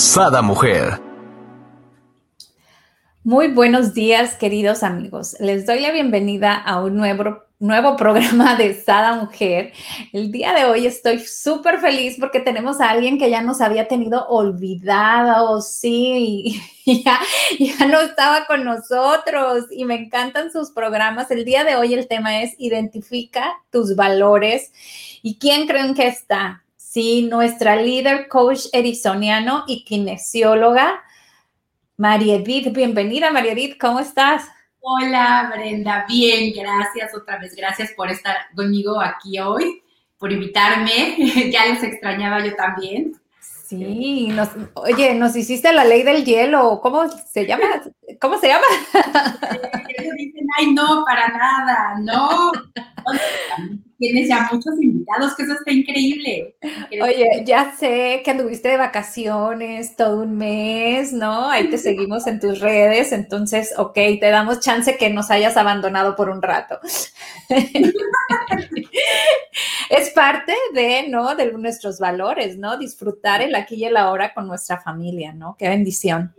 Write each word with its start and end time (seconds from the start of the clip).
Sada 0.00 0.40
Mujer. 0.40 0.98
Muy 3.22 3.48
buenos 3.48 3.92
días, 3.92 4.34
queridos 4.34 4.82
amigos. 4.82 5.36
Les 5.40 5.66
doy 5.66 5.80
la 5.80 5.92
bienvenida 5.92 6.54
a 6.54 6.80
un 6.80 6.96
nuevo, 6.96 7.42
nuevo 7.58 7.96
programa 7.96 8.54
de 8.56 8.72
Sada 8.72 9.16
Mujer. 9.16 9.74
El 10.14 10.32
día 10.32 10.54
de 10.54 10.64
hoy 10.64 10.86
estoy 10.86 11.18
súper 11.18 11.80
feliz 11.80 12.16
porque 12.18 12.40
tenemos 12.40 12.80
a 12.80 12.88
alguien 12.88 13.18
que 13.18 13.28
ya 13.28 13.42
nos 13.42 13.60
había 13.60 13.88
tenido 13.88 14.26
olvidado, 14.28 15.60
sí, 15.60 16.62
y 16.86 17.02
ya, 17.04 17.20
ya 17.58 17.86
no 17.86 18.00
estaba 18.00 18.46
con 18.46 18.64
nosotros 18.64 19.66
y 19.70 19.84
me 19.84 19.96
encantan 19.96 20.50
sus 20.50 20.70
programas. 20.70 21.30
El 21.30 21.44
día 21.44 21.62
de 21.62 21.76
hoy 21.76 21.92
el 21.92 22.08
tema 22.08 22.40
es 22.40 22.54
identifica 22.56 23.52
tus 23.70 23.94
valores 23.94 24.72
y 25.20 25.38
quién 25.38 25.66
creen 25.66 25.92
que 25.94 26.06
está. 26.06 26.64
Sí, 26.92 27.22
nuestra 27.30 27.76
líder 27.76 28.26
coach 28.26 28.66
erisoniano 28.72 29.62
y 29.68 29.84
kinesióloga, 29.84 31.04
María 31.96 32.34
Edith. 32.34 32.72
Bienvenida, 32.72 33.30
María 33.30 33.52
Edith, 33.52 33.78
¿cómo 33.80 34.00
estás? 34.00 34.48
Hola, 34.80 35.52
Brenda. 35.54 36.04
Bien, 36.08 36.52
gracias 36.52 37.14
otra 37.14 37.38
vez. 37.38 37.54
Gracias 37.54 37.92
por 37.92 38.10
estar 38.10 38.34
conmigo 38.56 39.00
aquí 39.00 39.38
hoy, 39.38 39.84
por 40.18 40.32
invitarme. 40.32 41.14
ya 41.52 41.66
les 41.66 41.80
extrañaba 41.84 42.44
yo 42.44 42.56
también. 42.56 43.14
Sí, 43.40 44.26
nos, 44.26 44.48
oye, 44.74 45.14
nos 45.14 45.36
hiciste 45.36 45.72
la 45.72 45.84
ley 45.84 46.02
del 46.02 46.24
hielo. 46.24 46.80
¿Cómo 46.82 47.08
se 47.08 47.46
llama? 47.46 47.84
¿Cómo 48.20 48.36
se 48.36 48.48
llama? 48.48 48.66
dicen, 50.16 50.46
ay, 50.58 50.72
no, 50.72 51.04
para 51.04 51.28
nada, 51.28 51.94
no. 52.00 52.50
Tienes 54.00 54.28
ya 54.30 54.48
muchos 54.50 54.80
invitados, 54.80 55.36
que 55.36 55.42
eso 55.42 55.52
está 55.52 55.70
increíble. 55.70 56.56
Oye, 57.02 57.44
ya 57.44 57.76
sé 57.76 58.22
que 58.24 58.30
anduviste 58.30 58.70
de 58.70 58.78
vacaciones 58.78 59.94
todo 59.94 60.22
un 60.22 60.38
mes, 60.38 61.12
¿no? 61.12 61.50
Ahí 61.50 61.68
te 61.68 61.76
seguimos 61.76 62.26
en 62.26 62.40
tus 62.40 62.60
redes, 62.60 63.12
entonces, 63.12 63.74
ok, 63.76 63.92
te 63.92 64.30
damos 64.30 64.60
chance 64.60 64.96
que 64.96 65.10
nos 65.10 65.30
hayas 65.30 65.58
abandonado 65.58 66.16
por 66.16 66.30
un 66.30 66.40
rato. 66.40 66.80
es 69.90 70.10
parte 70.14 70.54
de, 70.72 71.06
¿no? 71.10 71.34
De 71.34 71.52
nuestros 71.52 71.98
valores, 71.98 72.56
¿no? 72.56 72.78
Disfrutar 72.78 73.42
el 73.42 73.54
aquí 73.54 73.74
y 73.74 73.84
el 73.84 73.98
ahora 73.98 74.32
con 74.32 74.46
nuestra 74.46 74.80
familia, 74.80 75.34
¿no? 75.34 75.56
Qué 75.58 75.68
bendición. 75.68 76.34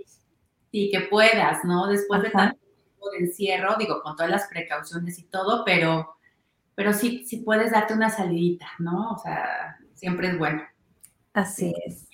Sí, 0.72 0.90
que 0.92 1.02
puedas, 1.02 1.64
¿no? 1.64 1.86
Después 1.86 2.23
de 2.23 2.31
tanto 2.31 2.58
tiempo 2.58 3.12
de 3.12 3.20
encierro, 3.20 3.75
digo, 3.78 4.02
con 4.02 4.16
todas 4.16 4.31
las 4.31 4.48
precauciones 4.48 5.20
y 5.20 5.25
todo, 5.25 5.64
pero 5.64 6.16
pero 6.82 6.94
sí, 6.94 7.24
sí 7.28 7.38
puedes 7.38 7.72
darte 7.72 7.94
una 7.94 8.10
salidita, 8.10 8.66
¿no? 8.80 9.12
O 9.12 9.18
sea, 9.20 9.78
siempre 9.94 10.30
es 10.30 10.40
bueno. 10.40 10.64
Así 11.32 11.76
es. 11.86 12.08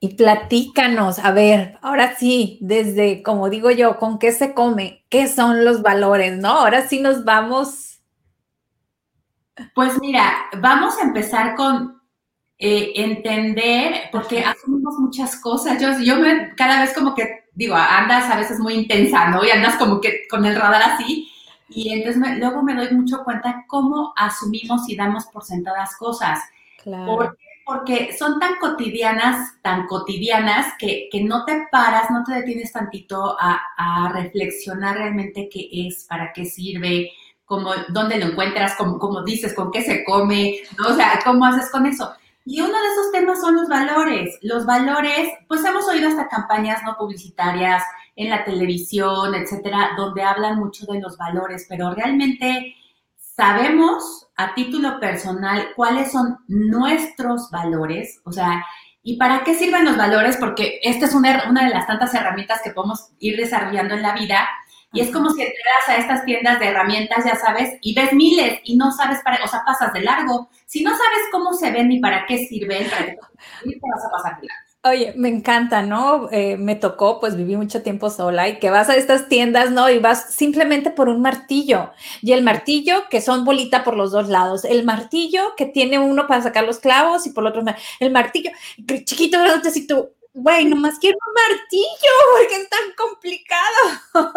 Y 0.00 0.16
platícanos, 0.16 1.20
a 1.20 1.30
ver, 1.30 1.78
ahora 1.80 2.16
sí, 2.16 2.58
desde, 2.60 3.22
como 3.22 3.48
digo 3.48 3.70
yo, 3.70 3.96
¿con 4.00 4.18
qué 4.18 4.32
se 4.32 4.54
come? 4.54 5.04
¿Qué 5.08 5.28
son 5.28 5.64
los 5.64 5.82
valores? 5.82 6.36
¿No? 6.36 6.48
Ahora 6.48 6.88
sí 6.88 7.00
nos 7.00 7.24
vamos. 7.24 8.00
Pues 9.72 10.00
mira, 10.00 10.32
vamos 10.60 10.98
a 10.98 11.02
empezar 11.02 11.54
con 11.54 12.02
eh, 12.58 12.90
entender, 12.96 14.08
porque 14.10 14.40
hacemos 14.40 14.98
muchas 14.98 15.36
cosas. 15.36 15.80
Yo, 15.80 15.96
yo 16.00 16.16
me, 16.16 16.56
cada 16.56 16.80
vez 16.80 16.92
como 16.92 17.14
que, 17.14 17.44
digo, 17.54 17.76
andas 17.76 18.28
a 18.32 18.36
veces 18.36 18.58
muy 18.58 18.74
intensa, 18.74 19.28
¿no? 19.28 19.44
Y 19.44 19.50
andas 19.50 19.76
como 19.76 20.00
que 20.00 20.26
con 20.28 20.44
el 20.44 20.56
radar 20.56 20.82
así, 20.82 21.30
y 21.68 21.92
entonces 21.92 22.38
luego 22.38 22.62
me 22.62 22.74
doy 22.74 22.90
mucho 22.92 23.22
cuenta 23.24 23.64
cómo 23.66 24.12
asumimos 24.16 24.88
y 24.88 24.96
damos 24.96 25.26
por 25.26 25.44
sentadas 25.44 25.96
cosas. 25.96 26.40
Claro. 26.82 27.34
Porque 27.64 28.16
son 28.18 28.40
tan 28.40 28.56
cotidianas, 28.56 29.60
tan 29.60 29.86
cotidianas, 29.86 30.72
que, 30.78 31.08
que, 31.12 31.22
no 31.22 31.44
te 31.44 31.66
paras, 31.70 32.10
no 32.10 32.24
te 32.24 32.32
detienes 32.32 32.72
tantito 32.72 33.36
a, 33.38 33.60
a, 33.76 34.10
reflexionar 34.14 34.96
realmente 34.96 35.50
qué 35.52 35.68
es, 35.70 36.06
para 36.08 36.32
qué 36.32 36.46
sirve, 36.46 37.10
cómo, 37.44 37.72
dónde 37.90 38.18
lo 38.18 38.26
encuentras, 38.28 38.74
cómo, 38.76 38.98
cómo 38.98 39.22
dices, 39.22 39.52
con 39.52 39.70
qué 39.70 39.82
se 39.82 40.02
come, 40.04 40.60
¿no? 40.78 40.88
o 40.88 40.94
sea, 40.94 41.20
cómo 41.22 41.44
haces 41.44 41.70
con 41.70 41.84
eso. 41.84 42.10
Y 42.46 42.62
uno 42.62 42.72
de 42.72 42.88
esos 42.88 43.12
temas 43.12 43.42
son 43.42 43.56
los 43.56 43.68
valores. 43.68 44.38
Los 44.40 44.64
valores, 44.64 45.28
pues 45.46 45.62
hemos 45.66 45.86
oído 45.86 46.08
hasta 46.08 46.28
campañas 46.28 46.82
no 46.82 46.96
publicitarias, 46.96 47.82
en 48.18 48.30
la 48.30 48.44
televisión, 48.44 49.32
etcétera, 49.36 49.92
donde 49.96 50.24
hablan 50.24 50.58
mucho 50.58 50.84
de 50.86 51.00
los 51.00 51.16
valores, 51.16 51.66
pero 51.68 51.94
realmente 51.94 52.74
sabemos 53.16 54.26
a 54.36 54.54
título 54.54 54.98
personal 54.98 55.68
cuáles 55.76 56.10
son 56.10 56.36
nuestros 56.48 57.48
valores, 57.50 58.20
o 58.24 58.32
sea, 58.32 58.64
¿y 59.04 59.16
para 59.18 59.44
qué 59.44 59.54
sirven 59.54 59.84
los 59.84 59.96
valores? 59.96 60.36
Porque 60.36 60.80
esta 60.82 61.06
es 61.06 61.14
una, 61.14 61.48
una 61.48 61.64
de 61.64 61.70
las 61.70 61.86
tantas 61.86 62.12
herramientas 62.12 62.60
que 62.62 62.72
podemos 62.72 63.10
ir 63.20 63.36
desarrollando 63.36 63.94
en 63.94 64.02
la 64.02 64.14
vida. 64.14 64.48
Y 64.92 65.00
es 65.00 65.12
como 65.12 65.30
si 65.30 65.42
entras 65.42 65.88
a 65.88 65.96
estas 65.96 66.24
tiendas 66.24 66.58
de 66.58 66.68
herramientas, 66.68 67.24
ya 67.24 67.36
sabes, 67.36 67.78
y 67.82 67.94
ves 67.94 68.12
miles 68.14 68.58
y 68.64 68.76
no 68.76 68.90
sabes 68.90 69.20
para, 69.22 69.44
o 69.44 69.46
sea, 69.46 69.62
pasas 69.64 69.92
de 69.92 70.00
largo. 70.00 70.48
Si 70.66 70.82
no 70.82 70.90
sabes 70.90 71.20
cómo 71.30 71.52
se 71.52 71.70
ven 71.70 71.88
ni 71.88 72.00
para 72.00 72.26
qué 72.26 72.46
sirven, 72.46 72.88
para 72.90 73.06
qué 73.06 73.14
te 73.14 73.80
vas 73.94 74.04
a 74.04 74.10
pasar 74.10 74.40
de 74.40 74.46
largo. 74.48 74.67
Oye, 74.84 75.12
me 75.16 75.28
encanta, 75.28 75.82
¿no? 75.82 76.28
Eh, 76.30 76.56
me 76.56 76.76
tocó, 76.76 77.18
pues 77.18 77.36
viví 77.36 77.56
mucho 77.56 77.82
tiempo 77.82 78.10
sola 78.10 78.48
y 78.48 78.60
que 78.60 78.70
vas 78.70 78.88
a 78.88 78.94
estas 78.94 79.28
tiendas, 79.28 79.72
¿no? 79.72 79.90
Y 79.90 79.98
vas 79.98 80.32
simplemente 80.32 80.90
por 80.90 81.08
un 81.08 81.20
martillo. 81.20 81.90
Y 82.22 82.30
el 82.32 82.44
martillo 82.44 83.08
que 83.10 83.20
son 83.20 83.44
bolita 83.44 83.82
por 83.82 83.96
los 83.96 84.12
dos 84.12 84.28
lados. 84.28 84.64
El 84.64 84.84
martillo 84.84 85.54
que 85.56 85.66
tiene 85.66 85.98
uno 85.98 86.28
para 86.28 86.42
sacar 86.42 86.64
los 86.64 86.78
clavos 86.78 87.26
y 87.26 87.30
por 87.30 87.42
el 87.44 87.48
otro, 87.48 87.62
el 87.98 88.12
martillo 88.12 88.52
chiquito, 89.04 89.38
así 89.66 89.86
tú, 89.86 90.10
güey, 90.32 90.64
nomás 90.66 90.98
quiero 91.00 91.18
un 91.26 91.34
martillo 91.34 92.12
porque 92.38 92.56
es 92.62 92.70
tan 92.70 92.92
complicado. 92.96 94.28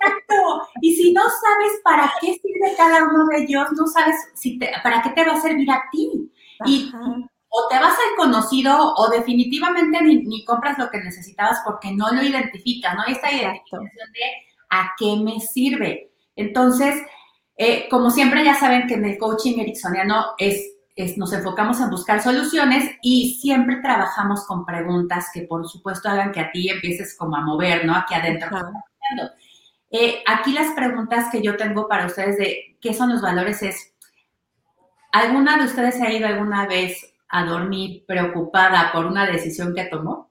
Exacto. 0.00 0.68
Y 0.80 0.96
si 0.96 1.12
no 1.12 1.22
sabes 1.22 1.80
para 1.84 2.12
qué 2.20 2.40
sirve 2.42 2.74
cada 2.76 3.04
uno 3.04 3.24
de 3.26 3.44
ellos, 3.44 3.68
no 3.76 3.86
sabes 3.86 4.16
si 4.34 4.58
para 4.82 5.00
qué 5.02 5.10
te 5.10 5.24
va 5.24 5.34
a 5.34 5.40
servir 5.40 5.70
a 5.70 5.84
ti. 5.92 6.32
Y 6.66 6.90
o 7.50 7.68
te 7.68 7.78
vas 7.78 7.92
al 7.92 8.16
conocido 8.16 8.94
o 8.94 9.08
definitivamente 9.10 10.00
ni, 10.02 10.44
compras 10.44 10.78
lo 10.78 10.88
que 10.88 11.02
necesitabas 11.02 11.60
porque 11.64 11.90
no 11.90 12.12
lo 12.12 12.22
identificas, 12.22 12.94
¿no? 12.94 13.04
Esta 13.06 13.30
identificación 13.30 13.84
de 13.84 14.20
a 14.70 14.92
qué 14.96 15.16
me 15.16 15.40
sirve. 15.40 16.12
Entonces, 16.36 17.02
eh, 17.56 17.88
como 17.90 18.10
siempre 18.10 18.44
ya 18.44 18.54
saben 18.54 18.86
que 18.86 18.94
en 18.94 19.04
el 19.04 19.18
coaching 19.18 19.58
ericksoniano 19.58 20.26
es, 20.38 20.64
es, 20.94 21.18
nos 21.18 21.32
enfocamos 21.32 21.80
en 21.80 21.90
buscar 21.90 22.22
soluciones 22.22 22.88
y 23.02 23.34
siempre 23.40 23.80
trabajamos 23.82 24.46
con 24.46 24.64
preguntas 24.64 25.26
que 25.34 25.42
por 25.42 25.68
supuesto 25.68 26.08
hagan 26.08 26.30
que 26.30 26.40
a 26.40 26.52
ti 26.52 26.68
empieces 26.68 27.16
como 27.18 27.36
a 27.36 27.40
mover, 27.40 27.84
¿no? 27.84 27.96
Aquí 27.96 28.14
adentro. 28.14 28.48
Eh, 29.90 30.22
aquí 30.24 30.52
las 30.52 30.72
preguntas 30.74 31.26
que 31.32 31.42
yo 31.42 31.56
tengo 31.56 31.88
para 31.88 32.06
ustedes 32.06 32.38
de 32.38 32.78
qué 32.80 32.94
son 32.94 33.10
los 33.10 33.20
valores 33.20 33.60
es, 33.62 33.92
¿alguna 35.10 35.58
de 35.58 35.64
ustedes 35.64 36.00
ha 36.00 36.12
ido 36.12 36.28
alguna 36.28 36.68
vez 36.68 37.09
a 37.30 37.44
dormir 37.44 38.04
preocupada 38.06 38.90
por 38.92 39.06
una 39.06 39.26
decisión 39.26 39.74
que 39.74 39.84
tomó? 39.84 40.30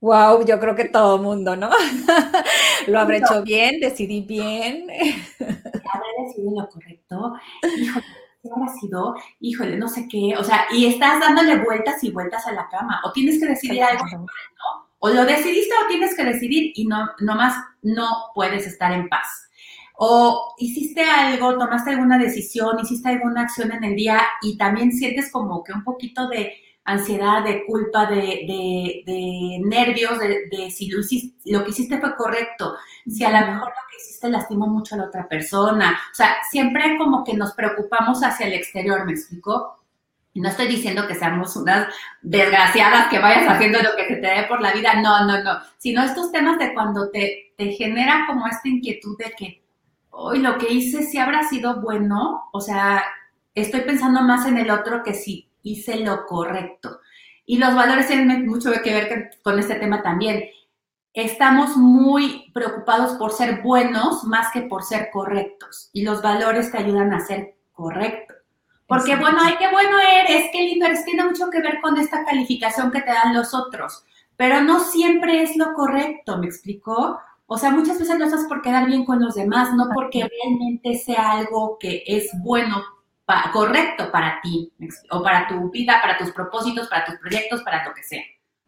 Wow, 0.00 0.44
yo 0.44 0.60
creo 0.60 0.74
que 0.74 0.86
todo 0.86 1.18
mundo, 1.18 1.56
¿no? 1.56 1.70
lo 2.86 3.00
habré 3.00 3.18
hecho 3.18 3.42
bien, 3.42 3.80
decidí 3.80 4.20
bien. 4.20 4.88
Habré 5.40 6.08
decidido 6.26 6.60
lo 6.60 6.68
correcto. 6.68 7.34
Híjole, 7.62 8.04
¿qué 8.42 8.48
habrá 8.54 8.72
sido? 8.74 9.14
Híjole, 9.40 9.76
no 9.76 9.88
sé 9.88 10.06
qué. 10.10 10.34
O 10.38 10.44
sea, 10.44 10.66
y 10.70 10.86
estás 10.86 11.20
dándole 11.20 11.64
vueltas 11.64 12.04
y 12.04 12.10
vueltas 12.10 12.46
a 12.46 12.52
la 12.52 12.68
cama. 12.68 13.00
O 13.04 13.12
tienes 13.12 13.40
que 13.40 13.46
decidir 13.46 13.82
algo, 13.82 14.04
¿no? 14.12 14.26
O 14.98 15.08
lo 15.08 15.24
decidiste 15.24 15.74
o 15.82 15.88
tienes 15.88 16.14
que 16.14 16.24
decidir 16.24 16.72
y 16.74 16.86
no, 16.86 17.08
nomás 17.20 17.56
no 17.82 18.08
puedes 18.34 18.66
estar 18.66 18.92
en 18.92 19.08
paz 19.08 19.45
o 19.98 20.54
hiciste 20.58 21.02
algo, 21.02 21.58
tomaste 21.58 21.90
alguna 21.90 22.18
decisión, 22.18 22.78
hiciste 22.80 23.08
alguna 23.08 23.42
acción 23.42 23.72
en 23.72 23.84
el 23.84 23.96
día 23.96 24.20
y 24.42 24.56
también 24.56 24.92
sientes 24.92 25.30
como 25.30 25.64
que 25.64 25.72
un 25.72 25.84
poquito 25.84 26.28
de 26.28 26.52
ansiedad, 26.84 27.42
de 27.42 27.64
culpa, 27.66 28.06
de, 28.06 28.14
de, 29.04 29.60
nervios, 29.64 30.18
de, 30.18 30.70
si 30.70 30.88
lo, 30.88 31.00
lo, 31.46 31.64
que 31.64 31.70
hiciste 31.70 31.98
fue 31.98 32.14
correcto, 32.14 32.76
si 33.06 33.24
a 33.24 33.30
lo 33.30 33.46
mejor 33.46 33.68
lo 33.68 33.90
que 33.90 33.96
hiciste 33.96 34.28
lastimó 34.28 34.68
mucho 34.68 34.94
a 34.94 34.98
la 34.98 35.04
otra 35.06 35.26
persona. 35.28 35.98
O 36.12 36.14
sea, 36.14 36.36
siempre 36.48 36.96
como 36.96 37.24
que 37.24 37.34
nos 37.34 37.54
preocupamos 37.54 38.22
hacia 38.22 38.46
el 38.46 38.52
exterior, 38.52 39.04
¿me 39.04 39.12
explico? 39.12 39.76
no 40.34 40.50
estoy 40.50 40.68
diciendo 40.68 41.06
que 41.06 41.14
seamos 41.14 41.56
unas 41.56 41.88
desgraciadas 42.20 43.08
que 43.08 43.18
vayas 43.18 43.48
haciendo 43.48 43.82
lo 43.82 43.96
que 43.96 44.06
se 44.06 44.16
te 44.16 44.26
dé 44.26 44.42
por 44.48 44.60
la 44.60 44.72
vida, 44.72 45.00
no, 45.00 45.26
no, 45.26 45.42
no, 45.42 45.58
sino 45.78 46.02
estos 46.02 46.30
temas 46.30 46.58
de 46.58 46.74
cuando 46.74 47.10
te, 47.10 47.54
te 47.56 47.72
genera 47.72 48.24
como 48.26 48.46
esta 48.46 48.68
inquietud 48.68 49.16
de 49.18 49.32
que 49.36 49.65
hoy 50.16 50.38
lo 50.38 50.56
que 50.58 50.72
hice 50.72 51.02
si 51.02 51.18
habrá 51.18 51.46
sido 51.46 51.80
bueno, 51.82 52.48
o 52.52 52.60
sea, 52.60 53.04
estoy 53.54 53.82
pensando 53.82 54.22
más 54.22 54.46
en 54.46 54.56
el 54.56 54.70
otro 54.70 55.02
que 55.02 55.14
si 55.14 55.48
hice 55.62 55.98
lo 55.98 56.24
correcto. 56.26 57.00
Y 57.44 57.58
los 57.58 57.74
valores 57.74 58.08
tienen 58.08 58.46
mucho 58.46 58.72
que 58.82 58.92
ver 58.92 59.30
con 59.42 59.58
este 59.58 59.76
tema 59.76 60.02
también. 60.02 60.44
Estamos 61.12 61.76
muy 61.76 62.50
preocupados 62.52 63.12
por 63.18 63.32
ser 63.32 63.62
buenos 63.62 64.24
más 64.24 64.50
que 64.52 64.62
por 64.62 64.82
ser 64.82 65.10
correctos. 65.12 65.90
Y 65.92 66.02
los 66.02 66.22
valores 66.22 66.72
te 66.72 66.78
ayudan 66.78 67.12
a 67.12 67.20
ser 67.20 67.54
correcto. 67.72 68.34
Porque, 68.88 69.16
bueno, 69.16 69.38
ay, 69.40 69.54
qué 69.58 69.68
bueno 69.70 69.96
eres, 69.98 70.48
qué 70.52 70.62
lindo 70.62 70.86
eres, 70.86 71.04
tiene 71.04 71.24
mucho 71.24 71.50
que 71.50 71.60
ver 71.60 71.80
con 71.80 71.96
esta 71.98 72.24
calificación 72.24 72.90
que 72.90 73.02
te 73.02 73.12
dan 73.12 73.34
los 73.34 73.52
otros. 73.52 74.04
Pero 74.36 74.62
no 74.62 74.80
siempre 74.80 75.42
es 75.42 75.56
lo 75.56 75.74
correcto, 75.74 76.38
¿me 76.38 76.46
explicó? 76.46 77.18
O 77.46 77.56
sea, 77.58 77.70
muchas 77.70 77.98
veces 77.98 78.18
lo 78.18 78.24
haces 78.24 78.44
por 78.48 78.60
quedar 78.60 78.86
bien 78.86 79.04
con 79.04 79.22
los 79.22 79.34
demás, 79.34 79.72
no 79.74 79.88
porque 79.94 80.28
realmente 80.28 80.98
sea 80.98 81.32
algo 81.32 81.78
que 81.78 82.02
es 82.06 82.30
bueno, 82.40 82.82
correcto 83.52 84.10
para 84.10 84.40
ti, 84.40 84.72
o 85.10 85.22
para 85.22 85.46
tu 85.48 85.70
vida, 85.70 86.00
para 86.02 86.18
tus 86.18 86.32
propósitos, 86.32 86.88
para 86.88 87.04
tus 87.04 87.16
proyectos, 87.16 87.62
para 87.62 87.84
lo 87.84 87.94
que 87.94 88.02
sea. 88.02 88.22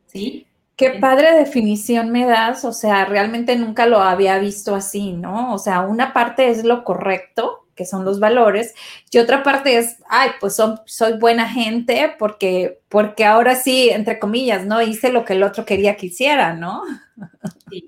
¿Sí? 0.06 0.46
Qué 0.76 0.90
padre 0.90 1.34
definición 1.34 2.10
me 2.10 2.24
das, 2.24 2.64
o 2.64 2.72
sea, 2.72 3.04
realmente 3.04 3.56
nunca 3.56 3.86
lo 3.86 4.00
había 4.00 4.38
visto 4.38 4.76
así, 4.76 5.12
¿no? 5.12 5.52
O 5.52 5.58
sea, 5.58 5.80
una 5.80 6.12
parte 6.12 6.50
es 6.50 6.64
lo 6.64 6.84
correcto, 6.84 7.66
que 7.74 7.84
son 7.84 8.04
los 8.04 8.20
valores, 8.20 8.74
y 9.10 9.18
otra 9.18 9.42
parte 9.42 9.76
es, 9.76 9.96
ay, 10.08 10.30
pues 10.40 10.56
soy 10.86 11.18
buena 11.18 11.48
gente 11.48 12.14
porque, 12.16 12.80
porque 12.88 13.24
ahora 13.24 13.56
sí, 13.56 13.90
entre 13.90 14.20
comillas, 14.20 14.66
¿no? 14.66 14.80
Hice 14.80 15.12
lo 15.12 15.24
que 15.24 15.32
el 15.32 15.42
otro 15.42 15.64
quería 15.64 15.96
que 15.96 16.06
hiciera, 16.06 16.54
¿no? 16.54 16.82
Sí. 17.70 17.86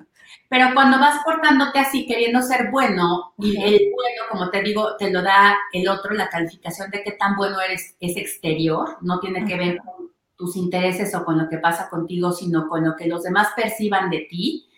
Pero 0.50 0.74
cuando 0.74 0.98
vas 0.98 1.22
portándote 1.24 1.78
así, 1.78 2.08
queriendo 2.08 2.42
ser 2.42 2.72
bueno, 2.72 3.34
y 3.38 3.56
el 3.56 3.92
bueno, 3.94 4.22
como 4.28 4.50
te 4.50 4.60
digo, 4.62 4.96
te 4.96 5.08
lo 5.08 5.22
da 5.22 5.56
el 5.72 5.88
otro, 5.88 6.12
la 6.12 6.28
calificación 6.28 6.90
de 6.90 7.04
qué 7.04 7.12
tan 7.12 7.36
bueno 7.36 7.60
eres, 7.60 7.94
es 8.00 8.16
exterior, 8.16 8.98
no 9.00 9.20
tiene 9.20 9.44
que 9.44 9.56
ver 9.56 9.78
con 9.78 10.10
tus 10.34 10.56
intereses 10.56 11.14
o 11.14 11.24
con 11.24 11.38
lo 11.38 11.48
que 11.48 11.58
pasa 11.58 11.88
contigo, 11.88 12.32
sino 12.32 12.68
con 12.68 12.84
lo 12.84 12.96
que 12.96 13.06
los 13.06 13.22
demás 13.22 13.50
perciban 13.54 14.10
de 14.10 14.26
ti, 14.28 14.68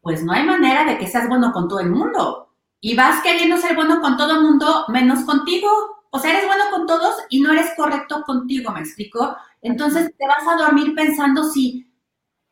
pues 0.00 0.22
no 0.22 0.32
hay 0.32 0.44
manera 0.44 0.84
de 0.84 0.96
que 0.98 1.08
seas 1.08 1.28
bueno 1.28 1.50
con 1.50 1.66
todo 1.66 1.80
el 1.80 1.90
mundo. 1.90 2.50
Y 2.80 2.94
vas 2.94 3.20
queriendo 3.20 3.56
ser 3.56 3.74
bueno 3.74 4.00
con 4.00 4.16
todo 4.16 4.36
el 4.36 4.42
mundo, 4.42 4.84
menos 4.86 5.24
contigo. 5.24 5.68
O 6.10 6.20
sea, 6.20 6.30
eres 6.30 6.46
bueno 6.46 6.66
con 6.70 6.86
todos 6.86 7.16
y 7.28 7.40
no 7.40 7.50
eres 7.50 7.72
correcto 7.76 8.22
contigo, 8.24 8.70
¿me 8.70 8.80
explico? 8.80 9.36
Entonces 9.62 10.14
te 10.16 10.26
vas 10.28 10.46
a 10.46 10.62
dormir 10.62 10.94
pensando 10.94 11.42
si 11.42 11.92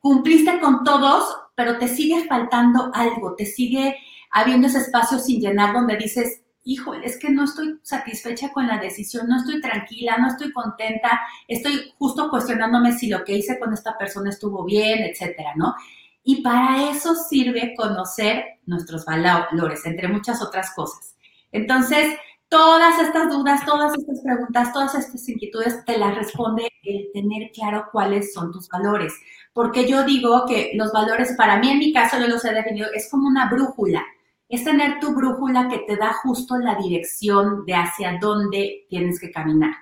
cumpliste 0.00 0.58
con 0.58 0.82
todos 0.82 1.45
pero 1.56 1.78
te 1.78 1.88
sigue 1.88 2.26
faltando 2.28 2.92
algo, 2.94 3.34
te 3.34 3.46
sigue 3.46 3.96
habiendo 4.30 4.68
ese 4.68 4.78
espacio 4.78 5.18
sin 5.18 5.40
llenar 5.40 5.72
donde 5.72 5.96
dices, 5.96 6.42
híjole, 6.62 7.06
es 7.06 7.18
que 7.18 7.30
no 7.30 7.44
estoy 7.44 7.78
satisfecha 7.82 8.52
con 8.52 8.66
la 8.66 8.78
decisión, 8.78 9.26
no 9.28 9.38
estoy 9.38 9.60
tranquila, 9.60 10.18
no 10.18 10.28
estoy 10.28 10.52
contenta, 10.52 11.20
estoy 11.48 11.92
justo 11.98 12.28
cuestionándome 12.28 12.92
si 12.92 13.08
lo 13.08 13.24
que 13.24 13.36
hice 13.38 13.58
con 13.58 13.72
esta 13.72 13.96
persona 13.96 14.30
estuvo 14.30 14.64
bien, 14.64 15.02
etcétera, 15.04 15.54
¿no? 15.56 15.74
Y 16.22 16.42
para 16.42 16.90
eso 16.90 17.14
sirve 17.14 17.74
conocer 17.76 18.58
nuestros 18.66 19.04
valores, 19.04 19.86
entre 19.86 20.08
muchas 20.08 20.42
otras 20.42 20.74
cosas. 20.74 21.16
Entonces, 21.52 22.18
todas 22.48 22.98
estas 23.00 23.30
dudas, 23.30 23.64
todas 23.64 23.96
estas 23.96 24.20
preguntas, 24.20 24.72
todas 24.72 24.94
estas 24.96 25.28
inquietudes 25.28 25.84
te 25.84 25.96
las 25.96 26.16
responde 26.16 26.68
el 26.82 27.10
tener 27.14 27.52
claro 27.52 27.86
cuáles 27.92 28.34
son 28.34 28.52
tus 28.52 28.68
valores 28.68 29.14
porque 29.56 29.88
yo 29.88 30.04
digo 30.04 30.44
que 30.46 30.72
los 30.74 30.92
valores, 30.92 31.32
para 31.34 31.58
mí 31.58 31.70
en 31.70 31.78
mi 31.78 31.90
caso, 31.90 32.18
yo 32.20 32.28
los 32.28 32.44
he 32.44 32.52
definido, 32.52 32.88
es 32.94 33.08
como 33.10 33.26
una 33.26 33.48
brújula. 33.48 34.04
Es 34.50 34.62
tener 34.62 35.00
tu 35.00 35.14
brújula 35.14 35.66
que 35.66 35.78
te 35.78 35.96
da 35.96 36.12
justo 36.12 36.58
la 36.58 36.74
dirección 36.74 37.64
de 37.64 37.72
hacia 37.72 38.18
dónde 38.20 38.84
tienes 38.90 39.18
que 39.18 39.30
caminar. 39.30 39.72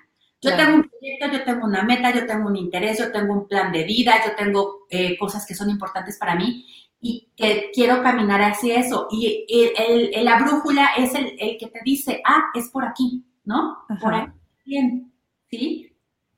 Yo 0.41 0.55
tengo 0.55 0.75
un 0.75 0.89
proyecto, 0.89 1.27
yo 1.29 1.43
tengo 1.43 1.65
una 1.65 1.83
meta, 1.83 2.15
yo 2.15 2.25
tengo 2.25 2.47
un 2.47 2.55
interés, 2.55 2.99
yo 2.99 3.11
tengo 3.11 3.33
un 3.33 3.49
plan 3.49 3.73
de 3.73 3.83
vida, 3.83 4.13
yo 4.25 4.33
tengo 4.37 4.85
eh, 4.89 5.17
cosas 5.17 5.45
que 5.45 5.53
son 5.53 5.69
importantes 5.69 6.17
para 6.17 6.35
mí 6.35 6.65
y 7.01 7.33
que 7.35 7.69
quiero 7.73 8.01
caminar 8.01 8.43
hacia 8.43 8.79
eso. 8.79 9.09
Y 9.11 9.45
el, 9.49 10.23
la 10.23 10.39
brújula 10.39 10.91
es 10.97 11.13
el, 11.15 11.35
el, 11.37 11.57
que 11.57 11.67
te 11.67 11.81
dice, 11.83 12.21
ah, 12.25 12.45
es 12.53 12.69
por 12.69 12.85
aquí, 12.85 13.25
¿no? 13.43 13.79
Por 14.01 14.13
aquí. 14.13 14.31
Bien, 14.65 15.11
¿sí? 15.49 15.94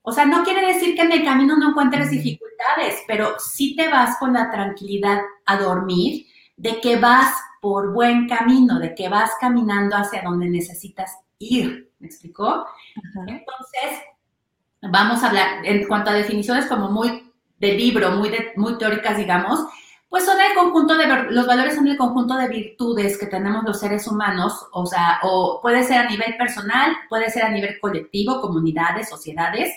O 0.09 0.13
sea, 0.13 0.25
no 0.25 0.45
quiere 0.45 0.65
decir 0.65 0.95
que 0.95 1.01
en 1.01 1.11
el 1.11 1.25
camino 1.25 1.57
no 1.57 1.71
encuentres 1.71 2.09
dificultades, 2.09 3.03
pero 3.07 3.37
sí 3.39 3.75
te 3.75 3.89
vas 3.89 4.17
con 4.17 4.31
la 4.31 4.49
tranquilidad 4.49 5.19
a 5.45 5.57
dormir 5.57 6.27
de 6.55 6.79
que 6.79 6.95
vas 6.95 7.35
por 7.59 7.91
buen 7.91 8.25
camino, 8.25 8.79
de 8.79 8.95
que 8.95 9.09
vas 9.09 9.31
caminando 9.41 9.97
hacia 9.97 10.21
donde 10.21 10.49
necesitas 10.49 11.17
ir. 11.39 11.91
¿Me 11.99 12.07
explicó? 12.07 12.65
Entonces, 13.27 13.99
vamos 14.81 15.21
a 15.21 15.27
hablar 15.27 15.65
en 15.65 15.85
cuanto 15.89 16.11
a 16.11 16.13
definiciones 16.13 16.67
como 16.67 16.89
muy 16.89 17.29
de 17.59 17.73
libro, 17.73 18.11
muy, 18.11 18.31
muy 18.55 18.77
teóricas, 18.77 19.17
digamos, 19.17 19.59
pues 20.07 20.23
son 20.23 20.39
el 20.39 20.55
conjunto 20.55 20.95
de, 20.95 21.05
los 21.31 21.45
valores 21.45 21.75
son 21.75 21.85
el 21.85 21.97
conjunto 21.97 22.37
de 22.37 22.47
virtudes 22.47 23.17
que 23.17 23.25
tenemos 23.25 23.65
los 23.65 23.77
seres 23.77 24.07
humanos, 24.07 24.67
o 24.71 24.85
sea, 24.85 25.19
o 25.23 25.59
puede 25.61 25.83
ser 25.83 25.97
a 25.97 26.09
nivel 26.09 26.37
personal, 26.37 26.95
puede 27.09 27.29
ser 27.29 27.43
a 27.43 27.49
nivel 27.49 27.77
colectivo, 27.81 28.39
comunidades, 28.39 29.09
sociedades, 29.09 29.69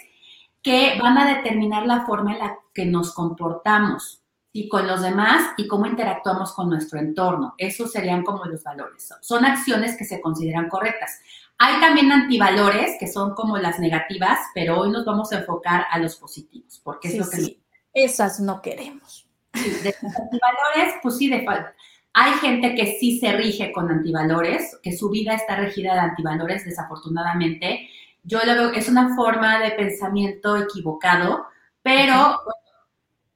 que 0.62 0.98
van 1.00 1.18
a 1.18 1.36
determinar 1.36 1.86
la 1.86 2.04
forma 2.06 2.32
en 2.32 2.38
la 2.38 2.58
que 2.74 2.84
nos 2.84 3.14
comportamos 3.14 4.22
y 4.52 4.68
con 4.68 4.86
los 4.86 5.02
demás 5.02 5.52
y 5.56 5.66
cómo 5.68 5.86
interactuamos 5.86 6.52
con 6.52 6.68
nuestro 6.68 6.98
entorno. 6.98 7.54
Esos 7.56 7.92
serían 7.92 8.24
como 8.24 8.44
los 8.46 8.62
valores. 8.62 9.08
Son 9.20 9.44
acciones 9.44 9.96
que 9.96 10.04
se 10.04 10.20
consideran 10.20 10.68
correctas. 10.68 11.20
Hay 11.58 11.78
también 11.80 12.10
antivalores, 12.10 12.96
que 12.98 13.06
son 13.06 13.34
como 13.34 13.58
las 13.58 13.78
negativas, 13.78 14.38
pero 14.54 14.80
hoy 14.80 14.90
nos 14.90 15.04
vamos 15.04 15.30
a 15.32 15.40
enfocar 15.40 15.86
a 15.90 15.98
los 15.98 16.16
positivos, 16.16 16.80
porque 16.82 17.08
es 17.08 17.18
lo 17.18 17.28
que... 17.28 17.36
Sí. 17.36 17.62
Esas 17.92 18.40
no 18.40 18.62
queremos. 18.62 19.28
de 19.52 19.94
antivalores, 20.00 20.94
pues 21.02 21.16
sí, 21.18 21.28
de 21.28 21.44
falta. 21.44 21.74
Hay 22.12 22.32
gente 22.34 22.74
que 22.74 22.98
sí 22.98 23.20
se 23.20 23.32
rige 23.32 23.72
con 23.72 23.90
antivalores, 23.90 24.78
que 24.82 24.96
su 24.96 25.10
vida 25.10 25.34
está 25.34 25.56
regida 25.56 25.94
de 25.94 26.00
antivalores, 26.00 26.64
desafortunadamente, 26.64 27.88
yo 28.22 28.38
lo 28.44 28.54
veo, 28.54 28.72
es 28.72 28.88
una 28.88 29.14
forma 29.14 29.58
de 29.60 29.72
pensamiento 29.72 30.56
equivocado, 30.56 31.46
pero 31.82 32.40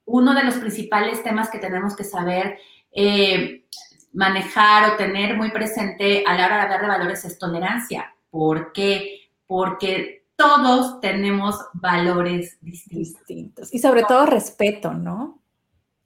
uno 0.05 0.35
de 0.35 0.45
los 0.45 0.55
principales 0.57 1.23
temas 1.23 1.51
que 1.51 1.59
tenemos 1.59 1.97
que 1.97 2.05
saber 2.05 2.59
eh, 2.93 3.65
manejar 4.13 4.93
o 4.93 4.97
tener 4.97 5.37
muy 5.37 5.51
presente 5.51 6.25
a 6.27 6.37
la 6.37 6.47
hora 6.47 6.57
de 6.57 6.63
hablar 6.63 6.81
de 6.83 6.87
valores 6.89 7.25
es 7.25 7.39
tolerancia. 7.39 8.15
¿Por 8.31 8.73
qué? 8.73 9.29
Porque 9.47 10.27
todos 10.37 11.01
tenemos 11.01 11.57
valores 11.75 12.59
distintos. 12.61 13.73
Y 13.73 13.79
sobre 13.79 14.03
todo 14.03 14.27
respeto, 14.27 14.93
¿no? 14.93 15.41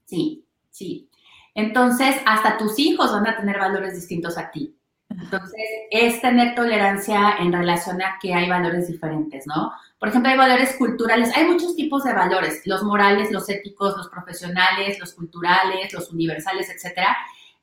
Sí, 0.04 0.44
sí. 0.70 1.08
Entonces, 1.54 2.16
hasta 2.24 2.56
tus 2.56 2.78
hijos 2.78 3.10
van 3.12 3.26
a 3.26 3.36
tener 3.36 3.58
valores 3.58 3.94
distintos 3.94 4.38
a 4.38 4.50
ti. 4.50 4.77
Entonces, 5.20 5.60
es 5.90 6.20
tener 6.20 6.54
tolerancia 6.54 7.36
en 7.38 7.52
relación 7.52 8.00
a 8.02 8.18
que 8.20 8.34
hay 8.34 8.48
valores 8.48 8.88
diferentes, 8.88 9.46
¿no? 9.46 9.72
Por 9.98 10.08
ejemplo, 10.08 10.30
hay 10.30 10.38
valores 10.38 10.76
culturales, 10.76 11.34
hay 11.36 11.46
muchos 11.46 11.74
tipos 11.74 12.04
de 12.04 12.12
valores, 12.12 12.62
los 12.66 12.82
morales, 12.84 13.32
los 13.32 13.48
éticos, 13.48 13.96
los 13.96 14.08
profesionales, 14.08 14.98
los 15.00 15.14
culturales, 15.14 15.92
los 15.92 16.12
universales, 16.12 16.70
etcétera. 16.70 17.16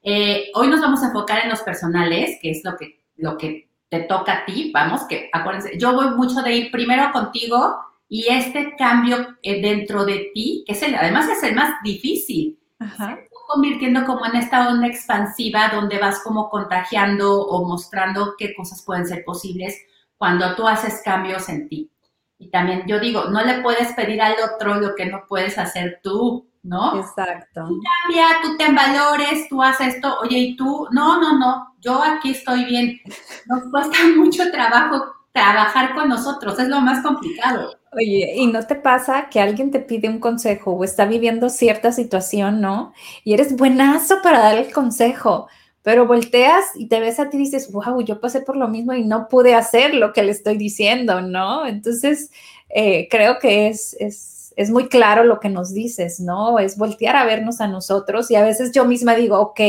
Eh, 0.03 0.51
hoy 0.53 0.67
nos 0.67 0.81
vamos 0.81 1.01
a 1.01 1.07
enfocar 1.07 1.43
en 1.43 1.49
los 1.49 1.61
personales, 1.61 2.37
que 2.41 2.51
es 2.51 2.61
lo 2.63 2.75
que, 2.75 3.03
lo 3.17 3.37
que 3.37 3.69
te 3.89 4.01
toca 4.01 4.39
a 4.39 4.45
ti, 4.45 4.71
vamos, 4.73 5.03
que 5.07 5.29
acuérdense, 5.31 5.77
yo 5.77 5.93
voy 5.93 6.09
mucho 6.09 6.41
de 6.41 6.53
ir 6.53 6.71
primero 6.71 7.11
contigo 7.13 7.77
y 8.09 8.27
este 8.27 8.75
cambio 8.75 9.37
eh, 9.41 9.61
dentro 9.61 10.05
de 10.05 10.31
ti, 10.33 10.63
que 10.67 10.73
es 10.73 10.81
el, 10.83 10.95
además 10.95 11.29
es 11.29 11.41
el 11.43 11.55
más 11.55 11.81
difícil. 11.83 12.59
Ajá 12.79 13.17
convirtiendo 13.47 14.05
como 14.05 14.25
en 14.25 14.35
esta 14.35 14.69
onda 14.69 14.87
expansiva 14.87 15.69
donde 15.73 15.99
vas 15.99 16.19
como 16.23 16.49
contagiando 16.49 17.41
o 17.41 17.67
mostrando 17.67 18.35
qué 18.37 18.53
cosas 18.55 18.83
pueden 18.83 19.07
ser 19.07 19.23
posibles 19.23 19.75
cuando 20.17 20.55
tú 20.55 20.67
haces 20.67 21.01
cambios 21.03 21.49
en 21.49 21.67
ti. 21.69 21.91
Y 22.37 22.49
también 22.49 22.83
yo 22.87 22.99
digo, 22.99 23.25
no 23.25 23.43
le 23.43 23.61
puedes 23.61 23.93
pedir 23.93 24.21
al 24.21 24.35
otro 24.53 24.75
lo 24.75 24.95
que 24.95 25.05
no 25.05 25.23
puedes 25.27 25.57
hacer 25.57 25.99
tú, 26.03 26.47
¿no? 26.63 26.99
Exacto. 26.99 27.65
Tú 27.67 27.79
cambia, 28.03 28.27
tú 28.41 28.57
te 28.57 28.71
valores, 28.71 29.47
tú 29.47 29.61
haces 29.61 29.95
esto, 29.95 30.19
oye, 30.19 30.37
y 30.37 30.55
tú, 30.55 30.87
no, 30.91 31.19
no, 31.19 31.37
no, 31.37 31.75
yo 31.79 32.01
aquí 32.03 32.31
estoy 32.31 32.65
bien. 32.65 32.99
Nos 33.45 33.63
cuesta 33.71 33.97
mucho 34.17 34.51
trabajo 34.51 35.13
trabajar 35.31 35.93
con 35.93 36.09
nosotros, 36.09 36.57
es 36.59 36.67
lo 36.67 36.81
más 36.81 37.03
complicado. 37.03 37.77
Oye, 37.97 38.33
¿y 38.35 38.47
no 38.47 38.65
te 38.67 38.75
pasa 38.75 39.29
que 39.29 39.39
alguien 39.39 39.71
te 39.71 39.79
pide 39.79 40.09
un 40.09 40.19
consejo 40.19 40.71
o 40.73 40.83
está 40.83 41.05
viviendo 41.05 41.49
cierta 41.49 41.91
situación, 41.93 42.59
¿no? 42.59 42.93
Y 43.23 43.33
eres 43.33 43.55
buenazo 43.55 44.15
para 44.21 44.39
dar 44.39 44.57
el 44.57 44.71
consejo, 44.73 45.47
pero 45.81 46.05
volteas 46.05 46.65
y 46.75 46.87
te 46.89 46.99
ves 46.99 47.19
a 47.19 47.29
ti 47.29 47.37
y 47.37 47.39
dices, 47.41 47.71
wow, 47.71 48.01
yo 48.01 48.19
pasé 48.19 48.41
por 48.41 48.57
lo 48.57 48.67
mismo 48.67 48.93
y 48.93 49.05
no 49.05 49.27
pude 49.29 49.55
hacer 49.55 49.93
lo 49.93 50.11
que 50.11 50.23
le 50.23 50.31
estoy 50.31 50.57
diciendo, 50.57 51.21
¿no? 51.21 51.65
Entonces, 51.67 52.31
eh, 52.69 53.07
creo 53.09 53.39
que 53.39 53.67
es, 53.69 53.95
es, 53.99 54.34
es, 54.55 54.69
muy 54.69 54.87
claro 54.87 55.23
lo 55.23 55.39
que 55.39 55.49
nos 55.49 55.73
dices, 55.73 56.19
¿no? 56.19 56.59
Es 56.59 56.77
voltear 56.77 57.15
a 57.15 57.25
vernos 57.25 57.61
a 57.61 57.67
nosotros 57.67 58.29
y 58.31 58.35
a 58.35 58.43
veces 58.43 58.71
yo 58.71 58.85
misma 58.85 59.15
digo, 59.15 59.39
ok, 59.39 59.59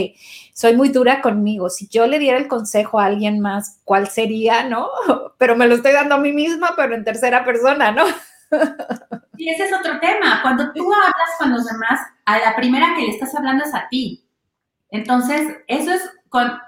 soy 0.52 0.76
muy 0.76 0.88
dura 0.88 1.20
conmigo, 1.20 1.70
si 1.70 1.88
yo 1.88 2.06
le 2.06 2.18
diera 2.18 2.38
el 2.38 2.48
consejo 2.48 2.98
a 2.98 3.06
alguien 3.06 3.40
más, 3.40 3.80
¿cuál 3.84 4.08
sería, 4.08 4.68
no? 4.68 4.88
Pero 5.38 5.56
me 5.56 5.66
lo 5.66 5.74
estoy 5.74 5.92
dando 5.92 6.16
a 6.16 6.18
mí 6.18 6.32
misma, 6.32 6.74
pero 6.76 6.94
en 6.94 7.04
tercera 7.04 7.44
persona, 7.44 7.92
¿no? 7.92 8.04
Y 9.38 9.50
ese 9.50 9.64
es 9.64 9.72
otro 9.72 10.00
tema. 10.00 10.40
Cuando 10.42 10.72
tú 10.72 10.92
hablas 10.92 11.30
con 11.38 11.52
los 11.52 11.66
demás, 11.66 12.00
a 12.24 12.38
la 12.38 12.56
primera 12.56 12.94
que 12.96 13.02
le 13.02 13.10
estás 13.10 13.34
hablando 13.34 13.64
es 13.64 13.74
a 13.74 13.88
ti. 13.88 14.26
Entonces, 14.90 15.58
eso 15.66 15.92
es, 15.92 16.10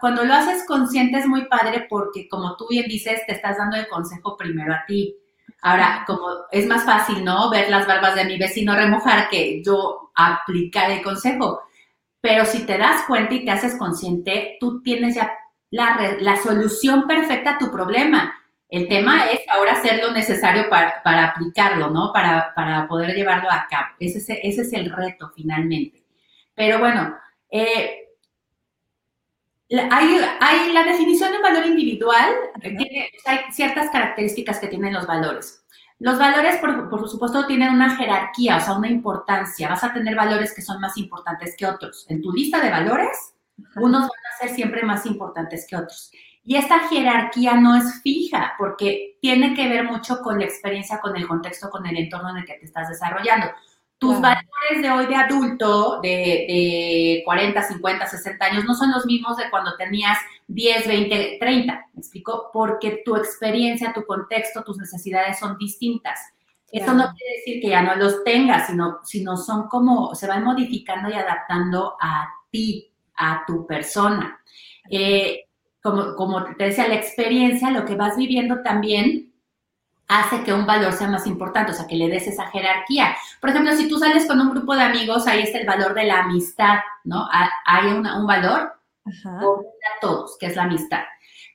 cuando, 0.00 0.24
lo 0.24 0.34
haces 0.34 0.64
consciente 0.66 1.18
es 1.18 1.26
muy 1.26 1.46
padre 1.46 1.86
porque, 1.88 2.28
como 2.28 2.56
tú 2.56 2.66
bien 2.68 2.86
dices, 2.88 3.20
te 3.26 3.32
estás 3.32 3.56
dando 3.58 3.76
el 3.76 3.88
consejo 3.88 4.36
primero 4.36 4.74
a 4.74 4.84
ti. 4.86 5.16
Ahora, 5.62 6.04
como 6.06 6.26
es 6.50 6.66
más 6.66 6.84
fácil, 6.84 7.24
¿no? 7.24 7.50
Ver 7.50 7.68
las 7.70 7.86
barbas 7.86 8.14
de 8.14 8.24
mi 8.24 8.38
vecino 8.38 8.74
remojar 8.74 9.28
que 9.28 9.62
yo 9.64 10.12
aplicar 10.14 10.90
el 10.90 11.02
consejo. 11.02 11.62
Pero 12.20 12.44
si 12.44 12.64
te 12.64 12.78
das 12.78 13.04
cuenta 13.06 13.34
y 13.34 13.44
te 13.44 13.50
haces 13.50 13.76
consciente, 13.76 14.56
tú 14.60 14.82
tienes 14.82 15.14
ya 15.16 15.32
la, 15.70 16.16
la 16.20 16.36
solución 16.36 17.06
perfecta 17.06 17.50
a 17.50 17.58
tu 17.58 17.70
problema. 17.70 18.34
El 18.68 18.86
tema 18.86 19.30
es 19.30 19.40
ahora 19.48 19.72
hacer 19.72 20.02
lo 20.02 20.12
necesario 20.12 20.68
para, 20.68 21.24
aplicarlo, 21.24 21.88
¿no? 21.90 22.12
Para, 22.12 22.86
poder 22.86 23.14
llevarlo 23.14 23.50
a 23.50 23.66
cabo. 23.68 23.94
Ese 23.98 24.18
es, 24.18 24.28
ese 24.28 24.62
es, 24.62 24.72
el 24.74 24.90
reto 24.90 25.32
finalmente. 25.34 26.04
Pero 26.54 26.78
bueno, 26.78 27.16
eh, 27.50 28.07
hay, 29.70 30.20
hay, 30.40 30.72
la 30.72 30.84
definición 30.84 31.32
de 31.32 31.40
valor 31.40 31.66
individual, 31.66 32.34
tiene, 32.60 33.10
hay 33.26 33.38
ciertas 33.52 33.90
características 33.90 34.58
que 34.58 34.68
tienen 34.68 34.94
los 34.94 35.06
valores. 35.06 35.64
Los 36.00 36.18
valores, 36.18 36.58
por, 36.58 37.08
supuesto, 37.08 37.46
tienen 37.46 37.74
una 37.74 37.96
jerarquía, 37.96 38.58
o 38.58 38.60
sea, 38.60 38.74
una 38.74 38.88
importancia. 38.88 39.68
Vas 39.68 39.82
a 39.82 39.92
tener 39.92 40.14
valores 40.14 40.54
que 40.54 40.62
son 40.62 40.80
más 40.80 40.96
importantes 40.96 41.56
que 41.56 41.66
otros. 41.66 42.06
En 42.08 42.22
tu 42.22 42.32
lista 42.32 42.60
de 42.60 42.70
valores, 42.70 43.34
unos 43.76 44.02
van 44.02 44.08
a 44.08 44.38
ser 44.40 44.54
siempre 44.54 44.84
más 44.84 45.04
importantes 45.06 45.66
que 45.68 45.76
otros. 45.76 46.12
Y 46.44 46.56
esta 46.56 46.88
jerarquía 46.88 47.56
no 47.56 47.76
es 47.76 48.00
fija 48.02 48.54
porque 48.56 49.18
tiene 49.20 49.54
que 49.54 49.68
ver 49.68 49.84
mucho 49.84 50.20
con 50.22 50.38
la 50.38 50.44
experiencia, 50.44 51.00
con 51.00 51.16
el 51.16 51.26
contexto, 51.26 51.68
con 51.68 51.84
el 51.84 51.96
entorno 51.96 52.30
en 52.30 52.38
el 52.38 52.44
que 52.44 52.54
te 52.54 52.66
estás 52.66 52.88
desarrollando. 52.88 53.48
Tus 53.98 54.20
valores 54.20 54.80
de 54.80 54.90
hoy 54.90 55.06
de 55.06 55.14
adulto, 55.16 56.00
de, 56.00 57.22
40, 57.24 57.62
50, 57.62 58.06
60 58.06 58.44
años, 58.44 58.64
no 58.64 58.74
son 58.74 58.92
los 58.92 59.04
mismos 59.06 59.36
de 59.36 59.50
cuando 59.50 59.76
tenías 59.76 60.18
10, 60.46 60.86
20, 60.86 61.36
30. 61.40 61.72
¿Me 61.92 62.00
explico? 62.00 62.50
Porque 62.52 63.02
tu 63.04 63.16
experiencia, 63.16 63.92
tu 63.92 64.04
contexto, 64.04 64.62
tus 64.62 64.78
necesidades 64.78 65.38
son 65.38 65.58
distintas. 65.58 66.20
Eso 66.70 66.92
no 66.92 67.12
quiere 67.14 67.38
decir 67.38 67.62
que 67.62 67.70
ya 67.70 67.82
no 67.82 67.96
los 67.96 68.22
tengas, 68.24 68.66
sino, 68.66 69.00
sino 69.02 69.36
son 69.36 69.68
como, 69.68 70.14
se 70.14 70.26
van 70.26 70.44
modificando 70.44 71.08
y 71.08 71.14
adaptando 71.14 71.96
a 72.00 72.28
ti, 72.50 72.92
a 73.16 73.44
tu 73.46 73.66
persona. 73.66 74.38
Eh, 74.90 75.46
como, 75.80 76.44
te 76.56 76.64
decía, 76.64 76.88
la 76.88 76.96
experiencia, 76.96 77.70
lo 77.70 77.84
que 77.84 77.94
vas 77.94 78.16
viviendo 78.16 78.62
también 78.62 79.27
hace 80.08 80.42
que 80.42 80.54
un 80.54 80.66
valor 80.66 80.92
sea 80.94 81.08
más 81.08 81.26
importante, 81.26 81.72
o 81.72 81.74
sea, 81.74 81.86
que 81.86 81.96
le 81.96 82.08
des 82.08 82.26
esa 82.26 82.46
jerarquía. 82.46 83.14
Por 83.40 83.50
ejemplo, 83.50 83.72
si 83.74 83.88
tú 83.88 83.98
sales 83.98 84.26
con 84.26 84.40
un 84.40 84.50
grupo 84.50 84.74
de 84.74 84.82
amigos, 84.82 85.26
ahí 85.26 85.42
está 85.42 85.58
el 85.58 85.66
valor 85.66 85.94
de 85.94 86.04
la 86.04 86.20
amistad, 86.20 86.78
¿no? 87.04 87.28
Hay 87.66 87.86
un 87.88 88.26
valor 88.26 88.72
a 89.26 90.00
todos, 90.00 90.36
que 90.38 90.46
es 90.46 90.56
la 90.56 90.64
amistad. 90.64 91.02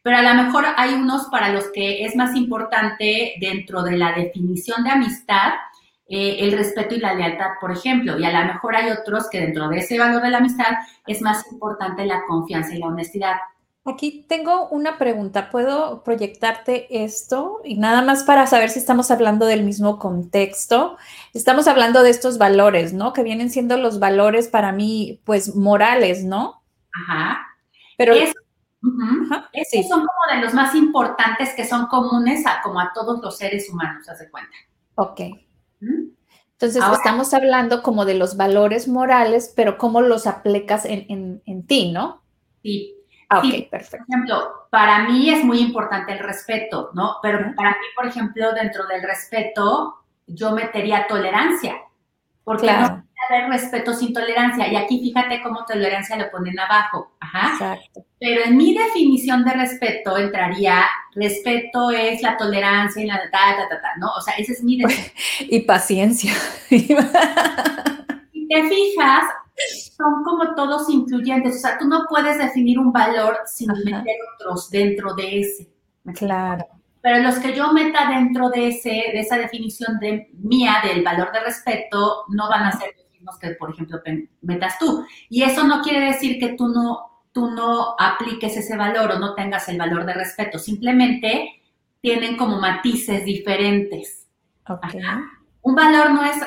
Pero 0.03 0.17
a 0.17 0.21
lo 0.21 0.43
mejor 0.43 0.65
hay 0.77 0.93
unos 0.93 1.27
para 1.27 1.49
los 1.49 1.71
que 1.71 2.05
es 2.05 2.15
más 2.15 2.35
importante 2.35 3.33
dentro 3.39 3.83
de 3.83 3.97
la 3.97 4.11
definición 4.11 4.83
de 4.83 4.91
amistad, 4.91 5.53
eh, 6.07 6.37
el 6.41 6.51
respeto 6.51 6.93
y 6.93 6.99
la 6.99 7.13
lealtad, 7.13 7.51
por 7.59 7.71
ejemplo, 7.71 8.19
y 8.19 8.25
a 8.25 8.39
lo 8.39 8.53
mejor 8.53 8.75
hay 8.75 8.91
otros 8.91 9.29
que 9.29 9.39
dentro 9.39 9.69
de 9.69 9.77
ese 9.77 9.97
valor 9.97 10.21
de 10.21 10.29
la 10.29 10.39
amistad 10.39 10.73
es 11.07 11.21
más 11.21 11.49
importante 11.51 12.05
la 12.05 12.21
confianza 12.27 12.75
y 12.75 12.79
la 12.79 12.87
honestidad. 12.87 13.37
Aquí 13.85 14.25
tengo 14.29 14.69
una 14.69 14.97
pregunta. 14.97 15.49
¿Puedo 15.49 16.03
proyectarte 16.03 17.03
esto? 17.03 17.59
Y 17.65 17.75
nada 17.75 18.01
más 18.01 18.23
para 18.23 18.47
saber 18.47 18.69
si 18.69 18.79
estamos 18.79 19.11
hablando 19.11 19.45
del 19.45 19.63
mismo 19.63 19.99
contexto. 19.99 20.97
Estamos 21.33 21.67
hablando 21.67 22.01
de 22.01 22.09
estos 22.09 22.37
valores, 22.37 22.93
¿no? 22.93 23.11
Que 23.11 23.23
vienen 23.23 23.49
siendo 23.49 23.77
los 23.77 23.99
valores 23.99 24.47
para 24.47 24.71
mí, 24.71 25.19
pues, 25.25 25.55
morales, 25.55 26.23
¿no? 26.23 26.63
Ajá. 26.93 27.39
Pero... 27.97 28.13
Es, 28.13 28.33
Esos 29.51 29.89
son 29.89 29.99
como 29.99 30.35
de 30.35 30.41
los 30.45 30.53
más 30.53 30.75
importantes 30.75 31.53
que 31.53 31.65
son 31.65 31.87
comunes 31.87 32.45
a 32.45 32.61
como 32.61 32.79
a 32.79 32.91
todos 32.93 33.21
los 33.21 33.37
seres 33.37 33.69
humanos, 33.69 34.07
haz 34.07 34.19
de 34.19 34.29
cuenta. 34.29 34.55
Ok. 34.95 35.19
Entonces, 35.81 36.83
estamos 36.93 37.33
hablando 37.33 37.83
como 37.83 38.05
de 38.05 38.13
los 38.13 38.37
valores 38.37 38.87
morales, 38.87 39.51
pero 39.53 39.77
cómo 39.77 39.99
los 39.99 40.25
aplicas 40.25 40.85
en, 40.85 41.05
en, 41.09 41.43
en 41.45 41.65
ti, 41.65 41.91
¿no? 41.91 42.23
Sí. 42.61 42.95
Ah, 43.33 43.39
ok, 43.39 43.69
perfecto. 43.69 44.05
Por 44.05 44.15
ejemplo, 44.15 44.67
para 44.69 45.07
mí 45.07 45.29
es 45.29 45.43
muy 45.43 45.59
importante 45.59 46.13
el 46.13 46.19
respeto, 46.19 46.91
¿no? 46.93 47.17
Pero 47.21 47.53
para 47.55 47.71
mí, 47.71 47.85
por 47.95 48.07
ejemplo, 48.07 48.53
dentro 48.53 48.85
del 48.87 49.01
respeto, 49.03 49.95
yo 50.27 50.51
metería 50.51 51.07
tolerancia, 51.07 51.75
porque 52.43 52.71
no 52.71 52.87
puede 52.87 53.41
haber 53.41 53.49
respeto 53.49 53.93
sin 53.93 54.13
tolerancia. 54.13 54.67
Y 54.67 54.75
aquí 54.75 54.99
fíjate 54.99 55.41
cómo 55.41 55.65
tolerancia 55.65 56.15
lo 56.15 56.29
ponen 56.31 56.59
abajo. 56.59 57.13
Ajá. 57.19 57.53
Exacto. 57.53 58.05
Pero 58.19 58.45
en 58.45 58.55
mi 58.57 58.73
definición 58.73 59.43
de 59.43 59.53
respeto 59.53 60.17
entraría, 60.17 60.85
respeto 61.13 61.91
es 61.91 62.21
la 62.21 62.37
tolerancia 62.37 63.03
y 63.03 63.07
la 63.07 63.17
ta, 63.31 63.57
ta, 63.57 63.69
ta, 63.69 63.81
ta, 63.81 63.89
¿no? 63.97 64.11
O 64.17 64.21
sea, 64.21 64.33
ese 64.35 64.53
es 64.53 64.63
mi 64.63 64.77
definición. 64.77 65.13
y 65.39 65.59
paciencia. 65.61 66.33
si 66.69 66.87
te 68.47 68.63
fijas, 68.69 69.25
son 69.95 70.23
como 70.23 70.55
todos 70.55 70.89
incluyentes, 70.89 71.55
o 71.57 71.59
sea, 71.59 71.77
tú 71.77 71.87
no 71.87 72.05
puedes 72.09 72.37
definir 72.37 72.79
un 72.79 72.91
valor 72.91 73.37
sin 73.45 73.69
meter 73.85 74.17
otros 74.35 74.69
dentro 74.69 75.13
de 75.13 75.41
ese. 75.41 75.69
Claro. 76.15 76.65
Pero 77.01 77.19
los 77.19 77.35
que 77.39 77.53
yo 77.53 77.73
meta 77.73 78.09
dentro 78.09 78.49
de, 78.49 78.69
ese, 78.69 78.89
de 78.89 79.19
esa 79.19 79.37
definición 79.37 79.99
de 79.99 80.29
mía 80.35 80.77
del 80.83 81.03
valor 81.03 81.31
de 81.33 81.41
respeto 81.41 82.23
no 82.29 82.49
van 82.49 82.63
a 82.63 82.71
ser 82.71 82.93
los 82.97 83.11
mismos 83.11 83.37
que, 83.39 83.51
por 83.51 83.71
ejemplo, 83.71 84.01
metas 84.41 84.79
tú. 84.79 85.05
Y 85.29 85.43
eso 85.43 85.65
no 85.65 85.81
quiere 85.81 86.05
decir 86.07 86.39
que 86.39 86.53
tú 86.53 86.69
no, 86.69 87.25
tú 87.33 87.51
no 87.51 87.95
apliques 87.99 88.55
ese 88.55 88.77
valor 88.77 89.11
o 89.11 89.19
no 89.19 89.35
tengas 89.35 89.67
el 89.67 89.77
valor 89.77 90.05
de 90.05 90.13
respeto. 90.13 90.57
Simplemente 90.57 91.61
tienen 91.99 92.37
como 92.37 92.59
matices 92.59 93.25
diferentes. 93.25 94.27
Okay. 94.65 95.01
Un 95.61 95.75
valor 95.75 96.11
no 96.11 96.23
es 96.23 96.37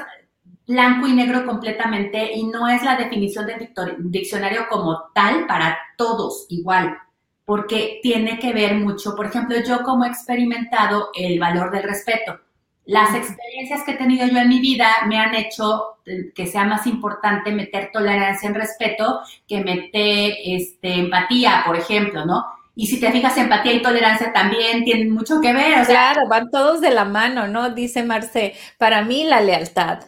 blanco 0.66 1.06
y 1.06 1.12
negro 1.12 1.46
completamente 1.46 2.32
y 2.32 2.44
no 2.44 2.68
es 2.68 2.82
la 2.82 2.96
definición 2.96 3.46
del 3.46 3.70
diccionario 3.98 4.66
como 4.68 5.10
tal 5.14 5.46
para 5.46 5.78
todos 5.96 6.46
igual, 6.48 6.98
porque 7.44 8.00
tiene 8.02 8.38
que 8.38 8.52
ver 8.52 8.74
mucho, 8.74 9.14
por 9.14 9.26
ejemplo, 9.26 9.56
yo 9.66 9.82
como 9.82 10.04
he 10.04 10.08
experimentado 10.08 11.10
el 11.14 11.38
valor 11.38 11.70
del 11.70 11.84
respeto. 11.84 12.40
Las 12.84 13.14
experiencias 13.14 13.82
que 13.82 13.92
he 13.92 13.96
tenido 13.96 14.28
yo 14.28 14.38
en 14.38 14.48
mi 14.48 14.60
vida 14.60 14.88
me 15.08 15.18
han 15.18 15.34
hecho 15.34 15.96
que 16.34 16.46
sea 16.46 16.64
más 16.64 16.86
importante 16.86 17.50
meter 17.50 17.90
tolerancia 17.92 18.48
en 18.48 18.54
respeto 18.54 19.20
que 19.46 19.60
meter 19.60 20.34
este, 20.44 20.94
empatía, 20.94 21.64
por 21.66 21.76
ejemplo, 21.76 22.24
¿no? 22.24 22.44
Y 22.76 22.86
si 22.86 23.00
te 23.00 23.10
fijas, 23.10 23.36
empatía 23.38 23.72
y 23.72 23.82
tolerancia 23.82 24.32
también 24.32 24.84
tienen 24.84 25.10
mucho 25.10 25.40
que 25.40 25.52
ver. 25.52 25.84
claro, 25.86 26.28
van 26.28 26.50
todos 26.50 26.80
de 26.80 26.90
la 26.90 27.04
mano, 27.04 27.48
¿no? 27.48 27.70
Dice 27.70 28.04
Marce, 28.04 28.54
para 28.78 29.02
mí 29.02 29.24
la 29.24 29.40
lealtad. 29.40 30.04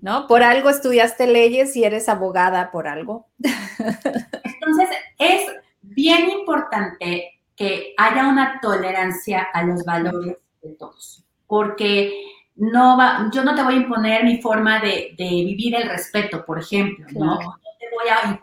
¿No? 0.00 0.26
Por 0.26 0.42
algo 0.42 0.70
estudiaste 0.70 1.26
leyes 1.26 1.76
y 1.76 1.84
eres 1.84 2.08
abogada 2.08 2.70
por 2.70 2.88
algo. 2.88 3.28
Entonces, 3.38 4.88
es 5.18 5.46
bien 5.82 6.30
importante 6.30 7.40
que 7.56 7.94
haya 7.96 8.28
una 8.28 8.58
tolerancia 8.60 9.48
a 9.52 9.62
los 9.62 9.84
valores 9.84 10.36
de 10.62 10.72
todos, 10.74 11.24
porque 11.46 12.12
no 12.56 12.96
va, 12.96 13.30
yo 13.32 13.44
no 13.44 13.54
te 13.54 13.62
voy 13.62 13.74
a 13.74 13.78
imponer 13.78 14.24
mi 14.24 14.40
forma 14.40 14.80
de, 14.80 15.14
vivir 15.18 15.74
el 15.74 15.88
respeto, 15.88 16.44
por 16.44 16.58
ejemplo, 16.58 17.06
¿no? 17.12 17.40
No 17.40 17.58
te 17.78 17.86
voy 17.92 18.08
a, 18.08 18.40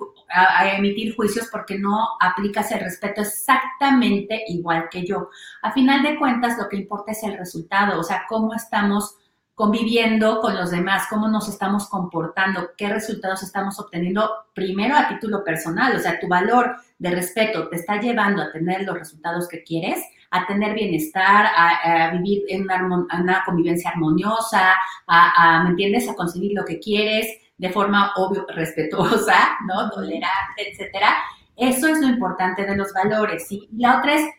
a, 0.59 0.75
emitir 0.75 1.15
juicios 1.15 1.47
porque 1.51 1.77
no 1.77 2.07
aplicas 2.19 2.71
el 2.71 2.79
respeto 2.79 3.21
exactamente 3.21 4.43
igual 4.47 4.87
que 4.89 5.05
yo. 5.05 5.29
A 5.61 5.71
final 5.71 6.03
de 6.03 6.17
cuentas, 6.17 6.57
lo 6.57 6.67
que 6.67 6.77
importa 6.77 7.11
es 7.11 7.23
el 7.23 7.37
resultado, 7.37 7.99
o 7.99 8.03
sea, 8.03 8.25
cómo 8.27 8.53
estamos 8.53 9.15
conviviendo 9.57 10.39
con 10.39 10.55
los 10.55 10.69
demás, 10.69 11.07
cómo 11.09 11.27
nos 11.27 11.49
estamos 11.49 11.89
comportando, 11.89 12.69
qué 12.77 12.89
resultados 12.89 13.41
estamos 13.41 13.79
obteniendo, 13.79 14.29
primero 14.53 14.95
a 14.95 15.07
título 15.07 15.43
personal, 15.43 15.95
o 15.95 15.99
sea, 15.99 16.19
tu 16.19 16.27
valor 16.27 16.75
de 16.99 17.09
respeto 17.09 17.67
te 17.67 17.77
está 17.77 17.99
llevando 17.99 18.43
a 18.43 18.51
tener 18.51 18.83
los 18.83 18.95
resultados 18.95 19.47
que 19.47 19.63
quieres, 19.63 19.99
a 20.29 20.45
tener 20.45 20.75
bienestar, 20.75 21.47
a, 21.55 22.11
vivir 22.11 22.43
en 22.49 22.67
una, 22.69 23.41
convivencia 23.47 23.89
armoniosa, 23.89 24.75
a, 25.07 25.63
¿me 25.63 25.71
entiendes?, 25.71 26.07
a 26.07 26.13
conseguir 26.13 26.51
lo 26.53 26.63
que 26.63 26.77
quieres 26.77 27.25
de 27.57 27.71
forma 27.71 28.11
obvio, 28.15 28.45
respetuosa, 28.53 29.57
¿no?, 29.65 29.89
tolerante, 29.89 30.69
etcétera. 30.71 31.15
Eso 31.55 31.87
es 31.87 31.99
lo 31.99 32.09
importante 32.09 32.63
de 32.63 32.77
los 32.77 32.93
valores. 32.93 33.51
Y 33.51 33.67
la 33.75 33.97
otra 33.97 34.13
es 34.13 34.29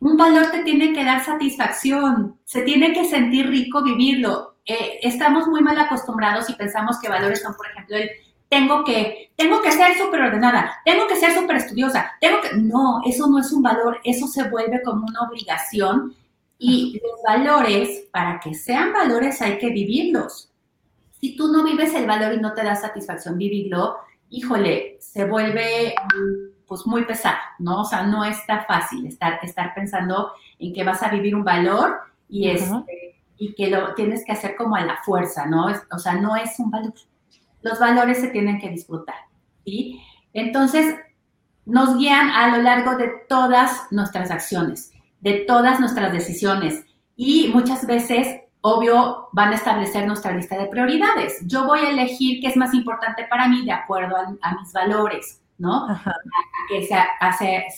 un 0.00 0.16
valor 0.16 0.50
te 0.50 0.62
tiene 0.62 0.92
que 0.92 1.04
dar 1.04 1.24
satisfacción, 1.24 2.38
se 2.44 2.62
tiene 2.62 2.92
que 2.92 3.04
sentir 3.04 3.48
rico 3.48 3.82
vivirlo. 3.82 4.56
Eh, 4.64 4.98
estamos 5.02 5.46
muy 5.46 5.62
mal 5.62 5.78
acostumbrados 5.78 6.50
y 6.50 6.54
pensamos 6.54 6.98
que 6.98 7.08
valores 7.08 7.40
son, 7.40 7.54
por 7.54 7.66
ejemplo, 7.68 7.96
el 7.96 8.10
tengo 8.48 8.84
que, 8.84 9.32
tengo 9.36 9.60
que 9.60 9.72
ser 9.72 9.96
súper 9.96 10.22
ordenada, 10.22 10.76
tengo 10.84 11.06
que 11.06 11.16
ser 11.16 11.34
súper 11.34 11.56
estudiosa, 11.56 12.12
tengo 12.20 12.40
que... 12.40 12.56
No, 12.56 13.00
eso 13.04 13.26
no 13.26 13.40
es 13.40 13.52
un 13.52 13.62
valor, 13.62 14.00
eso 14.04 14.26
se 14.26 14.48
vuelve 14.48 14.82
como 14.82 15.06
una 15.06 15.22
obligación 15.22 16.14
y 16.58 17.00
los 17.02 17.22
valores, 17.26 18.04
para 18.10 18.40
que 18.40 18.54
sean 18.54 18.92
valores 18.92 19.42
hay 19.42 19.58
que 19.58 19.70
vivirlos. 19.70 20.50
Si 21.20 21.36
tú 21.36 21.52
no 21.52 21.64
vives 21.64 21.94
el 21.94 22.06
valor 22.06 22.34
y 22.34 22.40
no 22.40 22.54
te 22.54 22.62
da 22.62 22.76
satisfacción 22.76 23.36
vivirlo, 23.36 23.96
híjole, 24.30 24.96
se 25.00 25.24
vuelve 25.24 25.94
pues 26.66 26.86
muy 26.86 27.04
pesado, 27.04 27.38
¿no? 27.58 27.82
O 27.82 27.84
sea, 27.84 28.04
no 28.04 28.24
está 28.24 28.64
fácil 28.64 29.06
estar, 29.06 29.38
estar 29.42 29.74
pensando 29.74 30.32
en 30.58 30.72
que 30.72 30.84
vas 30.84 31.02
a 31.02 31.08
vivir 31.08 31.34
un 31.34 31.44
valor 31.44 31.98
y, 32.28 32.48
este, 32.48 33.16
y 33.36 33.54
que 33.54 33.68
lo 33.68 33.94
tienes 33.94 34.24
que 34.24 34.32
hacer 34.32 34.56
como 34.56 34.76
a 34.76 34.84
la 34.84 34.96
fuerza, 35.04 35.46
¿no? 35.46 35.66
O 35.90 35.98
sea, 35.98 36.14
no 36.14 36.36
es 36.36 36.58
un 36.58 36.70
valor. 36.70 36.94
Los 37.62 37.78
valores 37.78 38.20
se 38.20 38.28
tienen 38.28 38.60
que 38.60 38.70
disfrutar, 38.70 39.16
¿sí? 39.64 40.02
Entonces, 40.32 40.96
nos 41.64 41.96
guían 41.98 42.30
a 42.30 42.56
lo 42.56 42.62
largo 42.62 42.96
de 42.96 43.08
todas 43.28 43.86
nuestras 43.90 44.30
acciones, 44.30 44.92
de 45.20 45.44
todas 45.46 45.80
nuestras 45.80 46.12
decisiones 46.12 46.84
y 47.16 47.48
muchas 47.52 47.86
veces 47.86 48.40
obvio, 48.68 49.28
van 49.32 49.52
a 49.52 49.54
establecer 49.54 50.08
nuestra 50.08 50.32
lista 50.32 50.58
de 50.58 50.66
prioridades. 50.66 51.38
Yo 51.46 51.66
voy 51.66 51.78
a 51.80 51.90
elegir 51.90 52.40
qué 52.40 52.48
es 52.48 52.56
más 52.56 52.74
importante 52.74 53.24
para 53.30 53.48
mí 53.48 53.64
de 53.64 53.70
acuerdo 53.70 54.16
a, 54.16 54.54
mis 54.54 54.72
valores, 54.72 55.40
¿no? 55.58 55.86
que 56.68 56.86
se, 56.86 56.96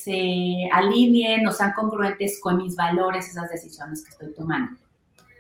se, 0.02 0.68
alineen 0.73 1.47
o 1.47 1.52
sean 1.52 1.73
congruentes 1.73 2.40
con 2.40 2.56
mis 2.56 2.76
valores, 2.76 3.28
esas 3.28 3.50
decisiones 3.50 4.04
que 4.04 4.11
estoy 4.11 4.35
tomando. 4.35 4.78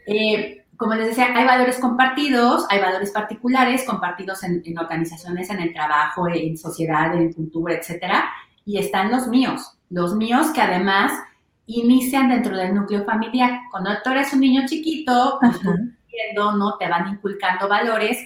Eh, 0.06 0.64
como 0.76 0.94
les 0.94 1.08
decía, 1.08 1.34
hay 1.34 1.44
valores 1.44 1.78
compartidos, 1.78 2.66
hay 2.70 2.80
valores 2.80 3.10
particulares 3.10 3.84
compartidos 3.84 4.44
en, 4.44 4.62
en, 4.64 4.78
organizaciones, 4.78 5.50
en 5.50 5.60
el 5.60 5.72
trabajo, 5.72 6.28
en 6.28 6.56
sociedad, 6.56 7.14
en 7.14 7.32
cultura, 7.32 7.74
etcétera, 7.74 8.24
y 8.64 8.78
están 8.78 9.10
los 9.10 9.26
míos, 9.26 9.76
los 9.90 10.14
míos 10.14 10.48
que 10.54 10.60
además 10.60 11.12
inician 11.66 12.28
dentro 12.28 12.56
del 12.56 12.74
núcleo 12.74 13.04
familiar. 13.04 13.60
Cuando 13.70 13.90
tú 14.02 14.10
eres 14.10 14.32
un 14.32 14.40
niño 14.40 14.62
chiquito, 14.66 15.38
pues 15.40 15.60
¿no? 16.34 16.76
Te 16.78 16.88
van 16.88 17.08
inculcando 17.08 17.68
valores 17.68 18.18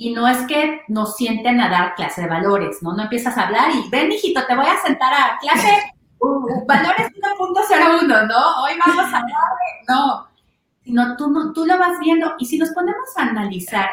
y 0.00 0.14
no 0.14 0.28
es 0.28 0.38
que 0.46 0.82
nos 0.86 1.16
sienten 1.16 1.60
a 1.60 1.68
dar 1.68 1.96
clase 1.96 2.22
de 2.22 2.28
valores, 2.28 2.80
¿no? 2.82 2.92
No 2.92 3.02
empiezas 3.02 3.36
a 3.36 3.48
hablar 3.48 3.72
y 3.74 3.90
ven, 3.90 4.12
hijito, 4.12 4.46
te 4.46 4.54
voy 4.54 4.66
a 4.66 4.80
sentar 4.80 5.12
a 5.12 5.38
clase 5.40 5.92
uh, 6.20 6.64
valores 6.66 7.08
1.01, 7.08 8.28
¿no? 8.28 8.62
Hoy 8.62 8.72
vamos 8.86 9.12
a 9.12 9.16
hablar 9.18 9.36
no, 9.88 10.28
sino 10.84 11.16
tú, 11.16 11.52
tú 11.52 11.66
lo 11.66 11.76
vas 11.78 11.98
viendo 11.98 12.32
y 12.38 12.46
si 12.46 12.58
nos 12.58 12.70
ponemos 12.70 13.08
a 13.16 13.22
analizar 13.22 13.88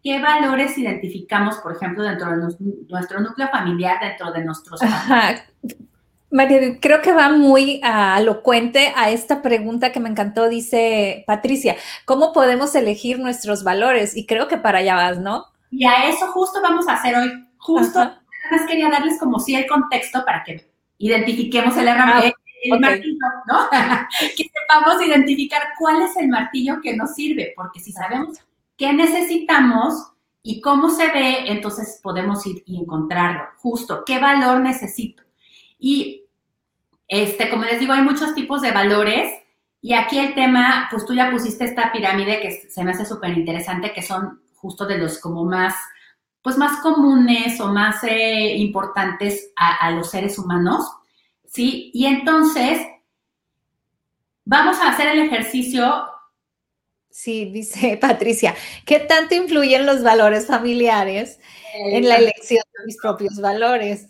qué 0.00 0.22
valores 0.22 0.78
identificamos, 0.78 1.56
por 1.56 1.74
ejemplo, 1.74 2.04
dentro 2.04 2.30
de 2.30 2.56
nuestro 2.88 3.20
núcleo 3.20 3.48
familiar, 3.48 3.98
dentro 4.00 4.30
de 4.30 4.44
nuestros... 4.44 4.80
Ajá. 4.80 5.44
María, 6.32 6.78
creo 6.80 7.02
que 7.02 7.12
va 7.12 7.28
muy 7.28 7.82
uh, 7.84 8.18
elocuente 8.18 8.92
a 8.96 9.10
esta 9.10 9.42
pregunta 9.42 9.92
que 9.92 10.00
me 10.00 10.08
encantó, 10.08 10.48
dice 10.48 11.24
Patricia, 11.26 11.76
¿cómo 12.06 12.32
podemos 12.32 12.74
elegir 12.74 13.18
nuestros 13.18 13.62
valores? 13.64 14.16
Y 14.16 14.24
creo 14.24 14.48
que 14.48 14.56
para 14.56 14.78
allá 14.78 14.94
vas, 14.94 15.18
¿no? 15.18 15.44
Y 15.70 15.84
a 15.84 16.08
eso 16.08 16.26
justo 16.32 16.60
vamos 16.62 16.88
a 16.88 16.94
hacer 16.94 17.14
hoy. 17.16 17.30
Justo, 17.58 17.98
además 18.00 18.66
quería 18.66 18.88
darles 18.88 19.18
como 19.18 19.38
sí 19.38 19.54
el 19.54 19.66
contexto 19.66 20.24
para 20.24 20.42
que 20.42 20.66
identifiquemos 20.96 21.76
el, 21.76 21.88
ah, 21.88 22.22
el 22.64 22.80
martillo, 22.80 23.18
¿no? 23.46 23.68
que 24.36 24.44
sepamos 24.44 25.02
identificar 25.06 25.62
cuál 25.78 26.00
es 26.00 26.16
el 26.16 26.28
martillo 26.28 26.80
que 26.82 26.96
nos 26.96 27.14
sirve, 27.14 27.52
porque 27.54 27.78
si 27.78 27.92
sabemos 27.92 28.38
qué 28.78 28.94
necesitamos 28.94 30.12
y 30.42 30.62
cómo 30.62 30.88
se 30.88 31.08
ve, 31.08 31.50
entonces 31.52 32.00
podemos 32.02 32.46
ir 32.46 32.62
y 32.64 32.80
encontrarlo. 32.80 33.42
Justo, 33.58 34.02
¿qué 34.06 34.18
valor 34.18 34.60
necesito? 34.60 35.22
Y 35.78 36.21
este, 37.12 37.50
como 37.50 37.64
les 37.64 37.78
digo, 37.78 37.92
hay 37.92 38.00
muchos 38.00 38.34
tipos 38.34 38.62
de 38.62 38.70
valores 38.70 39.30
y 39.82 39.92
aquí 39.92 40.18
el 40.18 40.34
tema, 40.34 40.88
pues 40.90 41.04
tú 41.04 41.12
ya 41.12 41.30
pusiste 41.30 41.66
esta 41.66 41.92
pirámide 41.92 42.40
que 42.40 42.70
se 42.70 42.82
me 42.82 42.92
hace 42.92 43.04
súper 43.04 43.36
interesante, 43.36 43.92
que 43.92 44.00
son 44.00 44.40
justo 44.54 44.86
de 44.86 44.96
los 44.96 45.18
como 45.18 45.44
más, 45.44 45.74
pues 46.40 46.56
más 46.56 46.80
comunes 46.80 47.60
o 47.60 47.66
más 47.66 48.02
eh, 48.04 48.56
importantes 48.56 49.52
a, 49.56 49.90
los 49.90 50.08
seres 50.08 50.38
humanos, 50.38 50.90
¿sí? 51.44 51.90
Y 51.92 52.06
entonces, 52.06 52.80
vamos 54.46 54.78
a 54.78 54.88
hacer 54.88 55.08
el 55.08 55.26
ejercicio 55.26 56.06
Sí, 57.10 57.44
dice 57.52 57.98
Patricia, 58.00 58.54
¿qué 58.86 59.00
tanto 59.00 59.34
influyen 59.34 59.84
los 59.84 60.02
valores 60.02 60.46
familiares 60.46 61.40
en 61.74 62.08
la 62.08 62.16
elección 62.16 62.64
de 62.78 62.86
mis 62.86 62.96
propios 62.96 63.38
valores? 63.38 64.08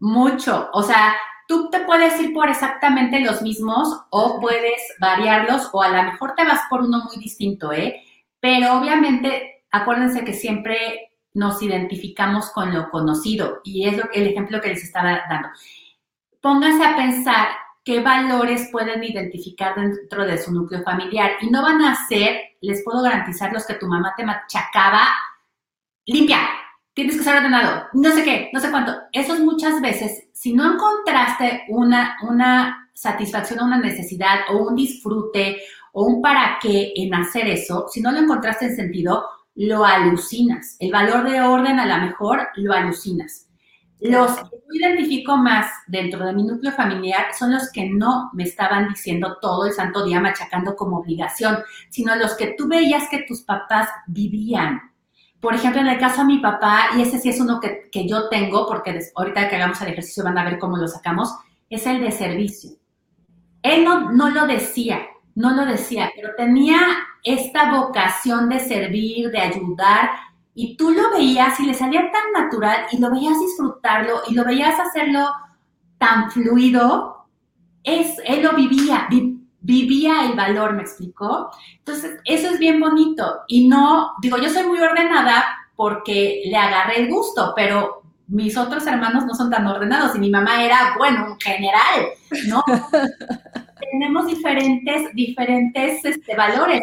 Mucho, 0.00 0.68
o 0.72 0.82
sea, 0.82 1.14
tú 1.50 1.68
te 1.68 1.80
puedes 1.80 2.18
ir 2.20 2.32
por 2.32 2.48
exactamente 2.48 3.18
los 3.18 3.42
mismos 3.42 4.04
o 4.10 4.38
puedes 4.40 4.80
variarlos 5.00 5.68
o 5.72 5.82
a 5.82 5.88
lo 5.88 6.02
mejor 6.04 6.36
te 6.36 6.44
vas 6.44 6.60
por 6.70 6.82
uno 6.82 7.02
muy 7.04 7.16
distinto, 7.16 7.72
¿eh? 7.72 8.04
Pero 8.38 8.78
obviamente, 8.78 9.64
acuérdense 9.72 10.24
que 10.24 10.32
siempre 10.32 11.10
nos 11.34 11.60
identificamos 11.60 12.50
con 12.50 12.72
lo 12.72 12.88
conocido 12.88 13.62
y 13.64 13.88
es 13.88 14.00
el 14.14 14.28
ejemplo 14.28 14.60
que 14.60 14.68
les 14.68 14.84
estaba 14.84 15.22
dando. 15.28 15.48
Pónganse 16.40 16.84
a 16.84 16.96
pensar 16.96 17.48
qué 17.84 18.00
valores 18.00 18.68
pueden 18.70 19.02
identificar 19.02 19.74
dentro 19.74 20.24
de 20.24 20.38
su 20.38 20.52
núcleo 20.52 20.84
familiar 20.84 21.32
y 21.40 21.50
no 21.50 21.62
van 21.62 21.82
a 21.82 21.96
ser, 22.06 22.42
les 22.60 22.84
puedo 22.84 23.02
garantizar, 23.02 23.52
los 23.52 23.66
que 23.66 23.74
tu 23.74 23.88
mamá 23.88 24.14
te 24.16 24.24
machacaba, 24.24 25.08
limpia, 26.06 26.38
tienes 26.94 27.16
que 27.16 27.24
ser 27.24 27.36
ordenado, 27.36 27.86
no 27.92 28.10
sé 28.10 28.24
qué, 28.24 28.50
no 28.52 28.60
sé 28.60 28.70
cuánto. 28.70 28.94
Eso 29.12 29.34
es 29.34 29.40
muchas 29.40 29.80
veces, 29.80 30.28
si 30.32 30.52
no 30.52 30.74
encontraste 30.74 31.64
una, 31.68 32.16
una 32.22 32.90
satisfacción 32.94 33.60
o 33.60 33.64
una 33.64 33.78
necesidad 33.78 34.40
o 34.50 34.68
un 34.68 34.76
disfrute 34.76 35.62
o 35.92 36.04
un 36.04 36.22
para 36.22 36.58
qué 36.60 36.92
en 36.96 37.14
hacer 37.14 37.48
eso, 37.48 37.86
si 37.88 38.00
no 38.00 38.12
lo 38.12 38.18
encontraste 38.18 38.66
en 38.66 38.76
sentido, 38.76 39.24
lo 39.54 39.84
alucinas. 39.84 40.76
El 40.78 40.92
valor 40.92 41.28
de 41.28 41.40
orden 41.40 41.78
a 41.78 41.86
lo 41.86 42.06
mejor 42.06 42.48
lo 42.56 42.72
alucinas. 42.72 43.46
Los 44.00 44.34
que 44.34 44.56
yo 44.56 44.88
identifico 44.88 45.36
más 45.36 45.70
dentro 45.86 46.24
de 46.24 46.32
mi 46.32 46.44
núcleo 46.44 46.72
familiar 46.72 47.34
son 47.38 47.52
los 47.52 47.70
que 47.70 47.90
no 47.90 48.30
me 48.32 48.44
estaban 48.44 48.88
diciendo 48.88 49.36
todo 49.42 49.66
el 49.66 49.72
santo 49.74 50.04
día 50.04 50.20
machacando 50.20 50.74
como 50.74 50.98
obligación, 50.98 51.58
sino 51.90 52.16
los 52.16 52.34
que 52.34 52.54
tú 52.56 52.66
veías 52.66 53.08
que 53.10 53.24
tus 53.28 53.42
papás 53.42 53.90
vivían, 54.06 54.80
por 55.40 55.54
ejemplo, 55.54 55.80
en 55.80 55.88
el 55.88 55.98
caso 55.98 56.20
de 56.20 56.26
mi 56.26 56.38
papá, 56.38 56.90
y 56.96 57.02
ese 57.02 57.18
sí 57.18 57.30
es 57.30 57.40
uno 57.40 57.60
que, 57.60 58.06
yo 58.06 58.28
tengo, 58.28 58.66
porque 58.66 58.98
ahorita 59.14 59.48
que 59.48 59.56
hagamos 59.56 59.80
el 59.80 59.88
ejercicio 59.88 60.24
van 60.24 60.38
a 60.38 60.44
ver 60.44 60.58
cómo 60.58 60.76
lo 60.76 60.86
sacamos, 60.86 61.34
es 61.68 61.86
el 61.86 62.00
de 62.00 62.10
servicio. 62.10 62.72
Él 63.62 63.84
no 63.84 64.30
lo 64.30 64.46
decía, 64.46 65.00
no 65.34 65.50
lo 65.54 65.64
decía, 65.64 66.10
pero 66.14 66.30
tenía 66.36 66.80
esta 67.22 67.70
vocación 67.70 68.48
de 68.48 68.60
servir, 68.60 69.30
de 69.30 69.40
ayudar, 69.40 70.10
y 70.54 70.76
tú 70.76 70.90
lo 70.90 71.10
veías 71.10 71.58
y 71.60 71.66
le 71.66 71.74
salía 71.74 72.10
tan 72.10 72.44
natural 72.44 72.86
y 72.92 72.98
lo 72.98 73.10
veías 73.10 73.38
disfrutarlo 73.38 74.22
y 74.28 74.34
lo 74.34 74.44
veías 74.44 74.78
hacerlo 74.78 75.30
tan 75.98 76.30
fluido, 76.30 77.26
es, 77.82 78.16
él 78.24 78.42
lo 78.42 78.52
vivía, 78.52 79.06
vivía 79.60 80.24
el 80.24 80.34
valor, 80.34 80.74
¿me 80.74 80.82
explicó? 80.82 81.50
Entonces, 81.78 82.18
eso 82.24 82.50
es 82.50 82.58
bien 82.58 82.80
bonito. 82.80 83.40
Y 83.48 83.68
no, 83.68 84.12
digo, 84.20 84.38
yo 84.38 84.48
soy 84.48 84.64
muy 84.66 84.80
ordenada 84.80 85.44
porque 85.76 86.42
le 86.44 86.56
agarré 86.56 87.00
el 87.00 87.10
gusto, 87.10 87.52
pero 87.54 88.02
mis 88.28 88.56
otros 88.56 88.86
hermanos 88.86 89.26
no 89.26 89.34
son 89.34 89.50
tan 89.50 89.66
ordenados 89.66 90.14
y 90.14 90.18
mi 90.18 90.30
mamá 90.30 90.62
era, 90.64 90.94
bueno, 90.96 91.32
un 91.32 91.40
general, 91.40 92.06
¿no? 92.48 92.62
Tenemos 93.90 94.26
diferentes, 94.26 95.12
diferentes 95.14 96.04
este, 96.04 96.36
valores. 96.36 96.82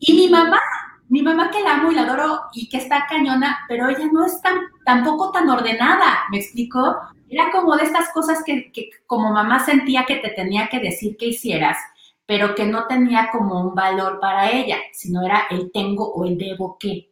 Y 0.00 0.14
mi 0.14 0.28
mamá, 0.28 0.60
mi 1.08 1.22
mamá 1.22 1.50
que 1.50 1.62
la 1.62 1.74
amo 1.74 1.92
y 1.92 1.94
la 1.94 2.02
adoro 2.02 2.40
y 2.52 2.68
que 2.68 2.78
está 2.78 3.06
cañona, 3.06 3.58
pero 3.68 3.88
ella 3.88 4.08
no 4.12 4.26
es 4.26 4.40
tan, 4.42 4.58
tampoco 4.84 5.30
tan 5.30 5.48
ordenada, 5.48 6.20
¿me 6.30 6.38
explico? 6.38 6.96
Era 7.30 7.50
como 7.52 7.76
de 7.76 7.84
estas 7.84 8.08
cosas 8.12 8.42
que, 8.44 8.72
que 8.72 8.90
como 9.06 9.32
mamá 9.32 9.64
sentía 9.64 10.04
que 10.04 10.16
te 10.16 10.30
tenía 10.30 10.68
que 10.68 10.80
decir 10.80 11.16
que 11.16 11.26
hicieras 11.26 11.76
pero 12.28 12.54
que 12.54 12.66
no 12.66 12.86
tenía 12.86 13.30
como 13.32 13.58
un 13.58 13.74
valor 13.74 14.20
para 14.20 14.50
ella, 14.50 14.76
sino 14.92 15.22
era 15.22 15.46
el 15.48 15.72
tengo 15.72 16.12
o 16.12 16.26
el 16.26 16.36
debo 16.36 16.76
qué. 16.78 17.08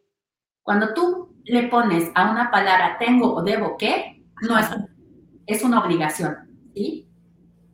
Cuando 0.62 0.92
tú 0.92 1.34
le 1.44 1.68
pones 1.68 2.10
a 2.14 2.30
una 2.30 2.50
palabra 2.50 2.98
tengo 2.98 3.34
o 3.34 3.42
debo 3.42 3.78
qué, 3.78 4.22
no 4.42 4.58
es, 4.58 4.68
es 5.46 5.62
una 5.62 5.82
obligación, 5.82 6.36
¿sí? 6.74 7.08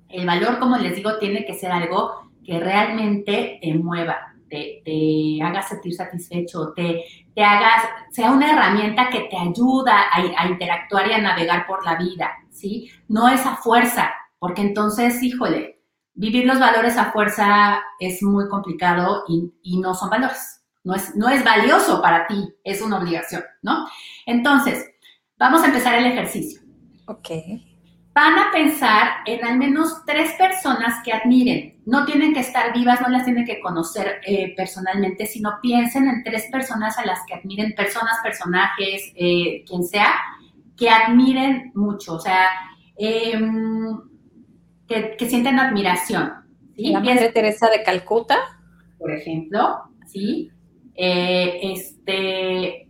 El 0.08 0.24
valor, 0.24 0.60
como 0.60 0.76
les 0.76 0.94
digo, 0.94 1.18
tiene 1.18 1.44
que 1.44 1.54
ser 1.54 1.72
algo 1.72 2.30
que 2.44 2.60
realmente 2.60 3.58
te 3.60 3.74
mueva, 3.74 4.18
te, 4.48 4.80
te 4.84 5.42
haga 5.42 5.62
sentir 5.62 5.94
satisfecho, 5.94 6.72
te, 6.76 7.02
te 7.34 7.42
hagas, 7.42 7.88
sea 8.12 8.30
una 8.30 8.52
herramienta 8.52 9.10
que 9.10 9.22
te 9.22 9.36
ayuda 9.36 10.02
a, 10.12 10.44
a 10.44 10.48
interactuar 10.48 11.08
y 11.08 11.12
a 11.14 11.20
navegar 11.20 11.66
por 11.66 11.84
la 11.84 11.96
vida, 11.96 12.30
¿sí? 12.50 12.88
No 13.08 13.28
esa 13.28 13.56
fuerza, 13.56 14.12
porque 14.38 14.62
entonces, 14.62 15.20
híjole, 15.20 15.71
vivir 16.14 16.46
los 16.46 16.58
valores 16.58 16.96
a 16.96 17.12
fuerza 17.12 17.82
es 17.98 18.22
muy 18.22 18.48
complicado 18.48 19.24
y, 19.28 19.80
no 19.80 19.94
son 19.94 20.10
valores. 20.10 20.60
No 20.84 20.94
es, 20.94 21.14
no 21.14 21.28
es 21.28 21.44
valioso 21.44 22.02
para 22.02 22.26
ti, 22.26 22.52
es 22.64 22.82
una 22.82 22.98
obligación, 22.98 23.44
¿no? 23.62 23.86
Entonces, 24.26 24.84
vamos 25.38 25.62
a 25.62 25.66
empezar 25.66 25.94
el 25.94 26.06
ejercicio. 26.06 26.60
Ok. 27.06 27.28
Van 28.14 28.38
a 28.38 28.50
pensar 28.52 29.08
en 29.24 29.44
al 29.44 29.58
menos 29.58 30.04
tres 30.04 30.32
personas 30.32 31.02
que 31.04 31.12
admiren. 31.12 31.80
No 31.86 32.04
tienen 32.04 32.34
que 32.34 32.40
estar 32.40 32.72
vivas, 32.74 33.00
no 33.00 33.08
las 33.08 33.24
tienen 33.24 33.46
que 33.46 33.60
conocer 33.60 34.20
eh, 34.26 34.54
personalmente, 34.56 35.24
sino 35.24 35.52
piensen 35.62 36.08
en 36.08 36.22
tres 36.22 36.48
personas 36.50 36.98
a 36.98 37.06
las 37.06 37.20
que 37.26 37.34
admiren, 37.34 37.74
personas, 37.74 38.18
personajes, 38.22 39.12
eh, 39.14 39.64
quien 39.66 39.84
sea, 39.84 40.14
que 40.76 40.90
admiren 40.90 41.70
mucho. 41.74 42.14
O 42.14 42.20
sea, 42.20 42.48
em, 42.96 43.98
que, 44.92 45.28
sienten 45.28 45.58
admiración. 45.58 46.32
¿sí? 46.76 46.92
La 46.92 47.00
Madre 47.00 47.30
Teresa 47.30 47.68
de 47.70 47.82
Calcuta. 47.82 48.38
Por 48.98 49.12
ejemplo, 49.12 49.82
¿sí? 50.06 50.50
Eh, 50.94 51.72
este, 51.72 52.88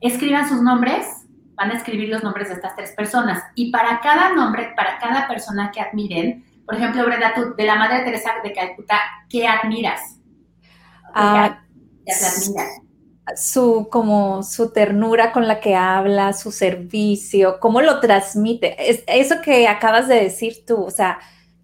escriban 0.00 0.48
sus 0.48 0.62
nombres, 0.62 1.06
van 1.54 1.70
a 1.70 1.74
escribir 1.74 2.08
los 2.08 2.22
nombres 2.22 2.48
de 2.48 2.54
estas 2.54 2.76
tres 2.76 2.92
personas. 2.92 3.42
Y 3.54 3.70
para 3.70 4.00
cada 4.00 4.34
nombre, 4.34 4.72
para 4.76 4.98
cada 4.98 5.26
persona 5.26 5.70
que 5.72 5.80
admiren, 5.80 6.44
por 6.64 6.76
ejemplo, 6.76 7.04
Brenda, 7.04 7.32
tú, 7.34 7.54
de 7.56 7.64
la 7.64 7.76
Madre 7.76 8.04
Teresa 8.04 8.30
de 8.42 8.52
Calcuta, 8.52 9.00
¿qué 9.28 9.46
admiras? 9.46 10.20
Ah, 11.14 11.62
su 13.36 13.88
como 13.90 14.42
su 14.42 14.72
ternura 14.72 15.32
con 15.32 15.48
la 15.48 15.60
que 15.60 15.74
habla, 15.74 16.32
su 16.32 16.52
servicio, 16.52 17.58
cómo 17.60 17.80
lo 17.80 18.00
transmite. 18.00 18.90
Es, 18.90 19.04
eso 19.06 19.40
que 19.42 19.68
acabas 19.68 20.08
de 20.08 20.16
decir 20.16 20.64
tú, 20.66 20.82
o 20.84 20.90
sea, 20.90 21.18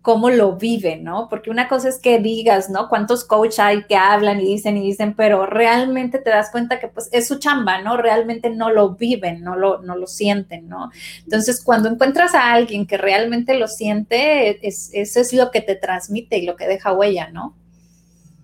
cómo 0.08 0.30
lo 0.30 0.56
vive, 0.56 0.96
¿no? 0.96 1.28
Porque 1.28 1.50
una 1.50 1.68
cosa 1.68 1.88
es 1.88 1.98
que 1.98 2.18
digas, 2.18 2.70
¿no? 2.70 2.88
Cuántos 2.88 3.24
coaches 3.24 3.58
hay 3.58 3.84
que 3.84 3.96
hablan 3.96 4.40
y 4.40 4.44
dicen 4.46 4.76
y 4.76 4.82
dicen, 4.82 5.14
pero 5.14 5.44
realmente 5.44 6.18
te 6.18 6.30
das 6.30 6.50
cuenta 6.50 6.80
que 6.80 6.88
pues 6.88 7.10
es 7.12 7.26
su 7.28 7.38
chamba, 7.38 7.82
¿no? 7.82 7.96
Realmente 7.96 8.48
no 8.50 8.70
lo 8.70 8.94
viven, 8.94 9.42
no 9.42 9.56
lo, 9.56 9.82
no 9.82 9.96
lo 9.96 10.06
sienten, 10.06 10.68
¿no? 10.68 10.90
Entonces, 11.24 11.62
cuando 11.62 11.90
encuentras 11.90 12.34
a 12.34 12.52
alguien 12.52 12.86
que 12.86 12.96
realmente 12.96 13.58
lo 13.58 13.68
siente, 13.68 14.66
es, 14.66 14.90
eso 14.94 15.20
es 15.20 15.32
lo 15.34 15.50
que 15.50 15.60
te 15.60 15.74
transmite 15.74 16.38
y 16.38 16.46
lo 16.46 16.56
que 16.56 16.68
deja 16.68 16.92
huella, 16.92 17.28
¿no? 17.30 17.54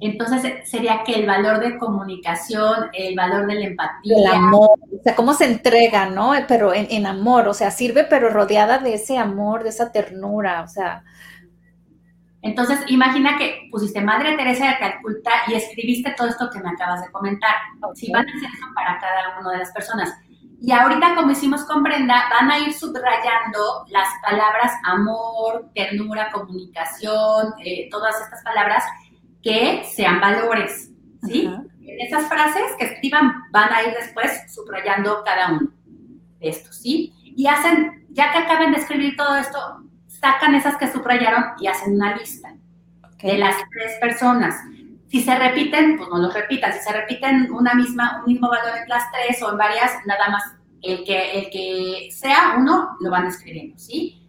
Entonces 0.00 0.68
sería 0.68 1.02
que 1.04 1.14
el 1.14 1.26
valor 1.26 1.61
de 1.61 1.78
comunicación, 1.78 2.90
el 2.92 3.14
valor 3.14 3.46
de 3.46 3.54
la 3.54 3.66
empatía. 3.66 4.16
El 4.16 4.26
amor, 4.26 4.70
o 4.70 5.02
sea, 5.02 5.14
cómo 5.14 5.35
se 5.35 5.46
entrega, 5.46 6.07
¿no? 6.07 6.33
Pero 6.48 6.74
en, 6.74 7.07
amor, 7.07 7.48
o 7.48 7.54
sea, 7.54 7.70
sirve 7.70 8.04
pero 8.04 8.28
rodeada 8.28 8.78
de 8.78 8.94
ese 8.94 9.18
amor, 9.18 9.62
de 9.62 9.70
esa 9.70 9.92
ternura, 9.92 10.62
o 10.62 10.68
sea. 10.68 11.04
Entonces, 12.42 12.80
imagina 12.88 13.38
que 13.38 13.68
pusiste 13.70 14.02
Madre 14.02 14.37
Teresa 14.37 14.68
de 14.68 14.78
Calcuta 14.78 15.30
y 15.46 15.54
escribiste 15.54 16.12
todo 16.16 16.28
esto 16.28 16.50
que 16.50 16.59
me 16.59 16.70
acabas 16.70 17.02
de 17.02 17.11
comentar. 17.11 17.54
Si 17.94 18.12
van 18.12 18.28
a 18.28 18.33
hacer 18.33 18.50
eso 18.50 18.66
para 18.74 18.98
cada 18.98 19.40
una 19.40 19.52
de 19.52 19.59
las 19.59 19.72
personas. 19.72 20.12
Y 20.61 20.72
ahorita, 20.72 21.14
como 21.14 21.30
hicimos 21.30 21.62
con 21.64 21.83
Brenda, 21.83 22.24
van 22.30 22.50
a 22.50 22.59
ir 22.59 22.72
subrayando 22.72 23.85
las 23.88 24.09
palabras 24.22 24.72
amor, 24.85 25.70
ternura, 25.74 26.30
comunicación, 26.33 27.54
eh, 27.62 27.88
todas 27.90 28.20
estas 28.20 28.42
palabras 28.42 28.83
que 29.44 29.85
sean 29.94 30.20
valores, 30.20 30.90
¿sí? 31.22 31.48
En 31.83 32.00
esas 32.00 32.26
frases 32.28 32.62
que 32.78 32.87
escriban 32.87 33.44
van 33.52 33.72
a 33.72 33.83
ir 33.83 33.94
después 33.94 34.52
subrayando 34.52 35.22
cada 35.24 35.52
uno 35.52 35.70
de 36.40 36.48
estos, 36.48 36.76
¿sí? 36.78 37.12
Y 37.22 37.46
hacen, 37.46 38.07
ya 38.11 38.33
que 38.33 38.38
acaben 38.38 38.72
de 38.72 38.78
escribir 38.78 39.16
todo 39.16 39.37
esto, 39.37 39.59
sacan 40.09 40.54
esas 40.54 40.76
que 40.76 40.90
subrayaron 40.90 41.44
y 41.61 41.66
hacen 41.66 41.94
una 41.94 42.16
lista 42.16 42.54
de 43.24 43.38
las 43.38 43.57
tres 43.70 43.92
personas. 44.00 44.54
Si 45.09 45.22
se 45.22 45.35
repiten, 45.35 45.96
pues 45.96 46.09
no 46.11 46.18
los 46.18 46.35
repitan. 46.35 46.72
Si 46.72 46.80
se 46.80 46.92
repiten 46.92 47.50
una 47.52 47.74
misma, 47.74 48.20
un 48.20 48.33
mismo 48.33 48.48
valor 48.48 48.76
en 48.83 48.88
las 48.88 49.11
tres 49.12 49.42
o 49.42 49.50
en 49.50 49.59
varias, 49.59 49.92
nada 50.07 50.28
más 50.28 50.42
el 50.83 51.04
que, 51.04 51.38
el 51.38 51.50
que 51.50 52.09
sea 52.11 52.57
uno 52.59 52.96
lo 53.00 53.11
van 53.11 53.26
escribiendo, 53.26 53.78
¿sí? 53.78 54.20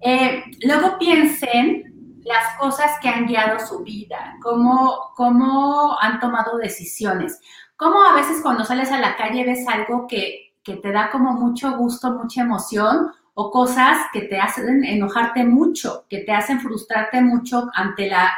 Eh, 0.00 0.42
luego 0.62 0.98
piensen 0.98 1.91
las 2.24 2.56
cosas 2.58 2.92
que 3.00 3.08
han 3.08 3.26
guiado 3.26 3.58
su 3.58 3.80
vida, 3.80 4.36
cómo, 4.42 5.12
cómo 5.16 5.96
han 6.00 6.20
tomado 6.20 6.56
decisiones, 6.58 7.40
cómo 7.76 8.02
a 8.02 8.14
veces 8.14 8.40
cuando 8.42 8.64
sales 8.64 8.90
a 8.90 8.98
la 8.98 9.16
calle 9.16 9.44
ves 9.44 9.66
algo 9.68 10.06
que, 10.06 10.54
que 10.62 10.76
te 10.76 10.92
da 10.92 11.10
como 11.10 11.32
mucho 11.32 11.76
gusto, 11.76 12.12
mucha 12.12 12.42
emoción, 12.42 13.12
o 13.34 13.50
cosas 13.50 13.98
que 14.12 14.22
te 14.22 14.38
hacen 14.38 14.84
enojarte 14.84 15.44
mucho, 15.44 16.04
que 16.08 16.18
te 16.18 16.32
hacen 16.32 16.60
frustrarte 16.60 17.20
mucho 17.22 17.70
ante 17.74 18.08
la, 18.08 18.32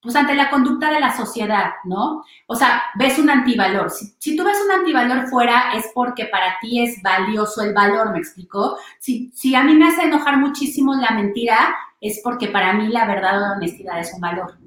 pues 0.00 0.14
ante 0.14 0.34
la 0.34 0.50
conducta 0.50 0.88
de 0.90 1.00
la 1.00 1.16
sociedad, 1.16 1.72
¿no? 1.84 2.24
O 2.46 2.54
sea, 2.54 2.84
ves 2.94 3.18
un 3.18 3.28
antivalor. 3.28 3.90
Si, 3.90 4.14
si, 4.18 4.36
tú 4.36 4.44
ves 4.44 4.58
un 4.64 4.70
antivalor 4.70 5.26
fuera 5.26 5.72
es 5.74 5.90
porque 5.92 6.26
para 6.26 6.58
ti 6.60 6.80
es 6.80 7.02
valioso 7.02 7.62
el 7.62 7.74
valor, 7.74 8.12
¿me 8.12 8.18
explico? 8.18 8.78
Si, 9.00 9.32
si 9.34 9.54
a 9.56 9.64
mí 9.64 9.74
me 9.74 9.88
hace 9.88 10.02
enojar 10.02 10.36
muchísimo 10.38 10.94
la 10.94 11.10
mentira, 11.10 11.74
es 12.00 12.20
porque 12.22 12.48
para 12.48 12.72
mí 12.74 12.88
la 12.88 13.06
verdad 13.06 13.38
o 13.38 13.40
la 13.40 13.52
honestidad 13.52 13.98
es 13.98 14.12
un 14.12 14.20
valor. 14.20 14.58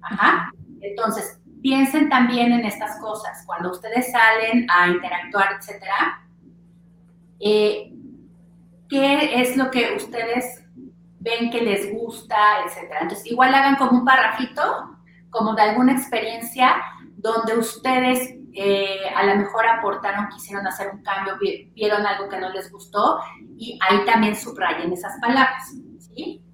Ajá. 0.00 0.52
Entonces, 0.80 1.40
piensen 1.62 2.08
también 2.08 2.52
en 2.52 2.64
estas 2.64 2.98
cosas. 3.00 3.42
Cuando 3.46 3.70
ustedes 3.70 4.12
salen 4.12 4.66
a 4.70 4.88
interactuar, 4.88 5.56
etcétera, 5.58 6.26
eh, 7.40 7.92
¿qué 8.88 9.40
es 9.40 9.56
lo 9.56 9.70
que 9.70 9.94
ustedes 9.96 10.64
ven 11.18 11.50
que 11.50 11.60
les 11.60 11.92
gusta, 11.92 12.36
etcétera? 12.64 13.00
Entonces, 13.02 13.26
igual 13.26 13.54
hagan 13.54 13.76
como 13.76 13.98
un 13.98 14.04
parrafito, 14.04 14.96
como 15.30 15.54
de 15.54 15.62
alguna 15.62 15.92
experiencia 15.92 16.76
donde 17.16 17.58
ustedes 17.58 18.36
eh, 18.54 19.10
a 19.14 19.24
lo 19.24 19.36
mejor 19.36 19.66
aportaron, 19.66 20.28
quisieron 20.28 20.66
hacer 20.66 20.90
un 20.90 21.02
cambio, 21.02 21.34
vieron 21.74 22.06
algo 22.06 22.28
que 22.28 22.38
no 22.38 22.48
les 22.50 22.70
gustó 22.70 23.20
y 23.58 23.78
ahí 23.86 24.04
también 24.06 24.34
subrayen 24.34 24.92
esas 24.92 25.18
palabras, 25.20 25.74
¿sí? 25.98 26.45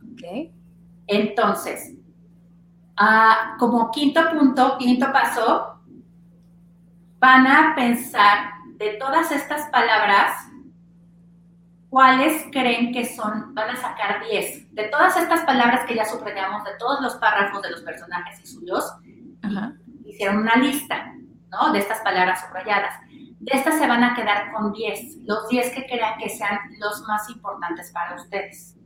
Entonces, 1.06 1.94
ah, 2.96 3.56
como 3.58 3.90
quinto 3.90 4.20
punto, 4.30 4.78
quinto 4.78 5.12
paso, 5.12 5.80
van 7.18 7.46
a 7.46 7.74
pensar 7.74 8.52
de 8.76 8.94
todas 8.94 9.30
estas 9.30 9.68
palabras, 9.70 10.48
¿cuáles 11.88 12.46
creen 12.50 12.92
que 12.92 13.04
son? 13.04 13.54
Van 13.54 13.70
a 13.70 13.76
sacar 13.76 14.24
10. 14.28 14.74
De 14.74 14.84
todas 14.84 15.16
estas 15.16 15.42
palabras 15.42 15.86
que 15.86 15.94
ya 15.94 16.04
subrayamos, 16.04 16.64
de 16.64 16.76
todos 16.78 17.00
los 17.00 17.14
párrafos 17.16 17.62
de 17.62 17.70
los 17.70 17.82
personajes 17.82 18.40
y 18.40 18.46
suyos, 18.46 18.92
hicieron 20.04 20.38
una 20.38 20.56
lista, 20.56 21.14
¿no? 21.50 21.72
De 21.72 21.78
estas 21.78 22.00
palabras 22.00 22.44
subrayadas. 22.46 22.94
De 23.08 23.56
estas 23.56 23.78
se 23.78 23.86
van 23.86 24.04
a 24.04 24.14
quedar 24.14 24.52
con 24.52 24.72
10, 24.72 25.18
los 25.24 25.48
10 25.48 25.74
que 25.74 25.86
crean 25.86 26.18
que 26.18 26.28
sean 26.28 26.58
los 26.78 27.02
más 27.02 27.28
importantes 27.28 27.90
para 27.92 28.14
ustedes. 28.14 28.76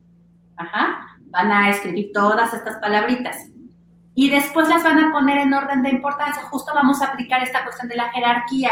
Ajá 0.56 1.15
van 1.30 1.50
a 1.52 1.70
escribir 1.70 2.10
todas 2.12 2.52
estas 2.54 2.76
palabritas 2.76 3.50
y 4.14 4.30
después 4.30 4.68
las 4.68 4.82
van 4.82 4.98
a 4.98 5.12
poner 5.12 5.38
en 5.38 5.52
orden 5.52 5.82
de 5.82 5.90
importancia. 5.90 6.42
Justo 6.44 6.72
vamos 6.74 7.02
a 7.02 7.08
aplicar 7.08 7.42
esta 7.42 7.62
cuestión 7.64 7.86
de 7.88 7.96
la 7.96 8.10
jerarquía. 8.10 8.70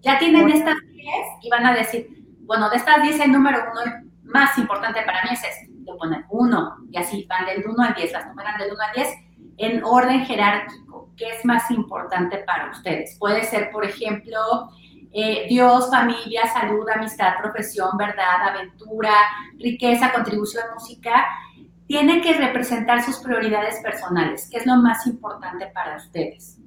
Ya 0.00 0.18
tienen 0.20 0.48
estas 0.48 0.76
10 0.92 1.08
y 1.42 1.50
van 1.50 1.66
a 1.66 1.74
decir, 1.74 2.06
bueno, 2.42 2.70
de 2.70 2.76
estas 2.76 3.02
10 3.02 3.20
el 3.20 3.32
número 3.32 3.58
uno 3.72 3.80
más 4.22 4.56
importante 4.56 5.02
para 5.02 5.24
mí 5.24 5.30
es 5.32 5.42
este. 5.42 5.68
Le 5.84 5.94
ponen 5.94 6.24
1 6.30 6.76
y 6.92 6.96
así 6.96 7.26
van 7.28 7.44
del 7.44 7.64
1 7.66 7.82
al 7.82 7.94
10, 7.94 8.12
las 8.12 8.26
numeran 8.28 8.56
del 8.56 8.72
1 8.72 8.80
al 8.88 8.94
10 8.94 9.08
en 9.56 9.84
orden 9.84 10.24
jerárquico. 10.24 11.10
¿Qué 11.16 11.28
es 11.28 11.44
más 11.44 11.68
importante 11.72 12.38
para 12.38 12.70
ustedes? 12.70 13.16
Puede 13.18 13.42
ser, 13.42 13.70
por 13.72 13.84
ejemplo, 13.84 14.38
eh, 15.12 15.46
Dios, 15.48 15.90
familia, 15.90 16.46
salud, 16.46 16.88
amistad, 16.88 17.34
profesión, 17.40 17.96
verdad, 17.96 18.48
aventura, 18.48 19.12
riqueza, 19.58 20.12
contribución, 20.12 20.64
música 20.72 21.26
tiene 21.86 22.20
que 22.20 22.32
representar 22.34 23.02
sus 23.02 23.18
prioridades 23.18 23.80
personales, 23.82 24.48
qué 24.50 24.58
es 24.58 24.66
lo 24.66 24.76
más 24.76 25.06
importante 25.06 25.66
para 25.74 25.96
ustedes, 25.96 26.58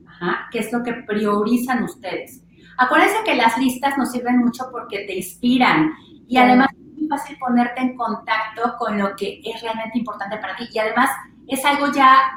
qué 0.52 0.60
es 0.60 0.72
lo 0.72 0.84
que 0.84 0.94
priorizan 0.94 1.84
ustedes. 1.84 2.44
Acuérdense 2.78 3.24
que 3.26 3.36
las 3.36 3.58
listas 3.58 3.98
nos 3.98 4.12
sirven 4.12 4.38
mucho 4.38 4.66
porque 4.72 5.06
te 5.06 5.16
inspiran 5.16 5.92
y 6.28 6.38
además 6.38 6.70
es 6.72 7.00
muy 7.00 7.08
fácil 7.08 7.38
ponerte 7.40 7.82
en 7.82 7.96
contacto 7.96 8.76
con 8.78 9.00
lo 9.00 9.16
que 9.16 9.42
es 9.44 9.62
realmente 9.62 9.98
importante 9.98 10.38
para 10.38 10.56
ti. 10.56 10.68
Y 10.72 10.78
además 10.78 11.10
es 11.48 11.66
algo 11.66 11.92
ya 11.92 12.32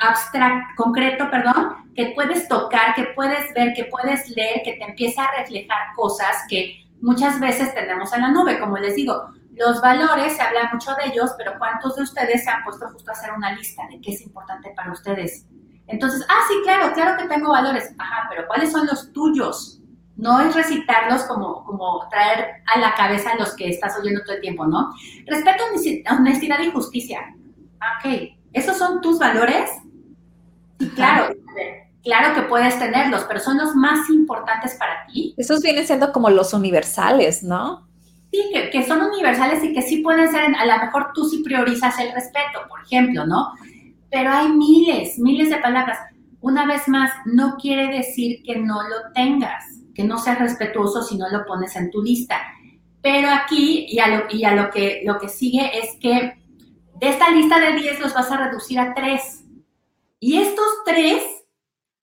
abstracto, 0.00 0.82
concreto, 0.82 1.30
perdón, 1.30 1.86
que 1.94 2.12
puedes 2.14 2.48
tocar, 2.48 2.94
que 2.94 3.04
puedes 3.14 3.54
ver, 3.54 3.72
que 3.74 3.84
puedes 3.84 4.28
leer, 4.30 4.62
que 4.64 4.74
te 4.74 4.84
empieza 4.84 5.24
a 5.24 5.36
reflejar 5.36 5.94
cosas 5.94 6.44
que 6.48 6.84
muchas 7.00 7.38
veces 7.38 7.72
tenemos 7.74 8.12
en 8.12 8.22
la 8.22 8.32
nube, 8.32 8.58
como 8.58 8.76
les 8.78 8.96
digo, 8.96 9.30
los 9.56 9.80
valores, 9.80 10.36
se 10.36 10.42
habla 10.42 10.70
mucho 10.72 10.94
de 10.94 11.10
ellos, 11.10 11.32
pero 11.36 11.52
¿cuántos 11.58 11.96
de 11.96 12.02
ustedes 12.02 12.44
se 12.44 12.50
han 12.50 12.62
puesto 12.64 12.88
justo 12.88 13.10
a 13.10 13.14
hacer 13.14 13.32
una 13.32 13.52
lista 13.54 13.82
de 13.90 14.00
qué 14.00 14.12
es 14.12 14.20
importante 14.22 14.72
para 14.76 14.92
ustedes? 14.92 15.46
Entonces, 15.86 16.24
ah, 16.28 16.40
sí, 16.48 16.54
claro, 16.64 16.92
claro 16.94 17.16
que 17.16 17.28
tengo 17.28 17.50
valores. 17.50 17.92
Ajá, 17.98 18.26
pero 18.28 18.46
¿cuáles 18.46 18.72
son 18.72 18.86
los 18.86 19.12
tuyos? 19.12 19.80
No 20.16 20.40
es 20.40 20.54
recitarlos 20.54 21.24
como, 21.24 21.64
como 21.64 22.08
traer 22.08 22.62
a 22.74 22.78
la 22.78 22.94
cabeza 22.94 23.34
los 23.38 23.54
que 23.54 23.68
estás 23.68 23.98
oyendo 23.98 24.22
todo 24.22 24.34
el 24.34 24.40
tiempo, 24.40 24.66
¿no? 24.66 24.92
Respeto, 25.26 25.64
honestidad 26.10 26.60
y 26.60 26.70
justicia. 26.70 27.34
Ok, 27.98 28.36
¿Esos 28.56 28.78
son 28.78 29.02
tus 29.02 29.18
valores? 29.18 29.70
Y 30.78 30.88
claro, 30.88 31.34
claro 32.02 32.34
que 32.34 32.48
puedes 32.48 32.78
tenerlos, 32.78 33.24
pero 33.28 33.38
son 33.38 33.58
los 33.58 33.74
más 33.74 34.08
importantes 34.08 34.76
para 34.76 35.04
ti. 35.06 35.34
Esos 35.36 35.60
vienen 35.60 35.86
siendo 35.86 36.10
como 36.10 36.30
los 36.30 36.54
universales, 36.54 37.42
¿no? 37.42 37.86
Sí, 38.30 38.42
que, 38.72 38.82
son 38.82 39.02
universales 39.02 39.62
y 39.64 39.72
que 39.72 39.82
sí 39.82 39.98
pueden 39.98 40.30
ser, 40.30 40.44
a 40.54 40.66
lo 40.66 40.84
mejor 40.84 41.12
tú 41.14 41.28
sí 41.28 41.42
priorizas 41.42 41.98
el 42.00 42.12
respeto, 42.12 42.60
por 42.68 42.82
ejemplo, 42.82 43.26
¿no? 43.26 43.52
Pero 44.10 44.30
hay 44.30 44.48
miles, 44.48 45.18
miles 45.18 45.50
de 45.50 45.58
palabras. 45.58 45.98
Una 46.40 46.66
vez 46.66 46.86
más, 46.88 47.10
no 47.24 47.56
quiere 47.56 47.88
decir 47.88 48.42
que 48.42 48.56
no 48.56 48.82
lo 48.82 49.12
tengas, 49.14 49.64
que 49.94 50.04
no 50.04 50.18
seas 50.18 50.38
respetuoso 50.38 51.02
si 51.02 51.16
no 51.16 51.28
lo 51.30 51.46
pones 51.46 51.74
en 51.76 51.90
tu 51.90 52.02
lista. 52.02 52.40
Pero 53.00 53.28
aquí, 53.30 53.86
y 53.88 53.98
a 54.00 54.08
lo, 54.08 54.24
y 54.28 54.44
a 54.44 54.54
lo, 54.54 54.70
que, 54.70 55.02
lo 55.04 55.18
que 55.18 55.28
sigue 55.28 55.78
es 55.78 55.96
que 56.00 56.36
de 57.00 57.08
esta 57.08 57.30
lista 57.30 57.58
de 57.58 57.74
10 57.74 58.00
los 58.00 58.14
vas 58.14 58.30
a 58.30 58.36
reducir 58.36 58.78
a 58.78 58.94
3. 58.94 59.44
Y 60.20 60.38
estos 60.38 60.66
3 60.84 61.22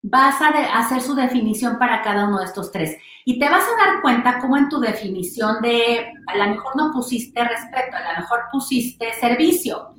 vas 0.04 0.42
a 0.42 0.50
hacer 0.78 1.02
su 1.02 1.16
definición 1.16 1.80
para 1.80 2.02
cada 2.02 2.28
uno 2.28 2.40
de 2.40 2.46
estos 2.46 2.72
tres. 2.72 2.98
Y 3.26 3.40
te 3.40 3.50
vas 3.50 3.64
a 3.64 3.86
dar 3.86 4.02
cuenta 4.02 4.40
cómo 4.40 4.58
en 4.58 4.70
tu 4.70 4.80
definición 4.80 5.62
de, 5.62 6.12
a 6.28 6.38
lo 6.38 6.48
mejor 6.52 6.76
no 6.76 6.92
pusiste 6.92 7.44
respeto, 7.44 7.96
a 7.96 8.14
lo 8.14 8.20
mejor 8.20 8.40
pusiste 8.52 9.14
servicio. 9.14 9.94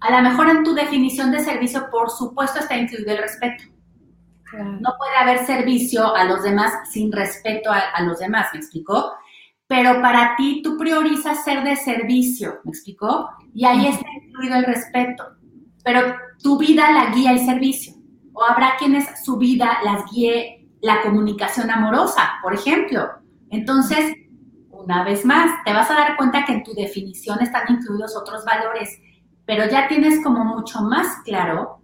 A 0.00 0.10
lo 0.12 0.28
mejor 0.28 0.48
en 0.48 0.62
tu 0.62 0.74
definición 0.74 1.32
de 1.32 1.40
servicio, 1.40 1.90
por 1.90 2.08
supuesto, 2.10 2.60
está 2.60 2.76
incluido 2.76 3.10
el 3.12 3.18
respeto. 3.18 3.64
No 4.52 4.94
puede 4.96 5.16
haber 5.20 5.44
servicio 5.44 6.14
a 6.14 6.24
los 6.24 6.42
demás 6.42 6.72
sin 6.90 7.12
respeto 7.12 7.70
a, 7.70 8.00
los 8.02 8.18
demás, 8.18 8.46
¿me 8.52 8.60
explicó? 8.60 9.12
Pero 9.66 10.00
para 10.00 10.36
ti 10.36 10.62
tú 10.62 10.78
priorizas 10.78 11.44
ser 11.44 11.62
de 11.64 11.76
servicio, 11.76 12.60
¿me 12.64 12.70
explicó? 12.70 13.28
Y 13.52 13.66
ahí 13.66 13.88
está 13.88 14.06
incluido 14.24 14.56
el 14.56 14.64
respeto. 14.64 15.24
Pero 15.84 16.14
tu 16.42 16.58
vida 16.58 16.90
la 16.92 17.10
guía 17.14 17.32
el 17.32 17.44
servicio 17.44 17.94
o 18.32 18.44
habrá 18.44 18.76
quienes 18.78 19.04
su 19.24 19.36
vida 19.36 19.78
las 19.84 20.10
guíe 20.10 20.57
la 20.80 21.02
comunicación 21.02 21.70
amorosa, 21.70 22.34
por 22.42 22.54
ejemplo. 22.54 23.08
Entonces, 23.50 24.14
una 24.70 25.04
vez 25.04 25.24
más, 25.24 25.62
te 25.64 25.72
vas 25.72 25.90
a 25.90 25.94
dar 25.94 26.16
cuenta 26.16 26.44
que 26.44 26.52
en 26.52 26.62
tu 26.62 26.74
definición 26.74 27.40
están 27.40 27.64
incluidos 27.68 28.16
otros 28.16 28.44
valores, 28.44 28.90
pero 29.44 29.68
ya 29.68 29.88
tienes 29.88 30.22
como 30.22 30.44
mucho 30.44 30.80
más 30.82 31.22
claro 31.24 31.80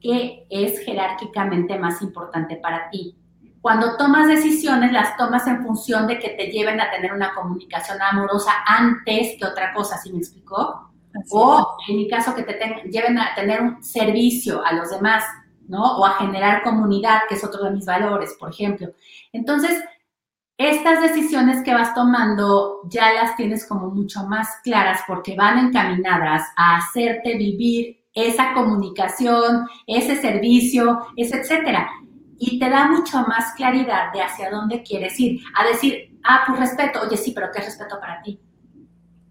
qué 0.00 0.46
es 0.50 0.80
jerárquicamente 0.80 1.78
más 1.78 2.00
importante 2.02 2.56
para 2.56 2.90
ti. 2.90 3.16
Cuando 3.60 3.96
tomas 3.96 4.28
decisiones, 4.28 4.92
las 4.92 5.16
tomas 5.16 5.46
en 5.48 5.64
función 5.64 6.06
de 6.06 6.18
que 6.18 6.30
te 6.30 6.52
lleven 6.52 6.80
a 6.80 6.90
tener 6.90 7.12
una 7.12 7.34
comunicación 7.34 7.98
amorosa 8.00 8.52
antes 8.64 9.36
que 9.38 9.44
otra 9.44 9.74
cosa, 9.74 9.98
¿sí 9.98 10.12
me 10.12 10.18
explicó? 10.18 10.86
o 11.30 11.76
en 11.88 11.96
mi 11.96 12.08
caso, 12.08 12.34
que 12.34 12.42
te 12.42 12.54
lleven 12.90 13.18
a 13.18 13.34
tener 13.34 13.60
un 13.60 13.82
servicio 13.82 14.64
a 14.64 14.72
los 14.74 14.90
demás. 14.90 15.24
O 15.70 16.04
a 16.04 16.14
generar 16.14 16.62
comunidad, 16.62 17.22
que 17.28 17.34
es 17.34 17.44
otro 17.44 17.64
de 17.64 17.70
mis 17.70 17.86
valores, 17.86 18.36
por 18.38 18.50
ejemplo. 18.50 18.88
Entonces, 19.32 19.82
estas 20.58 21.02
decisiones 21.02 21.62
que 21.62 21.74
vas 21.74 21.94
tomando 21.94 22.80
ya 22.88 23.12
las 23.12 23.36
tienes 23.36 23.66
como 23.66 23.90
mucho 23.90 24.26
más 24.26 24.48
claras 24.62 25.00
porque 25.06 25.36
van 25.36 25.58
encaminadas 25.58 26.42
a 26.56 26.76
hacerte 26.76 27.36
vivir 27.36 28.04
esa 28.14 28.54
comunicación, 28.54 29.66
ese 29.86 30.16
servicio, 30.16 31.06
ese 31.16 31.40
etcétera. 31.40 31.90
Y 32.38 32.58
te 32.58 32.70
da 32.70 32.86
mucho 32.90 33.18
más 33.26 33.52
claridad 33.54 34.12
de 34.12 34.22
hacia 34.22 34.50
dónde 34.50 34.82
quieres 34.82 35.18
ir. 35.20 35.40
A 35.58 35.66
decir, 35.66 36.18
ah, 36.24 36.44
pues 36.46 36.58
respeto, 36.58 37.00
oye, 37.02 37.16
sí, 37.16 37.32
pero 37.34 37.48
¿qué 37.52 37.60
es 37.60 37.66
respeto 37.66 37.98
para 38.00 38.22
ti? 38.22 38.40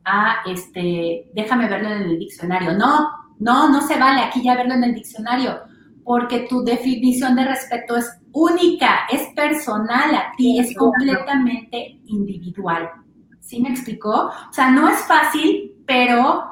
Ah, 0.04 0.38
este, 0.46 1.32
déjame 1.34 1.68
verlo 1.68 1.90
en 1.90 2.02
el 2.04 2.20
diccionario. 2.20 2.74
No, 2.74 3.10
no, 3.40 3.70
no 3.70 3.82
se 3.82 3.98
vale 3.98 4.22
aquí 4.22 4.44
ya 4.44 4.56
verlo 4.56 4.76
en 4.76 4.84
el 4.84 4.94
diccionario 4.94 5.60
porque 6.06 6.42
tu 6.48 6.64
definición 6.64 7.36
de 7.36 7.46
respeto 7.46 7.98
es 7.98 8.10
única, 8.32 9.08
es 9.12 9.24
personal 9.36 10.14
a 10.14 10.32
ti, 10.38 10.60
es 10.60 10.78
completamente 10.78 12.00
individual. 12.06 12.92
¿Sí 13.40 13.60
me 13.60 13.70
explicó? 13.70 14.28
O 14.28 14.54
sea, 14.54 14.70
no 14.70 14.88
es 14.88 15.00
fácil, 15.08 15.74
pero 15.88 16.44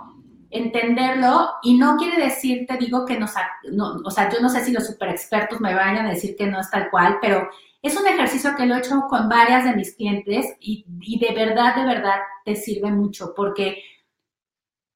entenderlo 0.50 1.50
y 1.62 1.78
no 1.78 1.98
quiere 1.98 2.24
decir, 2.24 2.66
te 2.68 2.78
digo 2.78 3.06
que 3.06 3.20
nos, 3.20 3.32
o 4.04 4.12
sea, 4.12 4.30
yo 4.32 4.40
no 4.42 4.50
sé 4.50 4.64
si 4.66 4.72
los 4.72 4.88
super 4.88 5.10
expertos 5.10 5.62
me 5.62 5.74
vayan 5.74 6.08
a 6.08 6.10
decir 6.10 6.36
que 6.36 6.48
no 6.48 6.60
es 6.60 6.70
tal 6.72 6.90
cual, 6.90 7.20
pero 7.22 7.48
es 7.82 7.96
un 7.96 8.08
ejercicio 8.08 8.56
que 8.56 8.66
lo 8.66 8.76
he 8.76 8.80
hecho 8.80 9.02
con 9.08 9.30
varias 9.30 9.66
de 9.66 9.76
mis 9.76 9.96
clientes 9.96 10.48
y, 10.60 10.86
y 11.02 11.20
de 11.20 11.34
verdad, 11.34 11.76
de 11.76 11.86
verdad 11.86 12.20
te 12.44 12.56
sirve 12.56 12.92
mucho 12.92 13.34
porque 13.36 13.84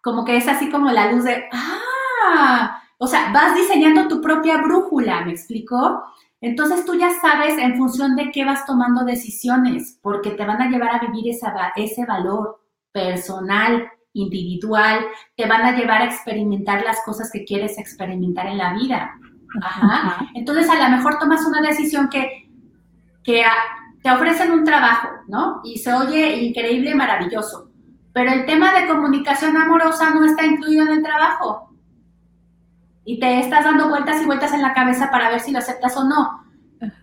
como 0.02 0.26
que 0.26 0.38
es 0.38 0.48
así 0.48 0.70
como 0.70 0.92
la 0.92 1.12
luz 1.12 1.26
de, 1.26 1.44
ah, 1.52 2.82
o 2.98 3.08
sea, 3.08 3.32
vas 3.32 3.56
diseñando 3.56 4.08
tu 4.08 4.22
propia 4.22 4.58
brújula, 4.58 5.24
¿me 5.24 5.32
explico? 5.32 6.04
Entonces 6.42 6.86
tú 6.86 6.96
ya 6.96 7.10
sabes 7.20 7.58
en 7.58 7.78
función 7.78 8.16
de 8.16 8.32
qué 8.32 8.46
vas 8.46 8.66
tomando 8.66 9.04
decisiones, 9.04 10.00
porque 10.02 10.32
te 10.32 10.46
van 10.46 10.62
a 10.62 10.70
llevar 10.70 10.96
a 10.96 11.00
vivir 11.00 11.34
ese 11.76 12.06
valor 12.06 12.60
personal, 12.92 13.88
individual, 14.14 15.06
te 15.36 15.48
van 15.48 15.62
a 15.62 15.76
llevar 15.76 16.02
a 16.02 16.06
experimentar 16.06 16.84
las 16.84 17.04
cosas 17.06 17.30
que 17.32 17.46
quieres 17.46 17.78
experimentar 17.78 18.48
en 18.48 18.58
la 18.58 18.74
vida. 18.74 19.12
Ajá. 19.62 20.28
Entonces 20.34 20.70
a 20.70 20.90
lo 20.90 20.98
mejor 20.98 21.20
tomas 21.20 21.46
una 21.46 21.62
decisión 21.62 22.10
que, 22.10 22.50
que 23.24 23.44
te 24.02 24.12
ofrecen 24.12 24.52
un 24.52 24.64
trabajo, 24.64 25.10
¿no? 25.28 25.62
Y 25.64 25.78
se 25.78 25.94
oye 25.94 26.38
increíble, 26.38 26.96
maravilloso. 26.96 27.70
Pero 28.14 28.32
el 28.32 28.46
tema 28.48 28.74
de 28.74 28.88
comunicación 28.88 29.56
amorosa 29.56 30.10
no 30.10 30.26
está 30.26 30.46
incluido 30.46 30.84
en 30.84 30.94
el 30.94 31.04
trabajo 31.04 31.67
y 33.08 33.22
te 33.22 33.40
estás 33.40 33.64
dando 33.64 33.88
vueltas 33.88 34.22
y 34.22 34.26
vueltas 34.26 34.52
en 34.54 34.62
la 34.62 34.74
cabeza 34.74 35.10
para 35.10 35.30
ver 35.30 35.40
si 35.40 35.52
lo 35.52 35.60
aceptas 35.60 35.96
o 35.96 36.04
no. 36.04 36.44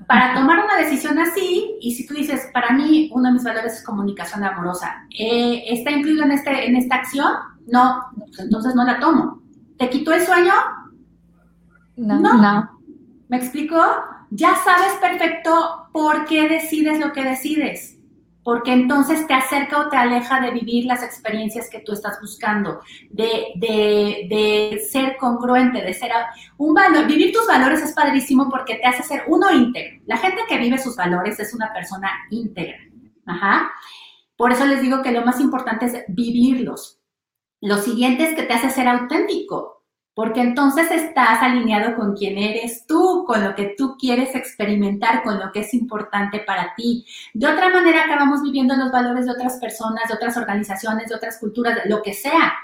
Para 0.07 0.35
tomar 0.35 0.63
una 0.63 0.77
decisión 0.77 1.19
así, 1.19 1.77
y 1.81 1.95
si 1.95 2.07
tú 2.07 2.13
dices, 2.13 2.51
para 2.53 2.73
mí 2.73 3.11
uno 3.15 3.29
de 3.29 3.33
mis 3.33 3.43
valores 3.43 3.79
es 3.79 3.83
comunicación 3.83 4.45
amorosa, 4.45 5.07
eh, 5.19 5.65
¿está 5.67 5.91
incluido 5.91 6.25
en, 6.25 6.33
este, 6.33 6.69
en 6.69 6.77
esta 6.77 6.97
acción? 6.97 7.33
No, 7.67 8.05
pues 8.19 8.39
entonces 8.39 8.75
no 8.75 8.85
la 8.85 9.01
tomo. 9.01 9.43
¿Te 9.79 9.89
quitó 9.89 10.13
el 10.13 10.21
sueño? 10.21 10.53
No, 11.97 12.21
no. 12.21 12.35
no. 12.35 12.81
¿Me 13.29 13.39
explico? 13.39 13.81
Ya 14.29 14.57
sabes 14.57 14.93
perfecto 15.01 15.89
por 15.91 16.27
qué 16.27 16.51
decides 16.51 17.01
lo 17.01 17.13
que 17.15 17.25
decides 17.25 17.94
porque 18.45 18.75
entonces 18.75 19.27
te 19.27 19.33
acerca 19.33 19.81
o 19.81 19.89
te 19.89 19.97
aleja 19.97 20.39
de 20.41 20.51
vivir 20.51 20.85
las 20.85 21.03
experiencias 21.03 21.71
que 21.71 21.81
tú 21.81 21.95
estás 21.95 22.21
buscando, 22.21 22.83
de, 23.11 24.87
ser 24.91 25.17
congruente, 25.17 25.83
de 25.83 25.95
ser 25.95 26.13
un 26.59 26.75
valor. 26.75 27.07
Vivir 27.07 27.33
tus 27.33 27.47
valores 27.47 27.83
es 27.83 27.93
padrísimo 27.93 28.51
porque 28.51 28.77
te 28.77 28.87
hace 28.87 29.03
ser 29.03 29.25
uno 29.29 29.51
íntegro. 29.51 29.99
La 30.07 30.19
gente 30.19 30.43
que 30.47 30.59
vive 30.59 30.77
sus 30.77 30.95
valores 30.95 31.41
es 31.41 31.55
una 31.55 31.73
persona 31.73 32.11
íntegra. 32.31 32.77
Ajá. 33.25 33.73
Por 34.37 34.53
eso 34.53 34.67
les 34.67 34.83
digo 34.83 35.03
que 35.03 35.13
lo 35.13 35.25
más 35.25 35.41
importante 35.41 35.87
es 35.87 36.05
vivirlos. 36.09 37.01
Lo 37.63 37.79
siguiente 37.79 38.25
es 38.25 38.37
que 38.37 38.43
te 38.43 38.53
hace 38.53 38.69
ser 38.69 38.89
auténtico 38.89 39.74
porque 40.15 40.41
entonces 40.41 40.91
estás 40.93 41.43
alineado 41.43 41.97
con 41.97 42.15
quién 42.15 42.39
eres 42.39 42.87
tú, 42.87 43.25
con 43.27 43.43
lo 43.43 43.55
que 43.57 43.75
tú 43.77 43.97
quieres 43.99 44.35
experimentar, 44.37 45.25
con 45.25 45.41
lo 45.41 45.51
que 45.51 45.61
es 45.61 45.75
importante 45.75 46.39
para 46.47 46.73
ti. 46.77 47.05
De 47.35 47.49
otra 47.49 47.69
manera 47.69 48.05
acabamos 48.05 48.41
viviendo 48.43 48.77
los 48.77 48.93
valores 48.93 49.27
de 49.27 49.33
otras 49.33 49.59
personas, 49.59 50.09
de 50.09 50.15
otras 50.15 50.37
organizaciones, 50.37 51.09
de 51.09 51.17
otras 51.17 51.39
culturas, 51.39 51.81
lo 51.87 52.01
que 52.01 52.15
sea. 52.15 52.55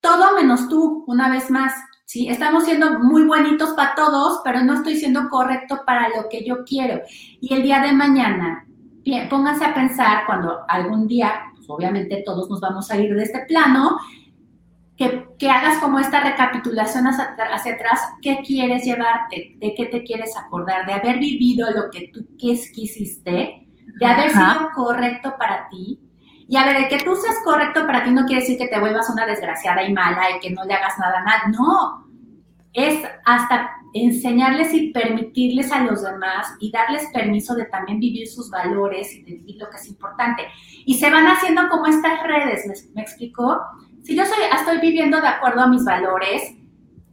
Todo 0.00 0.36
menos 0.36 0.68
tú, 0.68 1.04
una 1.08 1.28
vez 1.28 1.50
más. 1.50 1.72
¿sí? 2.04 2.28
Estamos 2.28 2.64
siendo 2.64 3.00
muy 3.00 3.24
bonitos 3.24 3.70
para 3.70 3.96
todos, 3.96 4.40
pero 4.44 4.62
no 4.62 4.74
estoy 4.74 4.96
siendo 4.96 5.28
correcto 5.28 5.82
para 5.84 6.08
lo 6.10 6.28
que 6.28 6.44
yo 6.44 6.64
quiero. 6.64 7.02
Y 7.40 7.52
el 7.54 7.64
día 7.64 7.80
de 7.80 7.92
mañana, 7.92 8.68
pónganse 9.28 9.64
a 9.64 9.74
pensar 9.74 10.26
cuando 10.26 10.60
algún 10.68 11.08
día, 11.08 11.42
pues 11.56 11.68
obviamente 11.68 12.22
todos 12.24 12.48
nos 12.48 12.60
vamos 12.60 12.88
a 12.92 12.98
ir 12.98 13.12
de 13.16 13.24
este 13.24 13.40
plano, 13.46 13.98
que, 15.38 15.50
hagas 15.50 15.78
como 15.78 15.98
esta 15.98 16.20
recapitulación 16.20 17.06
hacia, 17.06 17.34
atrás, 17.74 18.00
qué 18.20 18.40
quieres 18.44 18.84
llevarte, 18.84 19.56
de 19.58 19.74
qué 19.74 19.86
te 19.86 20.02
quieres 20.02 20.36
acordar, 20.36 20.86
de 20.86 20.92
haber 20.92 21.18
vivido 21.18 21.70
lo 21.70 21.90
que 21.90 22.10
tú 22.12 22.26
quisiste, 22.36 23.66
de 23.98 24.06
haber 24.06 24.30
sido 24.30 24.70
correcto 24.74 25.34
para 25.38 25.68
ti. 25.68 26.00
Y 26.48 26.56
a 26.56 26.64
ver, 26.64 26.76
el 26.76 26.88
que 26.88 26.98
tú 26.98 27.16
seas 27.16 27.36
correcto 27.44 27.86
para 27.86 28.04
ti 28.04 28.10
no 28.10 28.26
quiere 28.26 28.42
decir 28.42 28.58
que 28.58 28.68
te 28.68 28.78
vuelvas 28.78 29.08
una 29.08 29.26
desgraciada 29.26 29.82
y 29.82 29.92
mala 29.92 30.36
y 30.36 30.40
que 30.40 30.50
no 30.50 30.64
le 30.64 30.74
hagas 30.74 30.98
nada 30.98 31.20
a 31.20 31.24
nadie. 31.24 31.58
No, 31.58 32.06
es 32.72 33.02
hasta 33.24 33.70
enseñarles 33.94 34.72
y 34.74 34.90
permitirles 34.90 35.70
a 35.72 35.84
los 35.84 36.02
demás 36.02 36.54
y 36.60 36.70
darles 36.70 37.06
permiso 37.12 37.54
de 37.54 37.66
también 37.66 38.00
vivir 38.00 38.26
sus 38.26 38.50
valores 38.50 39.14
y 39.14 39.22
de 39.22 39.32
vivir 39.32 39.56
lo 39.60 39.70
que 39.70 39.76
es 39.76 39.88
importante. 39.88 40.46
Y 40.84 40.94
se 40.98 41.10
van 41.10 41.26
haciendo 41.26 41.68
como 41.68 41.86
estas 41.86 42.22
redes, 42.22 42.66
¿me, 42.66 42.74
me 42.94 43.02
explicó? 43.02 43.60
Si 44.02 44.16
yo 44.16 44.24
soy, 44.24 44.44
estoy 44.54 44.78
viviendo 44.78 45.20
de 45.20 45.28
acuerdo 45.28 45.62
a 45.62 45.68
mis 45.68 45.84
valores, 45.84 46.54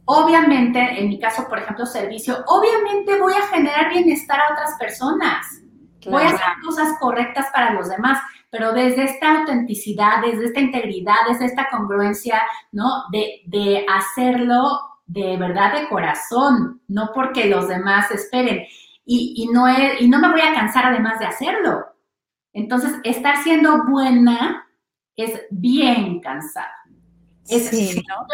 obviamente, 0.04 0.80
en 0.80 1.08
mi 1.08 1.18
caso, 1.18 1.46
por 1.48 1.58
ejemplo, 1.58 1.86
servicio, 1.86 2.44
obviamente 2.46 3.18
voy 3.18 3.32
a 3.32 3.46
generar 3.46 3.92
bienestar 3.92 4.40
a 4.40 4.52
otras 4.52 4.76
personas. 4.78 5.62
Voy 6.06 6.22
a 6.22 6.28
hacer 6.28 6.40
cosas 6.64 6.98
correctas 6.98 7.46
para 7.52 7.74
los 7.74 7.88
demás, 7.88 8.18
pero 8.50 8.72
desde 8.72 9.04
esta 9.04 9.40
autenticidad, 9.40 10.22
desde 10.22 10.46
esta 10.46 10.60
integridad, 10.60 11.14
desde 11.28 11.44
esta 11.44 11.68
congruencia, 11.70 12.40
¿no? 12.72 13.04
De, 13.12 13.42
de 13.46 13.84
hacerlo 13.86 14.80
de 15.10 15.36
verdad 15.36 15.74
de 15.74 15.88
corazón, 15.88 16.82
no 16.86 17.10
porque 17.12 17.46
los 17.46 17.66
demás 17.68 18.10
esperen. 18.12 18.64
Y, 19.04 19.48
no, 19.52 19.66
y 19.98 20.08
no 20.08 20.20
me 20.20 20.30
voy 20.30 20.40
a 20.40 20.54
cansar 20.54 20.86
además 20.86 21.18
de 21.18 21.26
hacerlo. 21.26 21.84
Entonces, 22.52 22.92
estar 23.02 23.38
siendo 23.38 23.84
buena 23.84 24.68
es 25.16 25.46
bien 25.50 26.20
cansado. 26.20 26.68
Sí, 27.58 28.02
¿no? 28.08 28.26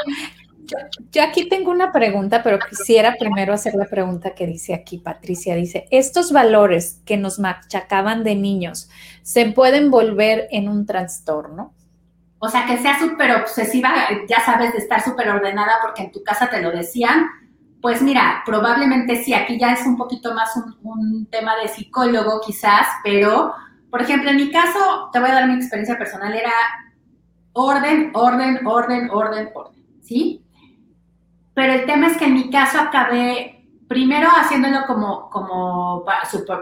Yo, 1.12 1.22
aquí 1.22 1.48
tengo 1.48 1.70
una 1.70 1.92
pregunta, 1.92 2.42
pero 2.42 2.58
quisiera 2.58 3.14
primero 3.18 3.54
hacer 3.54 3.74
la 3.74 3.86
pregunta 3.86 4.34
que 4.34 4.46
dice 4.46 4.74
aquí 4.74 4.98
Patricia. 4.98 5.54
Dice, 5.54 5.86
¿estos 5.90 6.32
valores 6.32 7.00
que 7.04 7.16
nos 7.16 7.38
machacaban 7.38 8.24
de 8.24 8.34
niños 8.34 8.90
se 9.22 9.46
pueden 9.46 9.90
volver 9.90 10.48
en 10.50 10.68
un 10.68 10.86
trastorno? 10.86 11.72
O 12.38 12.48
sea, 12.48 12.66
que 12.66 12.78
sea 12.78 12.98
súper 12.98 13.34
obsesiva, 13.36 13.94
ya 14.28 14.40
sabes, 14.40 14.72
de 14.72 14.78
estar 14.78 15.02
súper 15.02 15.28
ordenada 15.30 15.74
porque 15.82 16.02
en 16.02 16.12
tu 16.12 16.22
casa 16.22 16.50
te 16.50 16.60
lo 16.60 16.70
decían. 16.70 17.26
Pues 17.80 18.02
mira, 18.02 18.42
probablemente 18.44 19.22
sí, 19.22 19.32
aquí 19.32 19.58
ya 19.58 19.72
es 19.72 19.86
un 19.86 19.96
poquito 19.96 20.34
más 20.34 20.50
un 20.82 21.26
tema 21.30 21.56
de 21.56 21.68
psicólogo 21.68 22.40
quizás, 22.44 22.86
pero, 23.04 23.54
por 23.90 24.02
ejemplo, 24.02 24.30
en 24.30 24.36
mi 24.36 24.50
caso, 24.50 25.10
te 25.12 25.20
voy 25.20 25.30
a 25.30 25.34
dar 25.34 25.48
mi 25.48 25.54
experiencia 25.54 25.96
personal, 25.96 26.34
era 26.34 26.52
orden, 27.56 28.10
orden, 28.14 28.66
orden, 28.66 29.10
orden, 29.10 29.50
orden, 29.54 29.84
¿sí? 30.02 30.44
Pero 31.54 31.72
el 31.72 31.86
tema 31.86 32.08
es 32.08 32.18
que 32.18 32.26
en 32.26 32.34
mi 32.34 32.50
caso 32.50 32.78
acabé 32.78 33.64
primero 33.88 34.28
haciéndolo 34.28 34.84
como, 34.86 35.30
como 35.30 36.04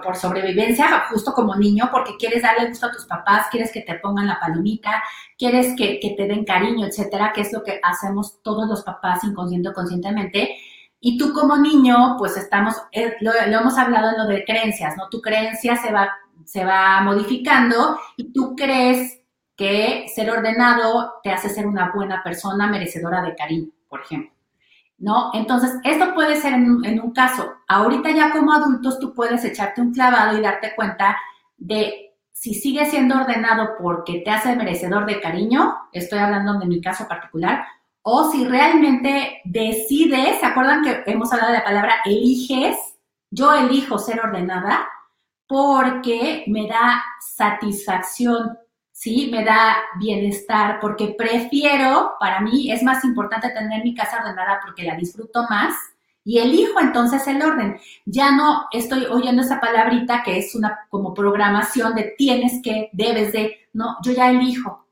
por, 0.02 0.16
sobrevivencia, 0.16 1.04
justo 1.10 1.32
como 1.32 1.56
niño, 1.56 1.88
porque 1.90 2.16
quieres 2.16 2.42
darle 2.42 2.68
gusto 2.68 2.86
a 2.86 2.92
tus 2.92 3.06
papás, 3.06 3.48
quieres 3.50 3.72
que 3.72 3.80
te 3.80 3.94
pongan 3.94 4.28
la 4.28 4.38
palomita, 4.38 5.02
quieres 5.36 5.74
que, 5.76 5.98
te 6.16 6.26
den 6.28 6.44
cariño, 6.44 6.86
etcétera, 6.86 7.32
que 7.34 7.40
es 7.40 7.52
lo 7.52 7.64
que 7.64 7.80
hacemos 7.82 8.40
todos 8.42 8.68
los 8.68 8.82
papás 8.82 9.24
inconsciente 9.24 9.70
o 9.70 9.74
conscientemente. 9.74 10.56
Y 11.00 11.18
tú 11.18 11.32
como 11.32 11.56
niño, 11.56 12.14
pues 12.18 12.36
estamos, 12.36 12.74
eh, 12.92 13.16
lo, 13.20 13.32
lo, 13.32 13.60
hemos 13.60 13.76
hablado 13.76 14.10
en 14.10 14.18
lo 14.18 14.26
de 14.26 14.44
creencias, 14.44 14.96
¿no? 14.96 15.08
Tu 15.08 15.20
creencia 15.20 15.74
se 15.76 15.92
va, 15.92 16.08
se 16.44 16.64
va 16.64 17.00
modificando 17.00 17.98
y 18.16 18.32
tú 18.32 18.54
crees 18.54 19.23
que 19.56 20.06
ser 20.14 20.30
ordenado 20.30 21.14
te 21.22 21.30
hace 21.30 21.48
ser 21.48 21.66
una 21.66 21.92
buena 21.92 22.22
persona 22.22 22.66
merecedora 22.66 23.22
de 23.22 23.34
cariño, 23.34 23.70
por 23.88 24.00
ejemplo. 24.00 24.34
¿no? 24.98 25.30
Entonces, 25.34 25.72
esto 25.84 26.14
puede 26.14 26.36
ser 26.36 26.54
en, 26.54 27.00
un 27.00 27.12
caso. 27.12 27.52
Ahorita 27.68 28.10
ya 28.10 28.30
como 28.32 28.52
adultos 28.52 28.98
tú 28.98 29.12
puedes 29.14 29.44
echarte 29.44 29.80
un 29.80 29.92
clavado 29.92 30.38
y 30.38 30.42
darte 30.42 30.74
cuenta 30.74 31.16
de 31.56 32.14
si 32.32 32.54
sigue 32.54 32.86
siendo 32.86 33.16
ordenado 33.16 33.74
porque 33.80 34.22
te 34.24 34.30
hace 34.30 34.56
merecedor 34.56 35.06
de 35.06 35.20
cariño, 35.20 35.74
estoy 35.92 36.18
hablando 36.18 36.58
de 36.58 36.66
mi 36.66 36.80
caso 36.80 37.06
particular, 37.08 37.64
o 38.02 38.30
si 38.30 38.44
realmente 38.44 39.40
decides, 39.44 40.40
¿se 40.40 40.46
acuerdan 40.46 40.82
que 40.82 41.04
hemos 41.06 41.32
hablado 41.32 41.52
de 41.52 41.58
la 41.58 41.64
palabra 41.64 41.94
eliges? 42.04 42.76
Yo 43.30 43.52
elijo 43.54 43.98
ser 43.98 44.20
ordenada 44.20 44.86
porque 45.46 46.44
me 46.46 46.66
da 46.66 47.02
satisfacción 47.20 48.58
¿sí? 49.04 49.28
Me 49.30 49.44
da 49.44 49.76
bienestar 49.98 50.78
porque 50.80 51.14
prefiero, 51.16 52.14
para 52.18 52.40
mí 52.40 52.72
es 52.72 52.82
más 52.82 53.04
importante 53.04 53.50
tener 53.50 53.84
mi 53.84 53.94
casa 53.94 54.16
ordenada 54.16 54.60
porque 54.64 54.82
la 54.82 54.96
disfruto 54.96 55.44
más 55.50 55.74
y 56.24 56.38
elijo 56.38 56.80
entonces 56.80 57.26
el 57.28 57.42
orden. 57.42 57.78
Ya 58.06 58.34
no 58.34 58.64
estoy 58.72 59.04
oyendo 59.04 59.42
esa 59.42 59.60
palabrita 59.60 60.22
que 60.22 60.38
es 60.38 60.54
una 60.54 60.86
como 60.88 61.12
programación 61.12 61.94
de 61.94 62.14
tienes 62.16 62.62
que, 62.62 62.88
debes 62.94 63.32
de, 63.32 63.68
no, 63.74 63.98
yo 64.02 64.12
ya 64.12 64.30
elijo. 64.30 64.83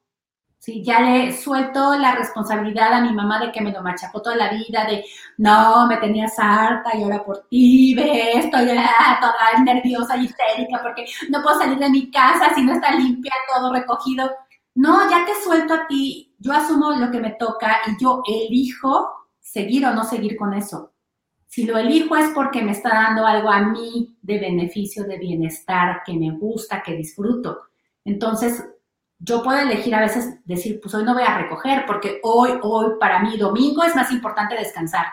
Sí, 0.63 0.81
ya 0.81 1.01
le 1.01 1.33
suelto 1.33 1.97
la 1.99 2.15
responsabilidad 2.15 2.93
a 2.93 3.01
mi 3.01 3.13
mamá 3.13 3.41
de 3.41 3.51
que 3.51 3.61
me 3.61 3.73
lo 3.73 3.83
machacó 3.83 4.23
toda 4.23 4.37
la 4.37 4.53
vida, 4.53 4.85
de 4.87 5.05
no, 5.39 5.89
me 5.89 5.97
tenías 5.97 6.39
harta 6.39 6.97
y 6.97 7.03
ahora 7.03 7.25
por 7.25 7.49
ti, 7.49 7.93
ve, 7.97 8.35
estoy 8.35 8.67
toda 8.67 9.65
nerviosa 9.65 10.17
y 10.17 10.27
histérica 10.27 10.81
porque 10.81 11.05
no 11.31 11.43
puedo 11.43 11.59
salir 11.59 11.79
de 11.79 11.91
mi 11.91 12.13
casa 12.13 12.55
si 12.55 12.63
no 12.63 12.75
está 12.75 12.95
limpia, 12.95 13.33
todo 13.53 13.73
recogido. 13.73 14.31
No, 14.77 15.11
ya 15.11 15.27
te 15.27 15.33
suelto 15.43 15.75
a 15.75 15.89
ti, 15.89 16.33
yo 16.39 16.53
asumo 16.53 16.93
lo 16.93 17.11
que 17.11 17.19
me 17.19 17.31
toca 17.33 17.81
y 17.89 18.01
yo 18.01 18.23
elijo 18.25 19.11
seguir 19.41 19.85
o 19.87 19.93
no 19.93 20.05
seguir 20.05 20.37
con 20.37 20.55
eso. 20.55 20.93
Si 21.49 21.65
lo 21.65 21.77
elijo 21.77 22.15
es 22.15 22.31
porque 22.37 22.63
me 22.63 22.71
está 22.71 22.91
dando 22.91 23.27
algo 23.27 23.51
a 23.51 23.63
mí 23.63 24.17
de 24.23 24.39
beneficio, 24.39 25.03
de 25.03 25.19
bienestar, 25.19 26.03
que 26.07 26.13
me 26.13 26.31
gusta, 26.31 26.85
que 26.85 26.95
disfruto. 26.95 27.63
Entonces, 28.05 28.65
yo 29.25 29.43
puedo 29.43 29.59
elegir 29.59 29.95
a 29.95 30.01
veces 30.01 30.45
decir, 30.45 30.81
pues 30.81 30.95
hoy 30.95 31.05
no 31.05 31.15
voy 31.15 31.23
a 31.23 31.39
recoger 31.39 31.85
porque 31.87 32.21
hoy, 32.25 32.59
hoy 32.63 32.95
para 32.99 33.21
mí 33.21 33.37
domingo 33.37 33.85
es 33.85 33.95
más 33.95 34.11
importante 34.11 34.57
descansar. 34.57 35.07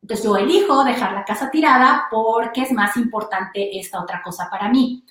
Entonces 0.00 0.24
yo 0.24 0.36
elijo 0.36 0.84
dejar 0.84 1.12
la 1.12 1.24
casa 1.24 1.50
tirada 1.50 2.04
porque 2.08 2.62
es 2.62 2.72
más 2.72 2.96
importante 2.96 3.76
esta 3.78 4.00
otra 4.00 4.22
cosa 4.22 4.48
para 4.48 4.68
mí. 4.68 5.04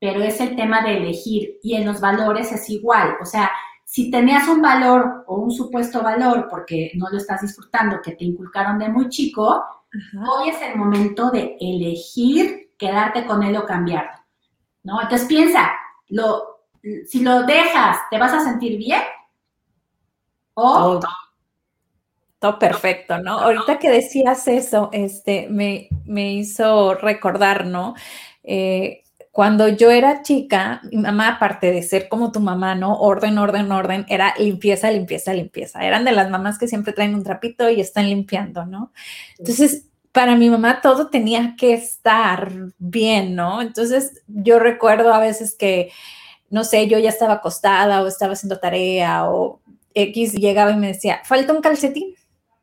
Pero 0.00 0.20
es 0.20 0.40
el 0.40 0.56
tema 0.56 0.82
de 0.82 0.96
elegir 0.96 1.60
y 1.62 1.76
en 1.76 1.86
los 1.86 2.00
valores 2.00 2.50
es 2.50 2.68
igual. 2.70 3.16
O 3.20 3.24
sea, 3.24 3.52
si 3.84 4.10
tenías 4.10 4.48
un 4.48 4.60
valor 4.60 5.24
o 5.28 5.36
un 5.36 5.52
supuesto 5.52 6.02
valor 6.02 6.48
porque 6.50 6.90
no 6.96 7.08
lo 7.08 7.18
estás 7.18 7.42
disfrutando, 7.42 8.02
que 8.02 8.12
te 8.12 8.24
inculcaron 8.24 8.80
de 8.80 8.88
muy 8.88 9.08
chico, 9.10 9.64
hoy 10.28 10.48
es 10.48 10.60
el 10.60 10.76
momento 10.76 11.30
de 11.30 11.56
elegir 11.60 12.72
quedarte 12.76 13.24
con 13.26 13.44
él 13.44 13.56
o 13.56 13.64
cambiarlo. 13.64 14.18
¿no? 14.82 15.00
Entonces 15.00 15.28
piensa, 15.28 15.70
lo, 16.08 16.51
si 17.06 17.20
lo 17.20 17.44
dejas, 17.44 17.98
¿te 18.10 18.18
vas 18.18 18.32
a 18.32 18.44
sentir 18.44 18.76
bien? 18.78 19.02
O... 20.54 21.00
Todo, 22.38 22.58
perfecto, 22.58 23.18
¿no? 23.18 23.38
Ahorita 23.38 23.78
que 23.78 23.88
decías 23.88 24.48
eso, 24.48 24.90
este, 24.92 25.46
me, 25.48 25.88
me 26.04 26.32
hizo 26.32 26.94
recordar, 26.94 27.66
¿no? 27.66 27.94
Eh, 28.42 29.02
cuando 29.32 29.66
yo 29.68 29.90
era 29.90 30.22
chica, 30.22 30.82
mi 30.90 30.98
mamá, 30.98 31.28
aparte 31.28 31.72
de 31.72 31.82
ser 31.82 32.08
como 32.08 32.32
tu 32.32 32.40
mamá, 32.40 32.74
¿no? 32.74 32.98
Orden, 32.98 33.38
orden, 33.38 33.72
orden, 33.72 34.04
era 34.08 34.34
limpieza, 34.38 34.90
limpieza, 34.90 35.32
limpieza. 35.32 35.86
Eran 35.86 36.04
de 36.04 36.12
las 36.12 36.28
mamás 36.28 36.58
que 36.58 36.68
siempre 36.68 36.92
traen 36.92 37.14
un 37.14 37.24
trapito 37.24 37.70
y 37.70 37.80
están 37.80 38.08
limpiando, 38.08 38.66
¿no? 38.66 38.92
Entonces, 39.38 39.88
para 40.12 40.36
mi 40.36 40.50
mamá 40.50 40.82
todo 40.82 41.08
tenía 41.08 41.54
que 41.56 41.72
estar 41.72 42.52
bien, 42.76 43.34
¿no? 43.34 43.62
Entonces, 43.62 44.22
yo 44.26 44.58
recuerdo 44.58 45.14
a 45.14 45.18
veces 45.18 45.56
que 45.56 45.90
no 46.52 46.64
sé, 46.64 46.86
yo 46.86 46.98
ya 46.98 47.08
estaba 47.08 47.34
acostada 47.34 48.02
o 48.02 48.06
estaba 48.06 48.34
haciendo 48.34 48.60
tarea 48.60 49.28
o 49.30 49.62
X 49.94 50.34
llegaba 50.34 50.70
y 50.70 50.76
me 50.76 50.88
decía, 50.88 51.22
falta 51.24 51.54
un 51.54 51.62
calcetín. 51.62 52.14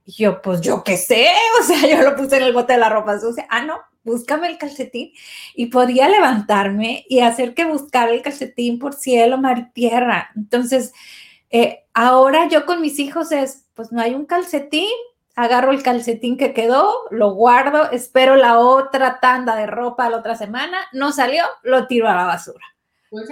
Y 0.06 0.12
yo, 0.12 0.44
pues 0.44 0.62
yo 0.62 0.84
qué 0.84 0.96
sé, 0.96 1.28
o 1.60 1.64
sea, 1.64 1.90
yo 1.90 2.04
lo 2.04 2.16
puse 2.16 2.38
en 2.38 2.44
el 2.44 2.54
bote 2.54 2.74
de 2.74 2.80
la 2.80 2.90
ropa 2.90 3.20
sucia. 3.20 3.48
Ah, 3.50 3.64
no, 3.64 3.80
búscame 4.04 4.48
el 4.48 4.60
calcetín. 4.60 5.12
Y 5.56 5.68
podía 5.68 6.08
levantarme 6.08 7.04
y 7.10 7.22
hacer 7.22 7.56
que 7.56 7.66
buscar 7.66 8.10
el 8.10 8.22
calcetín 8.22 8.78
por 8.78 8.94
cielo, 8.94 9.40
mar 9.40 9.58
y 9.58 9.72
tierra. 9.72 10.30
Entonces, 10.36 10.94
eh, 11.50 11.86
ahora 11.96 12.48
yo 12.48 12.68
con 12.68 12.82
mis 12.82 13.00
hijos 13.00 13.32
es, 13.32 13.66
pues 13.74 13.92
no 13.92 14.02
hay 14.04 14.14
un 14.14 14.28
calcetín, 14.28 14.88
agarro 15.36 15.72
el 15.72 15.82
calcetín 15.82 16.38
que 16.38 16.54
quedó, 16.54 16.94
lo 17.10 17.34
guardo, 17.34 17.90
espero 17.90 18.36
la 18.36 18.60
otra 18.60 19.20
tanda 19.20 19.56
de 19.56 19.66
ropa 19.66 20.12
la 20.12 20.18
otra 20.18 20.36
semana, 20.36 20.78
no 20.94 21.12
salió, 21.12 21.44
lo 21.64 21.88
tiro 21.88 22.08
a 22.08 22.14
la 22.14 22.26
basura. 22.26 22.66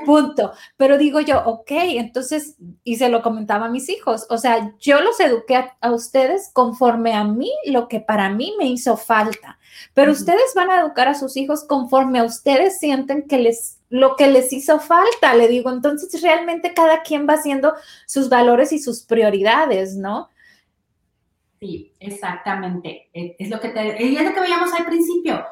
Punto. 0.05 0.53
Pero 0.75 0.97
digo 0.97 1.19
yo, 1.21 1.43
ok, 1.45 1.69
entonces, 1.71 2.55
y 2.83 2.95
se 2.95 3.09
lo 3.09 3.21
comentaba 3.21 3.67
a 3.67 3.69
mis 3.69 3.89
hijos, 3.89 4.25
o 4.29 4.37
sea, 4.37 4.73
yo 4.79 5.01
los 5.01 5.19
eduqué 5.19 5.69
a, 5.79 5.91
ustedes 5.91 6.49
conforme 6.51 7.13
a 7.13 7.23
mí, 7.23 7.51
lo 7.67 7.87
que 7.87 7.99
para 7.99 8.29
mí 8.29 8.55
me 8.57 8.65
hizo 8.65 8.97
falta, 8.97 9.59
pero 9.93 10.11
ustedes 10.11 10.53
van 10.55 10.71
a 10.71 10.81
educar 10.81 11.07
a 11.07 11.13
sus 11.13 11.37
hijos 11.37 11.63
conforme 11.63 12.19
a 12.19 12.23
ustedes 12.23 12.79
sienten 12.79 13.27
que 13.27 13.37
les, 13.37 13.79
lo 13.89 14.15
que 14.15 14.27
les 14.27 14.51
hizo 14.51 14.79
falta, 14.79 15.35
le 15.35 15.47
digo, 15.47 15.69
entonces 15.69 16.21
realmente 16.23 16.73
cada 16.73 17.03
quien 17.03 17.27
va 17.27 17.33
haciendo 17.33 17.75
sus 18.07 18.29
valores 18.29 18.71
y 18.71 18.79
sus 18.79 19.03
prioridades, 19.03 19.95
¿no? 19.95 20.29
Sí, 21.59 21.93
exactamente. 21.99 23.09
Es 23.13 23.49
lo 23.49 23.59
que 23.59 23.69
te, 23.69 24.03
es 24.03 24.23
lo 24.23 24.33
que 24.33 24.39
veíamos 24.39 24.71
al 24.73 24.85
principio 24.85 25.43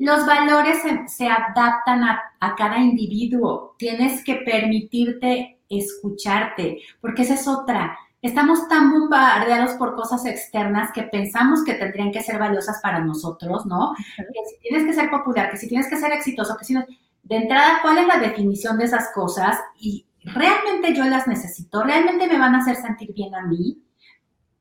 los 0.00 0.24
valores 0.24 0.78
se, 1.08 1.28
adaptan 1.28 2.02
a, 2.04 2.54
cada 2.56 2.78
individuo. 2.78 3.74
Tienes 3.78 4.24
que 4.24 4.36
permitirte 4.36 5.60
escucharte, 5.68 6.78
porque 7.02 7.22
esa 7.22 7.34
es 7.34 7.46
otra. 7.46 7.98
Estamos 8.22 8.66
tan 8.68 8.90
bombardeados 8.92 9.72
por 9.72 9.94
cosas 9.94 10.24
externas 10.24 10.90
que 10.92 11.02
pensamos 11.02 11.62
que 11.64 11.74
tendrían 11.74 12.12
que 12.12 12.22
ser 12.22 12.38
valiosas 12.38 12.80
para 12.82 13.00
nosotros, 13.00 13.66
¿no? 13.66 13.92
Que 14.16 14.50
si 14.50 14.58
tienes 14.62 14.86
que 14.86 14.94
ser 14.94 15.10
popular, 15.10 15.50
que 15.50 15.58
si 15.58 15.68
tienes 15.68 15.86
que 15.86 15.98
ser 15.98 16.12
exitoso, 16.12 16.56
que 16.56 16.64
si 16.64 16.72
no... 16.72 16.84
De 17.22 17.36
entrada, 17.36 17.80
¿cuál 17.82 17.98
es 17.98 18.06
la 18.06 18.18
definición 18.18 18.78
de 18.78 18.86
esas 18.86 19.10
cosas? 19.14 19.58
Y 19.78 20.06
realmente 20.24 20.94
yo 20.94 21.04
las 21.04 21.28
necesito, 21.28 21.82
realmente 21.82 22.26
me 22.26 22.38
van 22.38 22.54
a 22.54 22.60
hacer 22.60 22.76
sentir 22.76 23.12
bien 23.12 23.34
a 23.34 23.42
mí. 23.42 23.82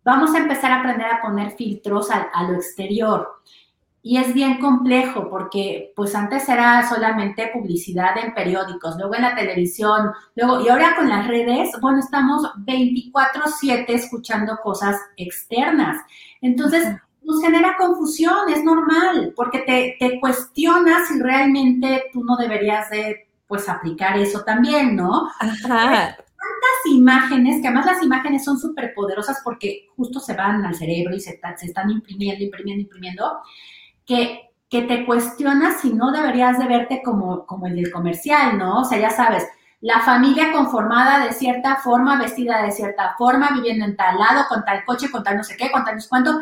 Vamos 0.04 0.36
a 0.36 0.40
empezar 0.40 0.72
a 0.72 0.80
aprender 0.82 1.08
a 1.08 1.22
poner 1.22 1.52
filtros 1.52 2.10
a 2.12 2.44
lo 2.44 2.56
exterior. 2.56 3.40
Y 4.02 4.18
es 4.18 4.34
bien 4.34 4.60
complejo 4.60 5.30
porque 5.30 5.92
pues 5.96 6.16
antes 6.16 6.48
era 6.48 6.88
solamente 6.88 7.52
publicidad 7.54 8.18
en 8.18 8.34
periódicos, 8.34 8.96
luego 8.98 9.16
en 9.16 9.24
la 9.24 9.36
televisión, 9.36 10.12
luego 10.36 10.62
y 10.62 10.70
ahora 10.70 10.96
con 10.96 11.10
las 11.10 11.28
redes, 11.28 11.72
bueno, 11.82 12.00
estamos 12.00 12.44
24/7 12.66 13.86
escuchando 13.90 14.58
cosas 14.64 14.98
externas. 15.18 16.02
Entonces, 16.42 16.96
nos 17.30 17.42
genera 17.42 17.76
confusión, 17.78 18.50
es 18.50 18.64
normal, 18.64 19.34
porque 19.36 19.60
te, 19.60 19.96
te 20.00 20.20
cuestionas 20.20 21.08
si 21.08 21.22
realmente 21.22 22.06
tú 22.12 22.24
no 22.24 22.36
deberías 22.38 22.90
de, 22.90 23.28
pues, 23.48 23.70
aplicar 23.70 24.18
eso 24.18 24.42
también, 24.44 24.96
¿no? 24.96 25.30
Ajá. 25.40 26.16
Tantas 26.18 26.92
imágenes, 26.92 27.62
que 27.62 27.68
además 27.68 27.86
las 27.86 28.04
imágenes 28.04 28.44
son 28.44 28.58
súper 28.60 28.94
poderosas 28.96 29.42
porque 29.44 29.90
justo 29.96 30.20
se 30.20 30.34
van 30.34 30.66
al 30.66 30.76
cerebro 30.76 31.16
y 31.16 31.20
se, 31.20 31.40
se 31.58 31.66
están 31.68 31.92
imprimiendo, 31.92 32.44
imprimiendo, 32.44 32.82
imprimiendo, 32.82 33.42
que, 34.10 34.46
te 34.70 35.06
cuestionas 35.06 35.82
si 35.82 35.94
no 35.94 36.12
deberías 36.12 36.58
de 36.58 36.68
verte 36.68 37.02
como, 37.04 37.46
como 37.46 37.68
el 37.68 37.76
del 37.76 37.92
comercial, 37.92 38.58
¿no? 38.58 38.82
O 38.82 38.86
sea, 38.86 39.00
ya 39.00 39.12
sabes, 39.12 39.48
la 39.82 40.00
familia 40.02 40.52
conformada 40.52 41.26
de 41.26 41.34
cierta 41.34 41.78
forma, 41.78 42.20
vestida 42.20 42.64
de 42.64 42.72
cierta 42.72 43.16
forma, 43.18 43.52
viviendo 43.54 43.86
en 43.86 43.96
tal 43.96 44.18
lado, 44.18 44.46
con 44.50 44.66
tal 44.66 44.84
coche, 44.86 45.12
con 45.12 45.24
tal 45.24 45.38
no 45.38 45.44
sé 45.44 45.56
qué, 45.56 45.72
con 45.72 45.86
tal 45.86 45.96
no 45.96 46.02
sé 46.02 46.10
cuánto. 46.10 46.40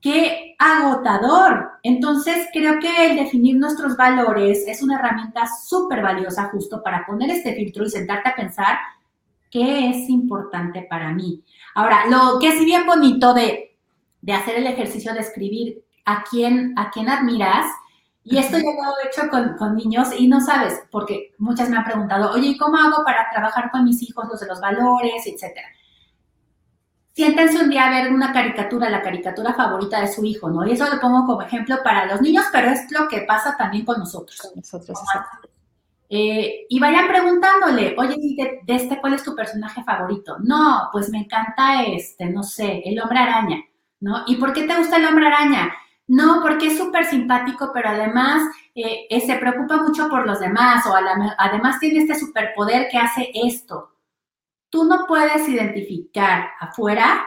¡Qué 0.00 0.54
agotador! 0.58 1.72
Entonces, 1.82 2.48
creo 2.52 2.78
que 2.78 3.10
el 3.10 3.16
definir 3.16 3.56
nuestros 3.56 3.96
valores 3.96 4.64
es 4.66 4.82
una 4.82 4.98
herramienta 4.98 5.46
súper 5.46 6.02
valiosa 6.02 6.44
justo 6.50 6.82
para 6.82 7.04
poner 7.04 7.30
este 7.30 7.54
filtro 7.54 7.84
y 7.84 7.90
sentarte 7.90 8.30
a 8.30 8.36
pensar 8.36 8.78
qué 9.50 9.90
es 9.90 10.08
importante 10.08 10.86
para 10.88 11.12
mí. 11.12 11.42
Ahora, 11.74 12.06
lo 12.06 12.38
que 12.38 12.48
es 12.48 12.64
bien 12.64 12.86
bonito 12.86 13.34
de, 13.34 13.76
de 14.20 14.32
hacer 14.32 14.56
el 14.56 14.66
ejercicio 14.66 15.12
de 15.14 15.20
escribir 15.20 15.82
a 16.08 16.24
quién, 16.28 16.72
a 16.76 16.90
quién 16.90 17.08
admiras, 17.10 17.66
y 18.24 18.38
esto 18.38 18.58
ya 18.58 18.64
lo 18.64 18.94
he 19.02 19.08
hecho 19.08 19.56
con, 19.58 19.76
niños 19.76 20.08
y 20.16 20.26
no 20.26 20.40
sabes, 20.40 20.82
porque 20.90 21.34
muchas 21.38 21.68
me 21.68 21.76
han 21.76 21.84
preguntado, 21.84 22.32
oye, 22.32 22.56
¿cómo 22.58 22.76
hago 22.76 23.04
para 23.04 23.28
trabajar 23.30 23.70
con 23.70 23.84
mis 23.84 24.02
hijos 24.02 24.26
los 24.28 24.40
de 24.40 24.46
los 24.46 24.60
valores, 24.60 25.26
etcétera? 25.26 25.68
Siéntense 27.14 27.62
un 27.62 27.70
día 27.70 27.86
a 27.86 27.90
ver 27.90 28.12
una 28.12 28.32
caricatura, 28.32 28.90
la 28.90 29.02
caricatura 29.02 29.52
favorita 29.54 30.00
de 30.00 30.12
su 30.12 30.24
hijo, 30.24 30.48
¿no? 30.50 30.66
Y 30.66 30.72
eso 30.72 30.86
lo 30.92 31.00
pongo 31.00 31.26
como 31.26 31.42
ejemplo 31.42 31.82
para 31.82 32.06
los 32.06 32.20
niños, 32.20 32.44
pero 32.52 32.68
es 32.70 32.90
lo 32.90 33.08
que 33.08 33.22
pasa 33.22 33.56
también 33.56 33.84
con 33.84 33.98
nosotros. 33.98 34.38
Con 34.40 34.52
nosotros. 34.56 34.98
Eh, 36.10 36.66
y 36.68 36.78
vayan 36.78 37.08
preguntándole, 37.08 37.94
oye, 37.98 38.16
de, 38.36 38.60
de, 38.62 38.74
este, 38.74 39.00
¿cuál 39.00 39.14
es 39.14 39.22
tu 39.22 39.34
personaje 39.34 39.82
favorito? 39.84 40.36
No, 40.40 40.88
pues 40.92 41.10
me 41.10 41.18
encanta 41.18 41.82
este, 41.82 42.26
no 42.26 42.42
sé, 42.42 42.82
el 42.84 43.00
hombre 43.00 43.18
araña, 43.18 43.58
¿no? 44.00 44.24
¿Y 44.26 44.36
por 44.36 44.52
qué 44.52 44.64
te 44.64 44.76
gusta 44.76 44.96
el 44.96 45.06
hombre 45.06 45.26
araña? 45.26 45.72
No, 46.08 46.40
porque 46.40 46.68
es 46.68 46.78
súper 46.78 47.04
simpático, 47.04 47.70
pero 47.72 47.90
además 47.90 48.42
eh, 48.74 49.06
eh, 49.10 49.20
se 49.20 49.36
preocupa 49.36 49.82
mucho 49.82 50.08
por 50.08 50.26
los 50.26 50.40
demás 50.40 50.84
o 50.86 50.94
además 51.36 51.78
tiene 51.78 52.00
este 52.00 52.14
superpoder 52.14 52.88
que 52.90 52.96
hace 52.96 53.30
esto. 53.34 53.92
Tú 54.70 54.84
no 54.84 55.04
puedes 55.06 55.46
identificar 55.46 56.50
afuera 56.58 57.26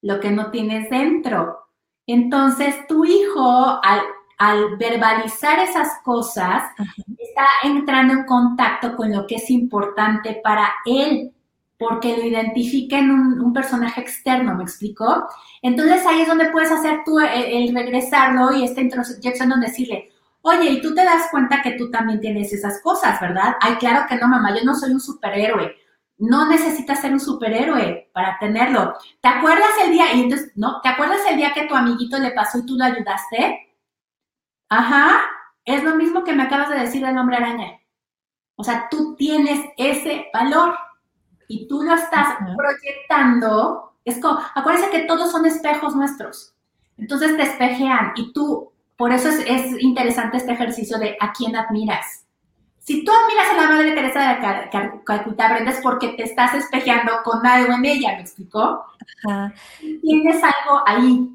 lo 0.00 0.18
que 0.18 0.30
no 0.30 0.50
tienes 0.50 0.88
dentro. 0.88 1.68
Entonces, 2.06 2.86
tu 2.86 3.04
hijo, 3.04 3.80
al, 3.82 4.76
verbalizar 4.76 5.58
esas 5.60 6.00
cosas, 6.02 6.64
está 7.18 7.46
entrando 7.62 8.14
en 8.14 8.24
contacto 8.24 8.96
con 8.96 9.12
lo 9.12 9.26
que 9.26 9.36
es 9.36 9.50
importante 9.50 10.40
para 10.42 10.72
él 10.86 11.32
porque 11.82 12.16
lo 12.16 12.24
identifica 12.24 12.96
en 12.96 13.10
un, 13.10 13.52
personaje 13.52 14.00
externo, 14.00 14.54
¿me 14.54 14.62
explicó? 14.62 15.28
Entonces 15.62 16.06
ahí 16.06 16.22
es 16.22 16.28
donde 16.28 16.50
puedes 16.50 16.70
hacer 16.70 17.00
tú 17.04 17.18
el, 17.18 17.74
regresarlo 17.74 18.52
y 18.52 18.62
esta 18.62 18.80
introyección 18.80 19.48
donde 19.48 19.66
decirle, 19.66 20.12
oye, 20.42 20.70
y 20.70 20.80
tú 20.80 20.94
te 20.94 21.04
das 21.04 21.26
cuenta 21.32 21.60
que 21.60 21.72
tú 21.72 21.90
también 21.90 22.20
tienes 22.20 22.52
esas 22.52 22.80
cosas, 22.82 23.20
¿verdad? 23.20 23.56
Ay, 23.60 23.74
claro 23.76 24.06
que 24.08 24.14
no, 24.14 24.28
mamá, 24.28 24.54
yo 24.56 24.64
no 24.64 24.76
soy 24.76 24.92
un 24.92 25.00
superhéroe. 25.00 25.74
No 26.18 26.48
necesitas 26.48 27.00
ser 27.00 27.12
un 27.12 27.18
superhéroe 27.18 28.10
para 28.12 28.38
tenerlo. 28.38 28.94
¿Te 29.20 29.28
acuerdas 29.28 29.70
el 29.84 29.90
día? 29.90 30.12
Y 30.14 30.22
entonces, 30.22 30.52
¿no? 30.54 30.80
¿Te 30.82 30.88
acuerdas 30.88 31.20
el 31.28 31.36
día 31.36 31.52
que 31.52 31.66
tu 31.66 31.74
amiguito 31.74 32.16
le 32.18 32.30
pasó 32.30 32.58
y 32.58 32.66
tú 32.66 32.76
lo 32.76 32.84
ayudaste? 32.84 33.74
Ajá, 34.68 35.20
es 35.64 35.82
lo 35.82 35.96
mismo 35.96 36.22
que 36.22 36.32
me 36.32 36.44
acabas 36.44 36.70
de 36.70 36.78
decir 36.78 37.04
del 37.04 37.18
hombre 37.18 37.36
araña. 37.36 37.80
O 38.54 38.62
sea, 38.62 38.86
tú 38.88 39.16
tienes 39.16 39.60
ese 39.76 40.26
valor 40.32 40.76
y 41.48 41.66
tú 41.66 41.82
lo 41.82 41.94
estás 41.94 42.36
proyectando, 42.56 43.94
es 44.04 44.20
como, 44.20 44.38
acuérdense 44.54 44.90
que 44.90 45.04
todos 45.04 45.30
son 45.30 45.46
espejos 45.46 45.94
nuestros. 45.94 46.54
Entonces 46.98 47.36
te 47.36 47.42
espejean 47.42 48.12
y 48.16 48.32
tú, 48.32 48.72
por 48.96 49.12
eso 49.12 49.28
es, 49.28 49.82
interesante 49.82 50.36
este 50.36 50.52
ejercicio 50.52 50.98
de 50.98 51.16
a 51.20 51.32
quién 51.32 51.56
admiras. 51.56 52.26
Si 52.78 53.04
tú 53.04 53.12
admiras 53.12 53.50
a 53.50 53.56
la 53.56 53.68
Madre 53.68 53.92
Teresa 53.92 54.34
de 54.34 55.00
Calcuta, 55.04 55.52
Brenda, 55.52 55.70
es 55.70 55.80
porque 55.82 56.08
te 56.10 56.24
estás 56.24 56.54
espejeando 56.54 57.12
con 57.22 57.46
algo 57.46 57.74
en 57.74 57.84
ella, 57.84 58.14
¿me 58.16 58.22
explicó? 58.22 58.84
Ajá. 59.24 59.54
Tienes 59.78 60.42
algo 60.42 60.82
ahí 60.84 61.28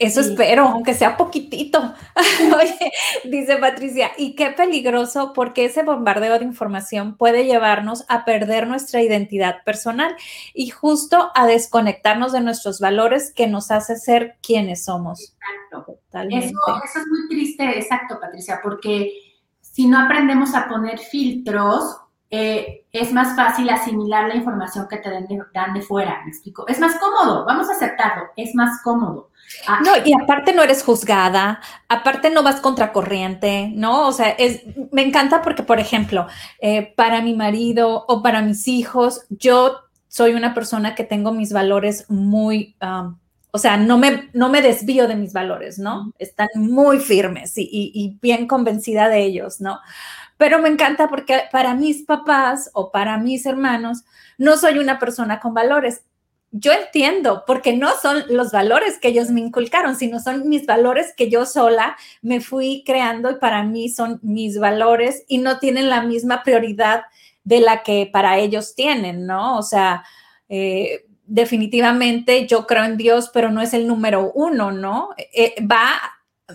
eso 0.00 0.22
espero, 0.22 0.66
aunque 0.66 0.94
sea 0.94 1.18
poquitito. 1.18 1.94
Oye, 2.56 2.92
dice 3.24 3.58
Patricia, 3.58 4.10
y 4.16 4.34
qué 4.34 4.50
peligroso 4.50 5.34
porque 5.34 5.66
ese 5.66 5.82
bombardeo 5.82 6.38
de 6.38 6.46
información 6.46 7.18
puede 7.18 7.44
llevarnos 7.44 8.06
a 8.08 8.24
perder 8.24 8.66
nuestra 8.66 9.02
identidad 9.02 9.62
personal 9.62 10.16
y 10.54 10.70
justo 10.70 11.30
a 11.34 11.46
desconectarnos 11.46 12.32
de 12.32 12.40
nuestros 12.40 12.80
valores 12.80 13.30
que 13.34 13.46
nos 13.46 13.70
hace 13.70 13.96
ser 13.96 14.38
quienes 14.42 14.86
somos. 14.86 15.36
Exacto. 15.70 15.98
Eso, 16.30 17.00
es 17.00 17.06
muy 17.06 17.28
triste, 17.28 17.78
exacto, 17.78 18.18
Patricia, 18.18 18.60
porque 18.62 19.12
si 19.60 19.86
no 19.86 20.00
aprendemos 20.00 20.54
a 20.54 20.66
poner 20.66 20.98
filtros, 20.98 21.98
eh, 22.30 22.84
es 22.92 23.12
más 23.12 23.36
fácil 23.36 23.68
asimilar 23.70 24.28
la 24.28 24.36
información 24.36 24.86
que 24.88 24.98
te 24.98 25.10
dan 25.52 25.74
de 25.74 25.82
fuera, 25.82 26.22
¿me 26.24 26.30
explico? 26.30 26.66
Es 26.68 26.78
más 26.78 26.96
cómodo, 26.98 27.44
vamos 27.44 27.68
a 27.68 27.72
aceptarlo, 27.72 28.24
es 28.36 28.54
más 28.54 28.80
cómodo 28.82 29.30
Ah. 29.66 29.80
No, 29.84 29.92
y 30.04 30.12
aparte 30.12 30.52
no 30.52 30.62
eres 30.62 30.82
juzgada, 30.82 31.60
aparte 31.88 32.30
no 32.30 32.42
vas 32.42 32.60
contracorriente, 32.60 33.72
¿no? 33.74 34.06
O 34.06 34.12
sea, 34.12 34.30
es, 34.30 34.62
me 34.92 35.02
encanta 35.02 35.42
porque, 35.42 35.62
por 35.62 35.80
ejemplo, 35.80 36.26
eh, 36.60 36.94
para 36.96 37.20
mi 37.20 37.34
marido 37.34 38.04
o 38.08 38.22
para 38.22 38.42
mis 38.42 38.68
hijos, 38.68 39.22
yo 39.28 39.80
soy 40.08 40.34
una 40.34 40.54
persona 40.54 40.94
que 40.94 41.04
tengo 41.04 41.32
mis 41.32 41.52
valores 41.52 42.06
muy, 42.08 42.76
o 43.52 43.58
sea, 43.58 43.76
no 43.76 43.98
me, 43.98 44.30
no 44.32 44.48
me 44.48 44.62
desvío 44.62 45.08
de 45.08 45.16
mis 45.16 45.32
valores, 45.32 45.78
¿no? 45.78 46.12
Están 46.18 46.48
muy 46.54 46.98
firmes 46.98 47.56
y, 47.58 47.68
y 47.70 48.18
bien 48.20 48.46
convencida 48.46 49.08
de 49.08 49.24
ellos, 49.24 49.60
¿no? 49.60 49.80
Pero 50.40 50.58
me 50.58 50.70
encanta 50.70 51.06
porque 51.06 51.42
para 51.52 51.74
mis 51.74 52.04
papás 52.04 52.70
o 52.72 52.90
para 52.90 53.18
mis 53.18 53.44
hermanos, 53.44 54.04
no 54.38 54.56
soy 54.56 54.78
una 54.78 54.98
persona 54.98 55.38
con 55.38 55.52
valores 55.52 56.00
yo 56.52 56.72
entiendo, 56.72 57.44
porque 57.46 57.76
no 57.76 57.90
son 58.02 58.24
los 58.28 58.50
valores 58.50 58.98
que 58.98 59.08
ellos 59.08 59.30
me 59.30 59.40
inculcaron, 59.40 59.94
sino 59.94 60.18
son 60.18 60.48
mis 60.48 60.66
valores 60.66 61.14
que 61.16 61.30
yo 61.30 61.46
sola 61.46 61.96
me 62.22 62.40
fui 62.40 62.82
creando 62.84 63.30
y 63.30 63.36
para 63.36 63.62
mí 63.62 63.88
son 63.88 64.18
mis 64.22 64.58
valores 64.58 65.24
y 65.28 65.38
no 65.38 65.60
tienen 65.60 65.88
la 65.88 66.02
misma 66.02 66.42
prioridad 66.42 67.02
de 67.44 67.60
la 67.60 67.84
que 67.84 68.10
para 68.12 68.38
ellos 68.38 68.74
tienen, 68.74 69.26
¿no? 69.26 69.58
O 69.58 69.62
sea, 69.62 70.02
eh, 70.48 71.06
definitivamente 71.24 72.48
yo 72.48 72.66
creo 72.66 72.82
en 72.82 72.96
Dios, 72.96 73.30
pero 73.32 73.52
no 73.52 73.60
es 73.62 73.72
el 73.72 73.86
número 73.86 74.32
uno, 74.34 74.72
¿no? 74.72 75.10
Eh, 75.32 75.54
va 75.64 76.00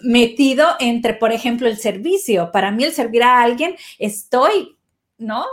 metido 0.03 0.67
entre, 0.79 1.13
por 1.13 1.31
ejemplo, 1.31 1.67
el 1.67 1.77
servicio. 1.77 2.51
Para 2.51 2.71
mí 2.71 2.83
el 2.83 2.93
servir 2.93 3.23
a 3.23 3.41
alguien, 3.41 3.75
estoy, 3.99 4.77
¿no? 5.17 5.45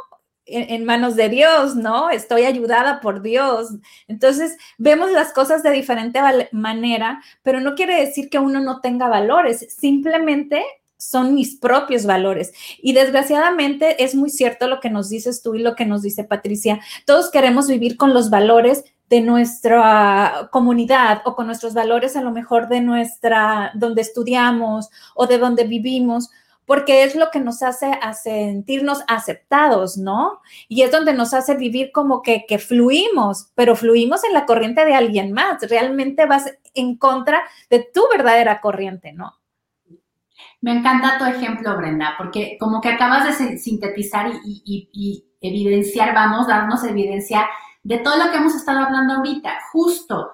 en, 0.46 0.84
manos 0.84 1.16
de 1.16 1.28
Dios, 1.28 1.76
¿no? 1.76 2.10
Estoy 2.10 2.44
ayudada 2.44 3.00
por 3.00 3.22
Dios. 3.22 3.68
Entonces, 4.08 4.56
vemos 4.78 5.10
las 5.10 5.32
cosas 5.32 5.62
de 5.62 5.70
diferente 5.70 6.20
manera, 6.52 7.22
pero 7.42 7.60
no 7.60 7.74
quiere 7.74 7.96
decir 7.96 8.28
que 8.28 8.38
uno 8.38 8.60
no 8.60 8.80
tenga 8.80 9.08
valores, 9.08 9.66
simplemente 9.74 10.62
son 10.96 11.34
mis 11.34 11.56
propios 11.56 12.06
valores. 12.06 12.52
Y 12.80 12.92
desgraciadamente 12.92 14.04
es 14.04 14.14
muy 14.14 14.30
cierto 14.30 14.68
lo 14.68 14.78
que 14.78 14.90
nos 14.90 15.08
dices 15.08 15.42
tú 15.42 15.54
y 15.54 15.58
lo 15.58 15.74
que 15.74 15.86
nos 15.86 16.02
dice 16.02 16.22
Patricia. 16.22 16.80
Todos 17.06 17.30
queremos 17.30 17.66
vivir 17.66 17.96
con 17.96 18.14
los 18.14 18.30
valores 18.30 18.84
de 19.08 19.20
nuestra 19.20 20.48
comunidad 20.50 21.22
o 21.24 21.34
con 21.34 21.46
nuestros 21.46 21.74
valores 21.74 22.16
a 22.16 22.22
lo 22.22 22.30
mejor 22.30 22.68
de 22.68 22.80
nuestra, 22.80 23.70
donde 23.74 24.02
estudiamos 24.02 24.90
o 25.14 25.26
de 25.26 25.38
donde 25.38 25.64
vivimos, 25.64 26.30
porque 26.64 27.04
es 27.04 27.14
lo 27.14 27.30
que 27.30 27.40
nos 27.40 27.62
hace 27.62 27.92
a 28.00 28.14
sentirnos 28.14 29.02
aceptados, 29.08 29.98
¿no? 29.98 30.40
Y 30.68 30.82
es 30.82 30.90
donde 30.90 31.12
nos 31.12 31.34
hace 31.34 31.56
vivir 31.56 31.92
como 31.92 32.22
que, 32.22 32.46
que 32.46 32.58
fluimos, 32.58 33.50
pero 33.54 33.76
fluimos 33.76 34.24
en 34.24 34.32
la 34.32 34.46
corriente 34.46 34.84
de 34.84 34.94
alguien 34.94 35.32
más, 35.32 35.68
realmente 35.68 36.24
vas 36.26 36.50
en 36.74 36.96
contra 36.96 37.42
de 37.68 37.86
tu 37.92 38.02
verdadera 38.10 38.60
corriente, 38.60 39.12
¿no? 39.12 39.34
Me 40.62 40.72
encanta 40.72 41.18
tu 41.18 41.24
ejemplo, 41.24 41.76
Brenda, 41.76 42.14
porque 42.16 42.56
como 42.58 42.80
que 42.80 42.90
acabas 42.90 43.38
de 43.38 43.58
sintetizar 43.58 44.30
y, 44.44 45.26
evidenciar, 45.40 46.14
vamos, 46.14 46.46
darnos 46.46 46.84
evidencia 46.84 47.48
de 47.82 47.98
todo 47.98 48.16
lo 48.16 48.30
que 48.30 48.36
hemos 48.36 48.54
estado 48.54 48.80
hablando 48.80 49.14
ahorita, 49.14 49.58
justo. 49.72 50.32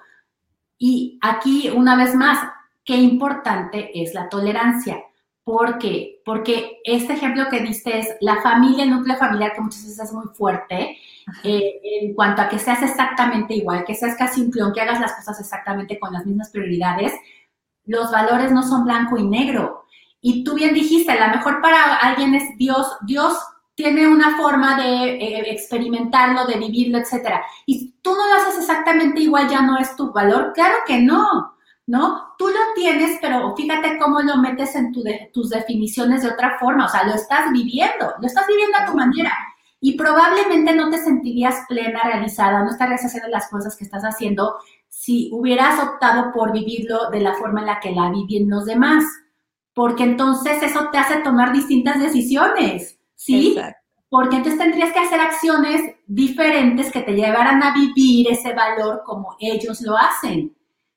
Y 0.77 1.19
aquí, 1.21 1.69
una 1.69 1.95
vez 1.95 2.15
más, 2.15 2.39
qué 2.83 2.95
importante 2.95 3.91
es 4.01 4.13
la 4.13 4.29
tolerancia 4.29 5.03
¿Por 5.49 5.79
qué? 5.79 6.21
Porque 6.23 6.79
este 6.83 7.13
ejemplo 7.13 7.49
que 7.49 7.61
diste 7.61 7.97
es 7.97 8.07
la 8.21 8.39
familia, 8.39 8.83
el 8.83 8.91
núcleo 8.91 9.17
familiar, 9.17 9.51
que 9.51 9.61
muchas 9.61 9.81
veces 9.81 9.97
es 9.97 10.13
muy 10.13 10.27
fuerte, 10.35 10.95
eh, 11.43 11.81
en 12.01 12.13
cuanto 12.13 12.43
a 12.43 12.49
que 12.49 12.59
seas 12.59 12.83
exactamente 12.83 13.55
igual, 13.55 13.83
que 13.83 13.95
seas 13.95 14.15
casi 14.15 14.41
un 14.41 14.51
clon, 14.51 14.73
que 14.73 14.81
hagas 14.81 14.99
las 14.99 15.13
cosas 15.13 15.39
exactamente 15.39 15.99
con 15.99 16.13
las 16.13 16.23
mismas 16.23 16.51
prioridades, 16.51 17.13
los 17.85 18.11
valores 18.11 18.51
no 18.51 18.61
son 18.61 18.85
blanco 18.85 19.17
y 19.17 19.27
negro. 19.27 19.85
Y 20.21 20.43
tú 20.43 20.53
bien 20.53 20.75
dijiste, 20.75 21.13
a 21.13 21.27
lo 21.29 21.35
mejor 21.35 21.63
para 21.63 21.95
alguien 21.95 22.35
es 22.35 22.55
Dios, 22.55 22.85
Dios 23.07 23.33
tiene 23.79 24.09
una 24.09 24.35
forma 24.35 24.75
de 24.75 25.11
eh, 25.13 25.51
experimentarlo, 25.51 26.45
de 26.45 26.57
vivirlo, 26.57 26.97
etcétera. 26.97 27.45
Y 27.65 27.93
tú 28.01 28.11
no 28.11 28.27
lo 28.27 28.33
haces 28.33 28.59
exactamente 28.59 29.21
igual, 29.21 29.47
ya 29.47 29.61
no 29.61 29.77
es 29.77 29.95
tu 29.95 30.11
valor. 30.11 30.51
Claro 30.53 30.75
que 30.85 30.99
no. 30.99 31.55
¿no? 31.87 32.33
Tú 32.37 32.47
lo 32.49 32.59
tienes, 32.75 33.17
pero 33.21 33.55
fíjate 33.55 33.97
cómo 33.97 34.21
lo 34.21 34.35
metes 34.35 34.75
en 34.75 34.91
tus 35.31 35.49
definiciones 35.49 36.23
de 36.23 36.29
otra 36.29 36.57
forma, 36.59 36.87
o 36.87 36.89
sea, 36.89 37.05
lo 37.05 37.13
estás 37.13 37.51
viviendo, 37.53 38.13
lo 38.19 38.27
estás 38.27 38.45
viviendo 38.47 38.77
a 38.77 38.85
tu 38.85 38.97
manera. 38.97 39.31
Y 39.79 39.97
probablemente 39.97 40.75
no 40.75 40.89
te 40.89 40.97
sentirías 40.97 41.63
plena, 41.69 42.01
realizada, 42.03 42.61
no 42.61 42.71
estarías 42.71 43.05
haciendo 43.05 43.29
las 43.29 43.49
cosas 43.49 43.77
que 43.77 43.85
estás 43.85 44.03
haciendo 44.03 44.57
si 44.89 45.29
hubieras 45.31 45.81
optado 45.81 46.33
por 46.33 46.51
vivirlo 46.51 47.09
de 47.11 47.21
la 47.21 47.33
forma 47.33 47.61
en 47.61 47.67
la 47.67 47.79
que 47.79 47.91
la 47.91 48.11
viven 48.11 48.49
los 48.49 48.65
demás. 48.65 49.05
Porque 49.73 50.03
entonces 50.03 50.61
eso 50.61 50.89
te 50.91 50.97
hace 50.97 51.21
tomar 51.21 51.53
distintas 51.53 51.97
decisiones, 52.01 52.98
¿sí? 53.19 53.59
Porque 54.09 54.37
entonces 54.37 54.59
tendrías 54.59 54.93
que 54.93 54.99
hacer 54.99 55.19
acciones 55.19 55.95
diferentes 56.07 56.91
que 56.91 57.01
te 57.01 57.13
llevaran 57.13 57.61
a 57.61 57.73
vivir 57.73 58.27
ese 58.31 58.53
valor 58.53 59.03
como 59.05 59.35
ellos 59.39 59.81
lo 59.81 59.95
hacen. 59.97 60.55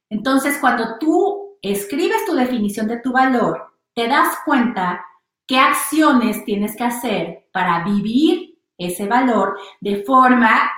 Entonces, 0.09 0.57
cuando 0.59 0.99
tú 0.99 1.59
escribes 1.61 2.25
tu 2.25 2.35
definición 2.35 2.87
de 2.87 3.01
tu 3.01 3.12
valor, 3.12 3.75
te 3.95 4.07
das 4.07 4.37
cuenta 4.45 5.05
qué 5.47 5.59
acciones 5.59 6.45
tienes 6.45 6.77
que 6.77 6.85
hacer 6.85 7.49
para 7.53 7.85
vivir 7.85 8.57
ese 8.79 9.07
valor 9.07 9.59
de 9.81 10.03
forma 10.05 10.70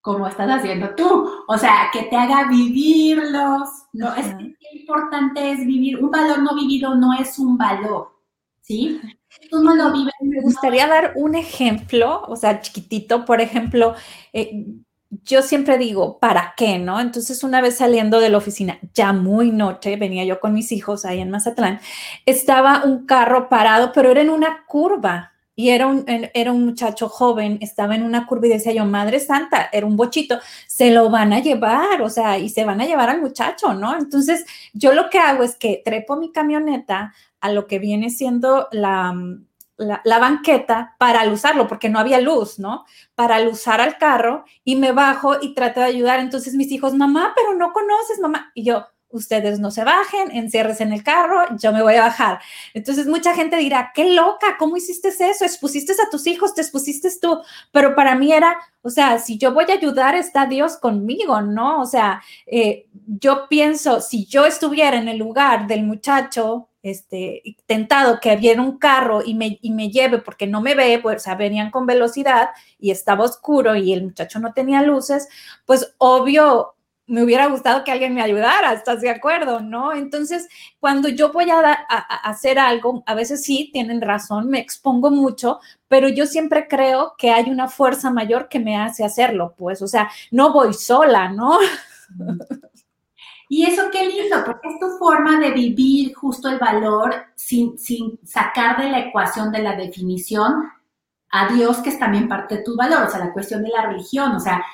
como 0.00 0.26
estás 0.26 0.50
haciendo 0.50 0.94
tú. 0.94 1.28
O 1.48 1.58
sea, 1.58 1.88
que 1.92 2.02
te 2.04 2.16
haga 2.16 2.48
vivirlos. 2.48 3.68
No, 3.94 4.14
es 4.14 4.26
importante 4.74 5.52
es 5.52 5.66
vivir. 5.66 6.04
Un 6.04 6.10
valor 6.10 6.42
no 6.42 6.54
vivido 6.54 6.94
no 6.94 7.14
es 7.14 7.38
un 7.38 7.56
valor. 7.56 8.12
¿Sí? 8.62 9.00
Tú 9.50 9.62
no 9.62 9.74
lo 9.74 9.92
vives. 9.92 10.14
Me 10.20 10.40
gustaría 10.40 10.86
dar 10.86 11.12
un 11.16 11.34
ejemplo, 11.34 12.22
o 12.28 12.36
sea, 12.36 12.60
chiquitito, 12.60 13.24
por 13.24 13.40
ejemplo, 13.40 13.94
eh, 14.32 14.66
yo 15.24 15.42
siempre 15.42 15.76
digo, 15.78 16.18
¿para 16.18 16.54
qué? 16.56 16.78
¿No? 16.78 17.00
Entonces, 17.00 17.44
una 17.44 17.60
vez 17.60 17.76
saliendo 17.76 18.18
de 18.20 18.30
la 18.30 18.38
oficina, 18.38 18.78
ya 18.94 19.12
muy 19.12 19.50
noche, 19.50 19.96
venía 19.96 20.24
yo 20.24 20.40
con 20.40 20.54
mis 20.54 20.72
hijos 20.72 21.04
ahí 21.04 21.20
en 21.20 21.30
Mazatlán, 21.30 21.80
estaba 22.24 22.84
un 22.84 23.04
carro 23.04 23.48
parado, 23.48 23.92
pero 23.92 24.10
era 24.10 24.22
en 24.22 24.30
una 24.30 24.64
curva 24.66 25.32
y 25.54 25.68
era 25.68 25.86
un, 25.86 26.04
era 26.06 26.50
un 26.50 26.64
muchacho 26.64 27.10
joven, 27.10 27.58
estaba 27.60 27.94
en 27.94 28.04
una 28.04 28.26
curva 28.26 28.46
y 28.46 28.50
decía 28.50 28.72
yo, 28.72 28.86
Madre 28.86 29.20
Santa, 29.20 29.68
era 29.70 29.86
un 29.86 29.96
bochito, 29.96 30.38
se 30.66 30.90
lo 30.90 31.10
van 31.10 31.34
a 31.34 31.40
llevar, 31.40 32.00
o 32.00 32.08
sea, 32.08 32.38
y 32.38 32.48
se 32.48 32.64
van 32.64 32.80
a 32.80 32.86
llevar 32.86 33.10
al 33.10 33.20
muchacho, 33.20 33.74
¿no? 33.74 33.96
Entonces, 33.98 34.46
yo 34.72 34.94
lo 34.94 35.10
que 35.10 35.18
hago 35.18 35.42
es 35.42 35.56
que 35.56 35.82
trepo 35.84 36.16
mi 36.16 36.32
camioneta 36.32 37.12
a 37.42 37.52
lo 37.52 37.66
que 37.66 37.78
viene 37.78 38.08
siendo 38.08 38.68
la 38.72 39.14
la, 39.82 40.18
banqueta 40.18 40.94
para 40.98 41.28
usarlo, 41.30 41.68
porque 41.68 41.88
no 41.88 41.98
había 41.98 42.20
luz, 42.20 42.58
¿no? 42.58 42.84
Para 43.14 43.40
usar 43.48 43.80
al 43.80 43.98
carro 43.98 44.44
y 44.64 44.76
me 44.76 44.92
bajo 44.92 45.36
y 45.40 45.54
trato 45.54 45.80
de 45.80 45.86
ayudar. 45.86 46.20
Entonces 46.20 46.54
mis 46.54 46.70
hijos, 46.70 46.94
mamá, 46.94 47.32
pero 47.36 47.54
no 47.54 47.72
conoces, 47.72 48.20
mamá. 48.20 48.52
Y 48.54 48.64
yo, 48.64 48.86
ustedes 49.08 49.58
no 49.60 49.70
se 49.70 49.84
bajen, 49.84 50.30
encierres 50.30 50.80
en 50.80 50.92
el 50.92 51.02
carro, 51.02 51.44
yo 51.58 51.72
me 51.72 51.82
voy 51.82 51.94
a 51.94 52.02
bajar. 52.02 52.40
Entonces 52.74 53.06
mucha 53.06 53.34
gente 53.34 53.56
dirá, 53.56 53.92
qué 53.94 54.10
loca, 54.10 54.56
¿cómo 54.58 54.76
hiciste 54.76 55.08
eso? 55.08 55.44
Expusiste 55.44 55.92
a 55.92 56.10
tus 56.10 56.26
hijos, 56.26 56.54
te 56.54 56.62
expusiste 56.62 57.10
tú, 57.20 57.40
pero 57.72 57.94
para 57.94 58.14
mí 58.14 58.32
era, 58.32 58.56
o 58.80 58.88
sea, 58.88 59.18
si 59.18 59.36
yo 59.36 59.52
voy 59.52 59.66
a 59.68 59.74
ayudar, 59.74 60.14
está 60.14 60.46
Dios 60.46 60.78
conmigo, 60.78 61.42
¿no? 61.42 61.82
O 61.82 61.86
sea, 61.86 62.22
eh, 62.46 62.86
yo 63.06 63.48
pienso, 63.48 64.00
si 64.00 64.24
yo 64.24 64.46
estuviera 64.46 64.96
en 64.96 65.08
el 65.08 65.18
lugar 65.18 65.66
del 65.66 65.84
muchacho, 65.84 66.70
este, 66.82 67.42
tentado 67.66 68.18
que 68.20 68.34
viera 68.36 68.60
un 68.60 68.78
carro 68.78 69.22
y 69.24 69.34
me, 69.34 69.58
y 69.62 69.70
me 69.70 69.90
lleve 69.90 70.18
porque 70.18 70.46
no 70.46 70.60
me 70.60 70.74
ve, 70.74 70.98
pues, 71.02 71.16
o 71.16 71.20
sea, 71.20 71.34
venían 71.36 71.70
con 71.70 71.86
velocidad 71.86 72.50
y 72.78 72.90
estaba 72.90 73.24
oscuro 73.24 73.76
y 73.76 73.92
el 73.92 74.04
muchacho 74.04 74.40
no 74.40 74.52
tenía 74.52 74.82
luces, 74.82 75.28
pues 75.64 75.94
obvio 75.98 76.74
me 77.06 77.22
hubiera 77.22 77.46
gustado 77.46 77.84
que 77.84 77.92
alguien 77.92 78.14
me 78.14 78.22
ayudara, 78.22 78.72
¿estás 78.72 79.00
de 79.00 79.10
acuerdo? 79.10 79.60
¿No? 79.60 79.92
Entonces, 79.92 80.48
cuando 80.80 81.08
yo 81.08 81.32
voy 81.32 81.50
a, 81.50 81.72
hacer 82.24 82.58
algo, 82.58 83.02
a 83.06 83.14
veces 83.14 83.42
sí, 83.44 83.70
tienen 83.72 84.00
razón, 84.00 84.48
me 84.48 84.60
expongo 84.60 85.10
mucho, 85.10 85.60
pero 85.88 86.08
yo 86.08 86.26
siempre 86.26 86.68
creo 86.68 87.14
que 87.18 87.30
hay 87.30 87.50
una 87.50 87.68
fuerza 87.68 88.10
mayor 88.10 88.48
que 88.48 88.60
me 88.60 88.76
hace 88.76 89.04
hacerlo, 89.04 89.54
pues, 89.58 89.82
o 89.82 89.88
sea, 89.88 90.10
no 90.30 90.52
voy 90.52 90.72
sola, 90.74 91.28
¿no? 91.28 91.58
Y 93.54 93.66
eso 93.66 93.90
qué 93.92 94.06
lindo, 94.06 94.42
porque 94.46 94.66
es 94.66 94.78
tu 94.80 94.88
forma 94.96 95.38
de 95.38 95.50
vivir 95.50 96.14
justo 96.14 96.48
el 96.48 96.58
valor 96.58 97.14
sin, 97.34 97.76
sin 97.76 98.18
sacar 98.24 98.80
de 98.80 98.88
la 98.88 99.00
ecuación 99.00 99.52
de 99.52 99.58
la 99.58 99.76
definición 99.76 100.70
a 101.30 101.52
Dios, 101.52 101.76
que 101.80 101.90
es 101.90 101.98
también 101.98 102.28
parte 102.28 102.56
de 102.56 102.62
tu 102.62 102.74
valor, 102.78 103.02
o 103.02 103.10
sea, 103.10 103.20
la 103.20 103.34
cuestión 103.34 103.62
de 103.62 103.68
la 103.68 103.82
religión, 103.88 104.32
o 104.36 104.40
sea, 104.40 104.64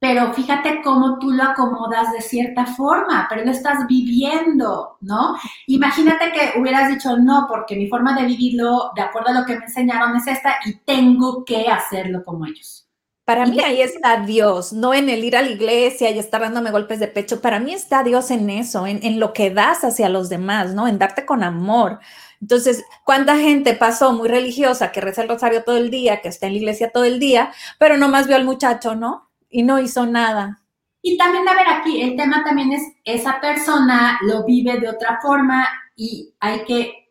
pero 0.00 0.32
fíjate 0.32 0.82
cómo 0.82 1.20
tú 1.20 1.30
lo 1.30 1.44
acomodas 1.44 2.10
de 2.10 2.20
cierta 2.20 2.66
forma, 2.66 3.28
pero 3.30 3.44
lo 3.44 3.52
estás 3.52 3.86
viviendo, 3.86 4.98
¿no? 5.02 5.36
Imagínate 5.68 6.32
que 6.32 6.58
hubieras 6.58 6.88
dicho, 6.88 7.16
no, 7.16 7.46
porque 7.48 7.76
mi 7.76 7.88
forma 7.88 8.12
de 8.20 8.26
vivirlo, 8.26 8.90
de 8.96 9.02
acuerdo 9.02 9.28
a 9.28 9.40
lo 9.40 9.46
que 9.46 9.56
me 9.56 9.66
enseñaron, 9.66 10.16
es 10.16 10.26
esta 10.26 10.56
y 10.64 10.74
tengo 10.78 11.44
que 11.44 11.68
hacerlo 11.68 12.24
como 12.24 12.44
ellos. 12.44 12.85
Para 13.26 13.44
mí 13.44 13.58
ahí 13.58 13.82
está 13.82 14.20
Dios, 14.20 14.72
no 14.72 14.94
en 14.94 15.10
el 15.10 15.24
ir 15.24 15.36
a 15.36 15.42
la 15.42 15.50
iglesia 15.50 16.10
y 16.10 16.18
estar 16.20 16.40
dándome 16.40 16.70
golpes 16.70 17.00
de 17.00 17.08
pecho. 17.08 17.40
Para 17.40 17.58
mí 17.58 17.74
está 17.74 18.04
Dios 18.04 18.30
en 18.30 18.48
eso, 18.50 18.86
en, 18.86 19.00
en, 19.02 19.18
lo 19.18 19.32
que 19.32 19.50
das 19.50 19.82
hacia 19.82 20.08
los 20.08 20.28
demás, 20.28 20.74
¿no? 20.74 20.86
En 20.86 21.00
darte 21.00 21.26
con 21.26 21.42
amor. 21.42 21.98
Entonces, 22.40 22.84
¿cuánta 23.04 23.36
gente 23.36 23.74
pasó 23.74 24.12
muy 24.12 24.28
religiosa 24.28 24.92
que 24.92 25.00
reza 25.00 25.22
el 25.22 25.28
rosario 25.28 25.64
todo 25.64 25.76
el 25.76 25.90
día, 25.90 26.20
que 26.20 26.28
está 26.28 26.46
en 26.46 26.52
la 26.52 26.58
iglesia 26.58 26.92
todo 26.92 27.02
el 27.02 27.18
día, 27.18 27.52
pero 27.80 27.96
nomás 27.96 28.28
vio 28.28 28.36
al 28.36 28.44
muchacho, 28.44 28.94
¿no? 28.94 29.28
Y 29.50 29.64
no 29.64 29.80
hizo 29.80 30.06
nada. 30.06 30.62
Y 31.02 31.16
también, 31.16 31.48
a 31.48 31.54
ver, 31.54 31.66
aquí 31.68 32.00
el 32.02 32.14
tema 32.14 32.44
también 32.44 32.72
es, 32.74 32.82
esa 33.04 33.40
persona 33.40 34.20
lo 34.22 34.44
vive 34.44 34.78
de 34.78 34.88
otra 34.88 35.18
forma 35.20 35.66
y 35.96 36.32
hay 36.38 36.64
que 36.64 37.05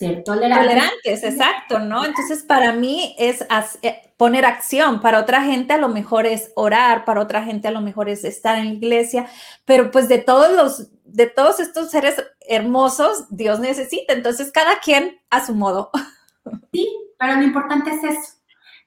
ser 0.00 0.24
tolerantes. 0.24 1.22
exacto, 1.22 1.78
¿no? 1.78 2.06
Entonces, 2.06 2.42
para 2.42 2.72
mí 2.72 3.14
es 3.18 3.46
eh, 3.82 4.14
poner 4.16 4.46
acción, 4.46 5.02
para 5.02 5.20
otra 5.20 5.42
gente 5.42 5.74
a 5.74 5.78
lo 5.78 5.90
mejor 5.90 6.24
es 6.24 6.52
orar, 6.56 7.04
para 7.04 7.20
otra 7.20 7.42
gente 7.44 7.68
a 7.68 7.70
lo 7.70 7.82
mejor 7.82 8.08
es 8.08 8.24
estar 8.24 8.56
en 8.56 8.64
la 8.64 8.72
iglesia, 8.72 9.28
pero 9.66 9.90
pues 9.90 10.08
de 10.08 10.16
todos 10.16 10.56
los, 10.56 10.88
de 11.04 11.26
todos 11.26 11.60
estos 11.60 11.90
seres 11.90 12.16
hermosos, 12.48 13.26
Dios 13.28 13.60
necesita, 13.60 14.14
entonces 14.14 14.50
cada 14.50 14.80
quien 14.80 15.20
a 15.28 15.44
su 15.44 15.54
modo. 15.54 15.90
Sí, 16.72 16.88
pero 17.18 17.36
lo 17.36 17.42
importante 17.42 17.90
es 17.90 18.02
eso, 18.02 18.32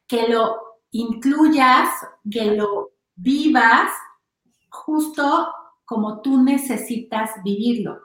que 0.08 0.28
lo 0.28 0.58
incluyas, 0.90 1.88
que 2.30 2.46
lo 2.46 2.92
vivas 3.16 3.92
justo 4.70 5.54
como 5.86 6.22
tú 6.22 6.42
necesitas 6.42 7.30
vivirlo 7.44 8.00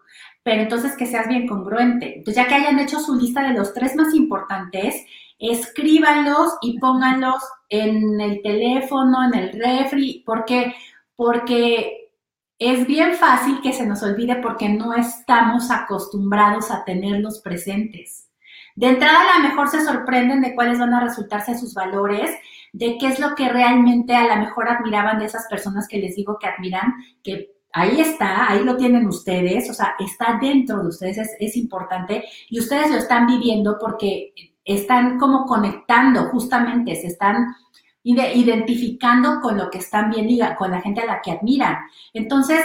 pero 0.48 0.62
entonces 0.62 0.96
que 0.96 1.04
seas 1.04 1.28
bien 1.28 1.46
congruente. 1.46 2.16
Entonces, 2.16 2.42
ya 2.42 2.48
que 2.48 2.54
hayan 2.54 2.78
hecho 2.78 3.00
su 3.00 3.14
lista 3.14 3.42
de 3.42 3.52
los 3.52 3.74
tres 3.74 3.94
más 3.94 4.14
importantes, 4.14 5.04
escríbanlos 5.38 6.54
y 6.62 6.78
pónganlos 6.78 7.42
en 7.68 8.18
el 8.18 8.40
teléfono, 8.40 9.26
en 9.26 9.38
el 9.38 9.52
refri, 9.52 10.22
porque 10.24 10.74
porque 11.16 12.14
es 12.58 12.86
bien 12.86 13.12
fácil 13.16 13.60
que 13.60 13.74
se 13.74 13.84
nos 13.84 14.02
olvide 14.02 14.36
porque 14.36 14.70
no 14.70 14.94
estamos 14.94 15.70
acostumbrados 15.70 16.70
a 16.70 16.82
tenerlos 16.82 17.42
presentes. 17.42 18.30
De 18.74 18.86
entrada, 18.86 19.18
a 19.34 19.42
lo 19.42 19.48
mejor 19.50 19.68
se 19.68 19.84
sorprenden 19.84 20.40
de 20.40 20.54
cuáles 20.54 20.78
van 20.78 20.94
a 20.94 21.00
resultarse 21.00 21.58
sus 21.58 21.74
valores, 21.74 22.30
de 22.72 22.96
qué 22.96 23.08
es 23.08 23.18
lo 23.18 23.34
que 23.34 23.50
realmente 23.50 24.16
a 24.16 24.34
lo 24.34 24.40
mejor 24.40 24.70
admiraban 24.70 25.18
de 25.18 25.26
esas 25.26 25.46
personas 25.50 25.86
que 25.88 25.98
les 25.98 26.16
digo 26.16 26.38
que 26.38 26.46
admiran, 26.46 26.94
que 27.22 27.57
ahí 27.72 28.00
está, 28.00 28.50
ahí 28.50 28.64
lo 28.64 28.76
tienen 28.76 29.06
ustedes, 29.06 29.68
o 29.70 29.74
sea, 29.74 29.94
está 29.98 30.38
dentro 30.40 30.82
de 30.82 30.88
ustedes, 30.88 31.36
es, 31.38 31.56
importante 31.56 32.24
y 32.48 32.60
ustedes 32.60 32.90
lo 32.90 32.96
están 32.96 33.26
viviendo 33.26 33.76
porque 33.80 34.32
están 34.64 35.18
como 35.18 35.46
conectando 35.46 36.24
justamente, 36.30 36.94
se 36.96 37.08
están 37.08 37.54
identificando 38.02 39.40
con 39.40 39.58
lo 39.58 39.70
que 39.70 39.78
están 39.78 40.10
viendo 40.10 40.54
con 40.56 40.70
la 40.70 40.80
gente 40.80 41.02
a 41.02 41.06
la 41.06 41.20
que 41.20 41.32
admiran. 41.32 41.76
Entonces, 42.14 42.64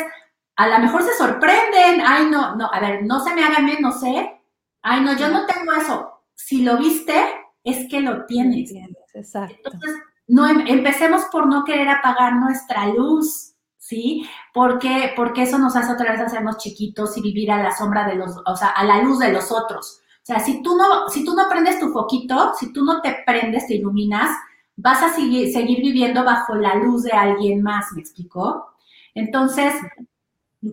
a 0.56 0.68
lo 0.68 0.80
mejor 0.80 1.04
se 1.04 1.14
sorprenden, 1.18 2.01
ay, 2.06 2.28
no, 2.30 2.56
no, 2.56 2.70
a 2.72 2.80
ver, 2.80 3.04
no 3.04 3.24
se 3.24 3.34
me 3.34 3.43
haga 3.43 3.60
menos, 3.60 4.01
¿eh? 4.04 4.39
Ay, 4.82 5.01
no, 5.01 5.18
yo 5.18 5.30
no 5.30 5.45
tengo 5.45 5.74
eso. 5.74 6.22
Si 6.36 6.62
lo 6.62 6.78
viste, 6.78 7.16
es 7.64 7.89
que 7.89 8.01
lo 8.01 8.26
tienes. 8.26 8.72
Exacto. 9.14 9.56
Entonces, 9.66 9.95
no, 10.28 10.47
em, 10.47 10.66
empecemos 10.68 11.24
por 11.32 11.47
no 11.47 11.64
querer 11.64 11.89
apagar 11.89 12.36
nuestra 12.36 12.88
luz 12.88 13.53
¿sí? 13.84 14.25
Porque, 14.53 15.11
porque 15.15 15.43
eso 15.43 15.59
nos 15.59 15.75
hace 15.75 15.91
otra 15.91 16.13
vez 16.13 16.21
hacernos 16.21 16.57
chiquitos 16.57 17.17
y 17.17 17.21
vivir 17.21 17.51
a 17.51 17.61
la 17.61 17.75
sombra 17.75 18.07
de 18.07 18.15
los, 18.15 18.31
o 18.45 18.55
sea, 18.55 18.69
a 18.69 18.86
la 18.86 19.01
luz 19.01 19.19
de 19.19 19.34
los 19.34 19.51
otros. 19.51 19.99
O 20.21 20.25
sea, 20.25 20.39
si 20.39 20.63
tú 20.63 20.77
no, 20.77 21.09
si 21.09 21.25
tú 21.25 21.36
no 21.36 21.49
prendes 21.49 21.79
tu 21.81 21.91
foquito, 21.91 22.53
si 22.57 22.71
tú 22.71 22.86
no 22.86 23.01
te 23.01 23.23
prendes, 23.25 23.67
te 23.67 23.75
iluminas, 23.75 24.29
vas 24.77 25.03
a 25.03 25.09
seguir, 25.13 25.51
seguir 25.51 25.81
viviendo 25.81 26.23
bajo 26.23 26.55
la 26.55 26.75
luz 26.75 27.03
de 27.03 27.11
alguien 27.11 27.61
más, 27.61 27.91
¿me 27.91 27.99
explicó? 27.99 28.73
Entonces, 29.13 29.73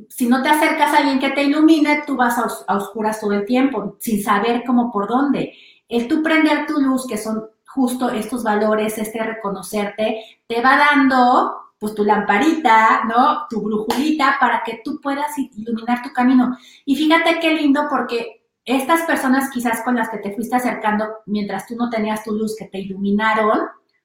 si 0.09 0.29
no 0.29 0.41
te 0.41 0.49
acercas 0.49 0.95
a 0.95 0.99
alguien 0.99 1.19
que 1.19 1.31
te 1.31 1.43
ilumine, 1.43 2.05
tú 2.07 2.15
vas 2.17 2.39
a, 2.39 2.77
oscuras 2.77 3.21
todo 3.21 3.33
el 3.33 3.45
tiempo, 3.45 3.97
sin 3.99 4.23
saber 4.23 4.63
cómo 4.65 4.93
por 4.93 5.09
dónde. 5.09 5.53
El 5.89 6.07
tú 6.07 6.23
prender 6.23 6.65
tu 6.67 6.81
luz, 6.81 7.09
que 7.09 7.19
son 7.19 7.45
justo 7.67 8.09
estos 8.09 8.45
valores, 8.45 8.99
este 8.99 9.21
reconocerte, 9.21 10.23
te 10.47 10.63
va 10.63 10.77
dando 10.77 11.70
pues 11.81 11.95
tu 11.95 12.05
lamparita, 12.05 13.05
¿no? 13.07 13.47
Tu 13.49 13.61
brujulita 13.61 14.37
para 14.39 14.63
que 14.63 14.83
tú 14.85 15.01
puedas 15.01 15.33
iluminar 15.39 16.03
tu 16.03 16.13
camino. 16.13 16.57
Y 16.85 16.95
fíjate 16.95 17.41
qué 17.41 17.55
lindo 17.55 17.87
porque 17.89 18.45
estas 18.67 19.03
personas 19.07 19.49
quizás 19.51 19.83
con 19.83 19.97
las 19.97 20.11
que 20.11 20.19
te 20.19 20.35
fuiste 20.35 20.55
acercando 20.55 21.07
mientras 21.25 21.67
tú 21.67 21.77
no 21.77 21.89
tenías 21.89 22.23
tu 22.23 22.33
luz 22.33 22.55
que 22.57 22.67
te 22.67 22.81
iluminaron, 22.81 23.61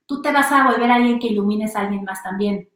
tú 0.06 0.22
te 0.22 0.32
vas 0.32 0.50
a 0.54 0.64
volver 0.64 0.90
alguien 0.90 1.20
que 1.20 1.28
ilumines 1.28 1.76
a 1.76 1.82
alguien 1.82 2.06
más 2.06 2.24
también. 2.24 2.70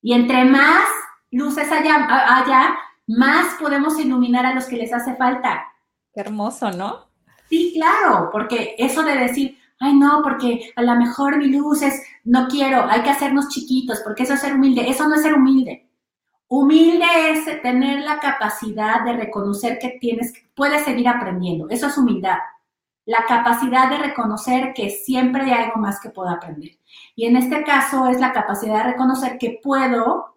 Y 0.00 0.14
entre 0.14 0.44
más 0.44 0.84
luces 1.32 1.70
allá, 1.72 2.06
allá, 2.36 2.76
más 3.08 3.56
podemos 3.60 3.98
iluminar 3.98 4.46
a 4.46 4.54
los 4.54 4.66
que 4.66 4.76
les 4.76 4.92
hace 4.92 5.16
falta. 5.16 5.72
Qué 6.14 6.20
hermoso, 6.20 6.70
¿no? 6.70 7.10
Sí, 7.48 7.72
claro, 7.74 8.28
porque 8.30 8.76
eso 8.78 9.02
de 9.02 9.16
decir, 9.16 9.58
ay 9.80 9.96
no, 9.96 10.20
porque 10.22 10.72
a 10.76 10.82
lo 10.82 10.94
mejor 10.94 11.38
mi 11.38 11.46
luz 11.46 11.82
es, 11.82 12.02
no 12.24 12.46
quiero, 12.48 12.86
hay 12.88 13.02
que 13.02 13.10
hacernos 13.10 13.48
chiquitos, 13.48 14.00
porque 14.04 14.22
eso 14.22 14.34
es 14.34 14.40
ser 14.40 14.54
humilde, 14.54 14.88
eso 14.88 15.08
no 15.08 15.14
es 15.16 15.22
ser 15.22 15.34
humilde. 15.34 15.88
Humilde 16.48 17.06
es 17.30 17.62
tener 17.62 18.02
la 18.02 18.20
capacidad 18.20 19.04
de 19.04 19.14
reconocer 19.14 19.78
que 19.78 19.98
tienes, 20.00 20.34
puedes 20.54 20.84
seguir 20.84 21.08
aprendiendo, 21.08 21.68
eso 21.70 21.86
es 21.86 21.96
humildad. 21.96 22.38
La 23.06 23.24
capacidad 23.26 23.88
de 23.88 23.98
reconocer 23.98 24.72
que 24.74 24.90
siempre 24.90 25.42
hay 25.42 25.64
algo 25.64 25.80
más 25.80 25.98
que 26.00 26.10
puedo 26.10 26.28
aprender. 26.28 26.78
Y 27.16 27.24
en 27.26 27.36
este 27.36 27.64
caso 27.64 28.06
es 28.08 28.20
la 28.20 28.32
capacidad 28.32 28.84
de 28.84 28.92
reconocer 28.92 29.38
que 29.38 29.60
puedo 29.62 30.34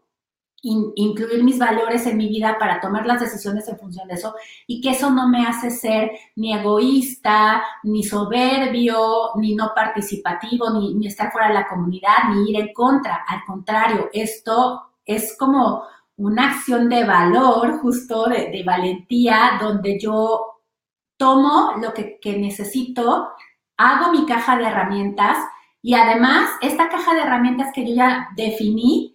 incluir 0.65 1.43
mis 1.43 1.59
valores 1.59 2.07
en 2.07 2.15
mi 2.15 2.29
vida 2.29 2.57
para 2.57 2.79
tomar 2.79 3.05
las 3.05 3.19
decisiones 3.19 3.67
en 3.67 3.77
función 3.77 4.07
de 4.07 4.13
eso 4.13 4.33
y 4.65 4.79
que 4.79 4.91
eso 4.91 5.09
no 5.09 5.27
me 5.27 5.45
hace 5.45 5.69
ser 5.69 6.11
ni 6.37 6.53
egoísta, 6.53 7.61
ni 7.83 8.01
soberbio, 8.01 9.31
ni 9.35 9.55
no 9.55 9.73
participativo, 9.75 10.69
ni, 10.69 11.05
estar 11.05 11.33
fuera 11.33 11.49
de 11.49 11.55
la 11.55 11.67
comunidad, 11.67 12.29
ni 12.33 12.51
ir 12.51 12.59
en 12.61 12.73
contra. 12.73 13.25
Al 13.27 13.43
contrario, 13.45 14.09
esto 14.13 14.81
es 15.05 15.35
como 15.37 15.83
una 16.15 16.51
acción 16.51 16.87
de 16.87 17.03
valor, 17.03 17.79
justo 17.79 18.27
de, 18.27 18.63
valentía, 18.65 19.57
donde 19.59 19.99
yo 19.99 20.61
tomo 21.17 21.73
lo 21.81 21.93
que, 21.93 22.19
que 22.21 22.37
necesito, 22.37 23.27
hago 23.75 24.13
mi 24.13 24.25
caja 24.25 24.55
de 24.55 24.65
herramientas 24.65 25.37
y 25.81 25.95
además 25.95 26.51
esta 26.61 26.87
caja 26.87 27.13
de 27.13 27.21
herramientas 27.21 27.71
que 27.73 27.85
yo 27.85 27.93
ya 27.95 28.29
definí, 28.37 29.12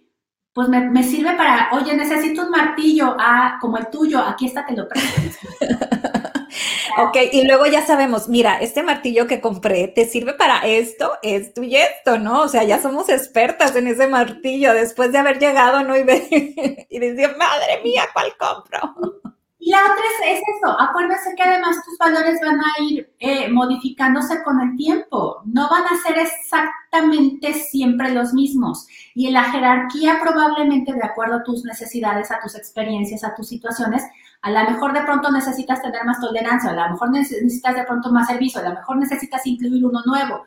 pues 0.59 0.67
me, 0.67 1.03
sirve 1.03 1.37
para, 1.37 1.69
oye, 1.71 1.95
necesito 1.95 2.41
un 2.41 2.49
martillo, 2.49 3.15
ah, 3.17 3.57
como 3.61 3.77
el 3.77 3.89
tuyo, 3.89 4.19
aquí 4.19 4.47
está, 4.47 4.65
te 4.65 4.75
lo 4.75 4.89
presto. 4.89 5.47
ok, 6.97 7.17
y 7.31 7.47
luego 7.47 7.65
ya 7.67 7.81
sabemos, 7.81 8.27
mira, 8.27 8.59
este 8.59 8.83
martillo 8.83 9.25
que 9.25 9.39
compré 9.39 9.87
te 9.87 10.03
sirve 10.03 10.33
para 10.33 10.59
esto, 10.67 11.13
esto 11.23 11.63
y 11.63 11.77
esto, 11.77 12.19
¿no? 12.19 12.41
O 12.41 12.49
sea, 12.49 12.65
ya 12.65 12.81
somos 12.81 13.07
expertas 13.07 13.73
en 13.77 13.87
ese 13.87 14.07
martillo 14.07 14.73
después 14.73 15.13
de 15.13 15.19
haber 15.19 15.39
llegado, 15.39 15.81
¿no? 15.83 15.95
Y, 15.95 16.01
y 16.89 16.99
decir, 16.99 17.37
madre 17.37 17.81
mía, 17.81 18.03
¿cuál 18.11 18.35
compro? 18.37 19.38
Y 19.61 19.71
la 19.71 19.79
otra 19.83 20.05
es, 20.25 20.39
eso, 20.55 20.79
acuérdense 20.79 21.35
que 21.35 21.43
además 21.43 21.83
tus 21.83 21.97
valores 21.97 22.39
van 22.41 22.61
a 22.61 22.81
ir 22.81 23.13
eh, 23.19 23.49
modificándose 23.49 24.41
con 24.41 24.61
el 24.61 24.77
tiempo, 24.77 25.41
no 25.45 25.69
van 25.69 25.83
a 25.83 26.01
ser 26.01 26.17
exactamente 26.17 27.53
siempre 27.53 28.13
los 28.13 28.33
mismos. 28.33 28.87
Y 29.13 29.27
en 29.27 29.33
la 29.33 29.43
jerarquía 29.51 30.17
probablemente 30.21 30.93
de 30.93 31.03
acuerdo 31.03 31.35
a 31.35 31.43
tus 31.43 31.65
necesidades, 31.65 32.31
a 32.31 32.39
tus 32.39 32.55
experiencias, 32.55 33.25
a 33.25 33.35
tus 33.35 33.49
situaciones, 33.49 34.01
a 34.41 34.49
lo 34.49 34.71
mejor 34.71 34.93
de 34.93 35.01
pronto 35.01 35.29
necesitas 35.29 35.81
tener 35.81 36.05
más 36.05 36.21
tolerancia, 36.21 36.69
a 36.69 36.87
lo 36.87 36.91
mejor 36.91 37.11
necesitas 37.11 37.75
de 37.75 37.83
pronto 37.83 38.13
más 38.13 38.27
servicio, 38.27 38.61
a 38.61 38.69
lo 38.69 38.75
mejor 38.75 38.95
necesitas 38.95 39.45
incluir 39.45 39.85
uno 39.85 40.01
nuevo. 40.05 40.45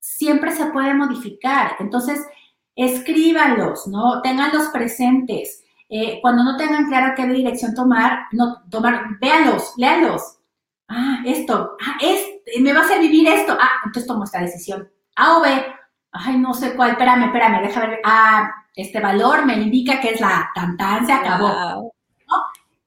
Siempre 0.00 0.52
se 0.52 0.66
puede 0.66 0.92
modificar. 0.92 1.76
Entonces, 1.80 2.20
escríbanlos, 2.76 3.86
¿no? 3.86 4.20
Ténganlos 4.20 4.68
presentes 4.68 5.63
eh, 5.96 6.18
cuando 6.20 6.42
no 6.42 6.56
tengan 6.56 6.88
claro 6.88 7.14
qué 7.16 7.24
dirección 7.24 7.72
tomar, 7.72 8.26
no 8.32 8.64
tomar, 8.68 9.16
véanlos, 9.20 9.74
léanlos. 9.76 10.40
Ah, 10.88 11.18
esto, 11.24 11.76
ah, 11.80 11.96
es, 12.00 12.20
me 12.60 12.72
va 12.72 12.80
a 12.80 12.82
hacer 12.82 12.98
vivir 12.98 13.28
esto. 13.28 13.56
Ah, 13.60 13.80
entonces 13.84 14.08
tomo 14.08 14.24
esta 14.24 14.40
decisión. 14.40 14.90
A 15.14 15.38
o 15.38 15.42
B, 15.42 15.48
ay, 16.10 16.36
no 16.38 16.52
sé 16.52 16.74
cuál, 16.74 16.90
espérame, 16.90 17.26
espérame, 17.26 17.62
déjame 17.62 17.86
ver. 17.90 18.00
Ah, 18.04 18.50
este 18.74 18.98
valor 18.98 19.46
me 19.46 19.54
indica 19.54 20.00
que 20.00 20.10
es 20.10 20.20
la 20.20 20.50
tan, 20.52 21.06
se 21.06 21.12
acabó. 21.12 21.92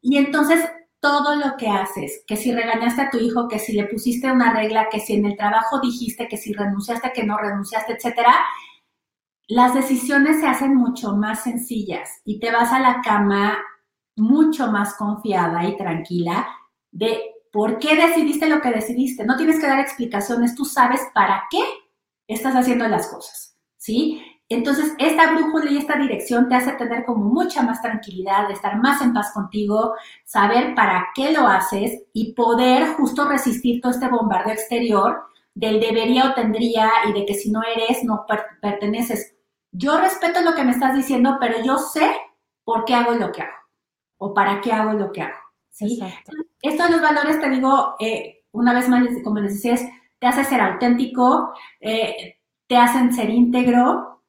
Y 0.02 0.18
entonces 0.18 0.70
todo 1.00 1.38
lo 1.38 1.56
que 1.56 1.70
haces, 1.70 2.26
que 2.28 2.36
si 2.36 2.52
regañaste 2.52 3.04
a 3.04 3.10
tu 3.10 3.20
hijo, 3.20 3.48
que 3.48 3.60
si 3.60 3.72
le 3.72 3.86
pusiste 3.86 4.30
una 4.30 4.54
regla, 4.54 4.90
que 4.92 5.00
si 5.00 5.14
en 5.14 5.26
el 5.28 5.38
trabajo 5.38 5.80
dijiste, 5.80 6.28
que 6.28 6.36
si 6.36 6.52
renunciaste, 6.52 7.14
que 7.14 7.24
no 7.24 7.38
renunciaste, 7.38 7.94
etcétera, 7.94 8.36
las 9.48 9.74
decisiones 9.74 10.42
se 10.42 10.48
hacen 10.48 10.76
mucho 10.76 11.16
más 11.16 11.44
sencillas 11.44 12.22
y 12.26 12.40
te 12.40 12.52
vas 12.52 12.72
a 12.74 12.80
la 12.80 13.02
cama 13.02 13.58
mucho 14.16 14.72
más 14.72 14.96
confiada 14.96 15.66
y 15.66 15.78
tranquila 15.78 16.48
de 16.92 17.20
por 17.52 17.80
qué 17.80 17.96
decidiste 17.96 18.50
lo 18.50 18.62
que 18.62 18.72
decidiste. 18.72 19.26
No 19.26 19.38
tienes 19.38 19.60
que 19.60 19.68
dar 19.68 19.80
explicaciones, 19.80 20.54
tú 20.54 20.66
sabes 20.66 21.02
para 21.14 21.44
qué 21.50 21.62
estás 22.28 22.56
haciendo 22.56 22.88
las 22.88 23.08
cosas, 23.08 23.58
¿sí? 23.78 24.22
Entonces, 24.50 24.94
esta 24.98 25.34
brújula 25.34 25.72
y 25.72 25.78
esta 25.78 25.98
dirección 25.98 26.48
te 26.48 26.56
hace 26.56 26.72
tener 26.74 27.04
como 27.06 27.26
mucha 27.26 27.64
más 27.64 27.82
tranquilidad, 27.82 28.50
estar 28.50 28.80
más 28.82 29.02
en 29.02 29.14
paz 29.14 29.32
contigo, 29.34 29.94
saber 30.24 30.74
para 30.74 31.08
qué 31.16 31.32
lo 31.32 31.48
haces 31.48 32.04
y 32.14 32.34
poder 32.34 32.94
justo 32.94 33.28
resistir 33.28 33.82
todo 33.82 33.92
este 33.92 34.08
bombardeo 34.08 34.54
exterior 34.54 35.22
del 35.54 35.80
debería 35.80 36.30
o 36.30 36.34
tendría 36.34 36.90
y 37.10 37.14
de 37.14 37.26
que 37.26 37.34
si 37.34 37.50
no 37.50 37.62
eres, 37.64 38.04
no 38.04 38.26
perteneces 38.62 39.37
yo 39.78 40.00
respeto 40.00 40.42
lo 40.42 40.56
que 40.56 40.64
me 40.64 40.72
estás 40.72 40.96
diciendo, 40.96 41.38
pero 41.40 41.64
yo 41.64 41.78
sé 41.78 42.12
por 42.64 42.84
qué 42.86 42.96
hago 42.96 43.14
lo 43.14 43.32
que 43.32 43.44
hago 43.44 43.58
o 44.18 44.34
para 44.34 44.60
qué 44.62 44.72
hago 44.72 44.94
lo 44.94 45.12
que 45.12 45.22
hago. 45.22 45.40
¿sí? 45.70 46.00
Estos 46.62 46.90
los 46.90 47.02
valores, 47.02 47.40
te 47.40 47.50
digo, 47.50 47.96
eh, 48.00 48.44
una 48.52 48.74
vez 48.74 48.90
más, 48.90 49.08
como 49.24 49.40
les 49.40 49.54
decía, 49.54 49.76
te 50.20 50.28
hace 50.28 50.44
ser 50.44 50.62
auténtico, 50.62 51.54
eh, 51.80 52.40
te 52.68 52.78
hacen 52.78 53.14
ser 53.14 53.30
íntegro, 53.30 54.24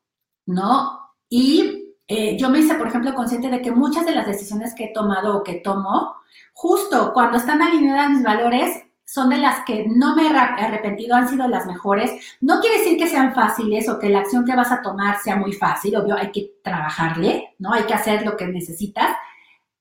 ¿no? 0.47 1.15
Y 1.29 1.97
eh, 2.07 2.37
yo 2.37 2.51
me 2.51 2.59
hice, 2.59 2.75
por 2.75 2.89
ejemplo, 2.89 3.15
consciente 3.15 3.49
de 3.49 3.63
que 3.63 3.73
muchas 3.73 4.05
de 4.05 4.15
las 4.15 4.27
decisiones 4.27 4.75
que 4.75 4.85
he 4.85 4.93
tomado 4.93 5.39
o 5.39 5.43
que 5.43 5.55
tomo, 5.55 6.15
justo 6.53 7.13
cuando 7.15 7.39
están 7.39 7.63
alineadas 7.63 8.11
mis 8.11 8.23
valores, 8.23 8.85
son 9.09 9.31
de 9.31 9.39
las 9.39 9.65
que 9.65 9.87
no 9.89 10.15
me 10.15 10.27
he 10.27 10.37
arrepentido, 10.37 11.17
han 11.17 11.31
sido 11.31 11.49
las 11.49 11.65
mejores. 11.65 12.37
No 12.43 12.61
quiere 12.61 12.77
decir 12.77 12.99
que 12.99 13.09
sean 13.09 13.35
fáciles 13.35 13.89
o 13.89 13.99
que 13.99 14.11
la 14.11 14.19
acción 14.19 14.45
que 14.45 14.55
vas 14.55 14.71
a 14.71 14.83
tomar 14.83 15.19
sea 15.21 15.37
muy 15.37 15.55
fácil, 15.55 15.97
obvio, 15.97 16.15
hay 16.15 16.31
que 16.31 16.57
trabajarle, 16.63 17.55
¿no? 17.59 17.73
Hay 17.73 17.85
que 17.85 17.95
hacer 17.95 18.23
lo 18.27 18.37
que 18.37 18.47
necesitas, 18.47 19.17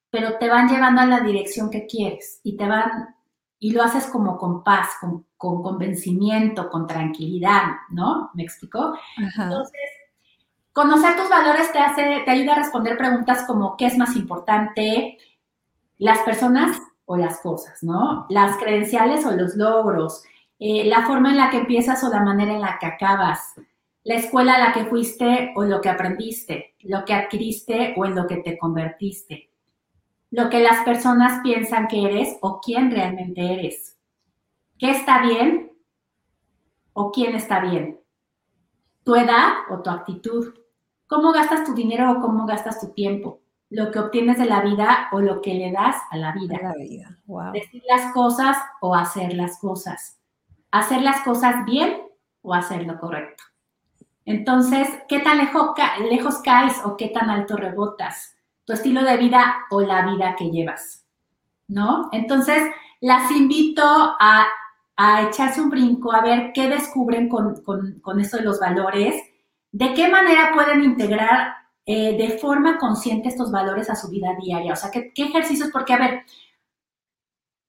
pero 0.09 0.37
te 0.37 0.47
van 0.47 0.69
llevando 0.69 1.01
a 1.01 1.05
la 1.05 1.19
dirección 1.19 1.69
que 1.69 1.85
quieres 1.85 2.39
y 2.41 2.55
te 2.55 2.69
van, 2.69 3.15
y 3.59 3.71
lo 3.71 3.83
haces 3.83 4.05
como 4.05 4.37
con 4.37 4.63
paz, 4.63 4.91
con, 5.01 5.25
convencimiento, 5.35 6.69
con 6.69 6.87
tranquilidad, 6.87 7.63
¿no? 7.89 8.31
¿Me 8.33 8.43
explico? 8.43 8.97
Entonces, 9.17 9.89
conocer 10.71 11.17
tus 11.17 11.27
valores 11.27 11.69
te 11.73 11.79
hace, 11.79 12.21
te 12.23 12.31
ayuda 12.31 12.53
a 12.53 12.59
responder 12.59 12.97
preguntas 12.97 13.43
como 13.45 13.75
¿qué 13.75 13.87
es 13.87 13.97
más 13.97 14.15
importante? 14.15 15.17
Las 15.97 16.19
personas 16.19 16.79
o 17.07 17.15
las 17.17 17.39
cosas, 17.39 17.81
¿no? 17.83 18.25
Las 18.29 18.57
credenciales 18.57 19.25
o 19.25 19.31
los 19.31 19.55
logros, 19.55 20.23
eh, 20.59 20.85
la 20.85 21.07
forma 21.07 21.31
en 21.31 21.37
la 21.37 21.49
que 21.49 21.57
empiezas 21.57 22.03
o 22.03 22.09
la 22.09 22.21
manera 22.21 22.53
en 22.53 22.61
la 22.61 22.77
que 22.79 22.85
acabas, 22.85 23.55
la 24.03 24.15
escuela 24.15 24.55
a 24.55 24.59
la 24.59 24.73
que 24.73 24.85
fuiste 24.85 25.53
o 25.55 25.63
lo 25.63 25.79
que 25.79 25.89
aprendiste, 25.89 26.75
lo 26.81 27.05
que 27.05 27.13
adquiriste 27.13 27.93
o 27.95 28.05
en 28.05 28.13
lo 28.13 28.27
que 28.27 28.37
te 28.37 28.57
convertiste, 28.57 29.49
lo 30.31 30.49
que 30.49 30.59
las 30.59 30.83
personas 30.83 31.41
piensan 31.41 31.87
que 31.87 32.03
eres 32.03 32.37
o 32.41 32.59
quién 32.59 32.91
realmente 32.91 33.53
eres, 33.53 33.97
qué 34.77 34.91
está 34.91 35.21
bien 35.21 35.71
o 36.91 37.11
quién 37.11 37.35
está 37.35 37.61
bien, 37.61 38.01
tu 39.03 39.15
edad 39.15 39.53
o 39.69 39.81
tu 39.81 39.89
actitud, 39.89 40.53
cómo 41.07 41.31
gastas 41.31 41.63
tu 41.63 41.73
dinero 41.73 42.11
o 42.11 42.21
cómo 42.21 42.45
gastas 42.45 42.81
tu 42.81 42.91
tiempo 42.91 43.39
lo 43.69 43.91
que 43.91 43.99
obtienes 43.99 44.37
de 44.37 44.45
la 44.45 44.61
vida 44.61 45.09
o 45.11 45.19
lo 45.19 45.41
que 45.41 45.53
le 45.53 45.71
das 45.71 45.95
a 46.11 46.17
la 46.17 46.31
vida. 46.31 46.57
la 46.61 46.73
vida. 46.73 47.17
Decir 47.53 47.83
las 47.87 48.13
cosas 48.13 48.57
o 48.81 48.95
hacer 48.95 49.33
las 49.33 49.59
cosas. 49.59 50.19
Hacer 50.71 51.01
las 51.01 51.21
cosas 51.21 51.65
bien 51.65 52.01
o 52.41 52.53
hacer 52.53 52.85
lo 52.85 52.99
correcto. 52.99 53.43
Entonces, 54.25 54.89
¿qué 55.07 55.19
tan 55.19 55.37
lejos, 55.37 55.71
lejos 56.09 56.39
caes 56.39 56.81
o 56.83 56.97
qué 56.97 57.09
tan 57.09 57.29
alto 57.29 57.55
rebotas? 57.55 58.35
Tu 58.65 58.73
estilo 58.73 59.01
de 59.03 59.17
vida 59.17 59.55
o 59.69 59.81
la 59.81 60.05
vida 60.05 60.35
que 60.37 60.49
llevas. 60.51 61.05
¿No? 61.67 62.09
Entonces, 62.11 62.61
las 63.01 63.31
invito 63.31 63.83
a, 63.85 64.47
echarse 65.27 65.61
un 65.61 65.69
brinco, 65.69 66.11
a 66.11 66.21
ver 66.21 66.51
qué 66.53 66.69
descubren 66.69 67.29
con, 67.29 67.61
con, 67.61 68.19
esto 68.19 68.37
de 68.37 68.43
los 68.43 68.59
valores, 68.59 69.21
de 69.71 69.93
qué 69.93 70.07
manera 70.07 70.51
pueden 70.53 70.83
integrar 70.83 71.53
eh, 71.87 72.17
de 72.17 72.37
forma 72.37 72.77
consciente 72.77 73.29
estos 73.29 73.49
valores 73.49 73.89
a 73.89 73.95
su 73.95 74.09
vida 74.09 74.35
diaria. 74.39 74.73
O 74.73 74.75
sea, 74.75 74.91
qué, 74.91 75.13
qué 75.13 75.23
ejercicios, 75.23 75.69
porque 75.71 75.93
a 75.93 75.97
ver, 75.97 76.25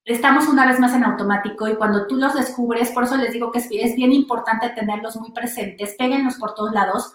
estamos 0.04 0.48
una 0.48 0.66
vez 0.66 0.80
más 0.80 0.92
en 0.94 1.04
automático 1.04 1.68
y 1.68 1.76
cuando 1.76 2.08
tú 2.08 2.16
los 2.16 2.34
descubres, 2.34 2.90
por 2.90 3.04
eso 3.04 3.16
les 3.16 3.32
digo 3.32 3.52
que 3.52 3.60
es, 3.60 3.68
es 3.70 3.94
bien 3.94 4.12
importante 4.12 4.70
tenerlos 4.70 5.16
muy 5.16 5.30
presentes, 5.30 5.94
péguenlos 5.96 6.34
por 6.34 6.54
todos 6.54 6.72
lados 6.72 7.14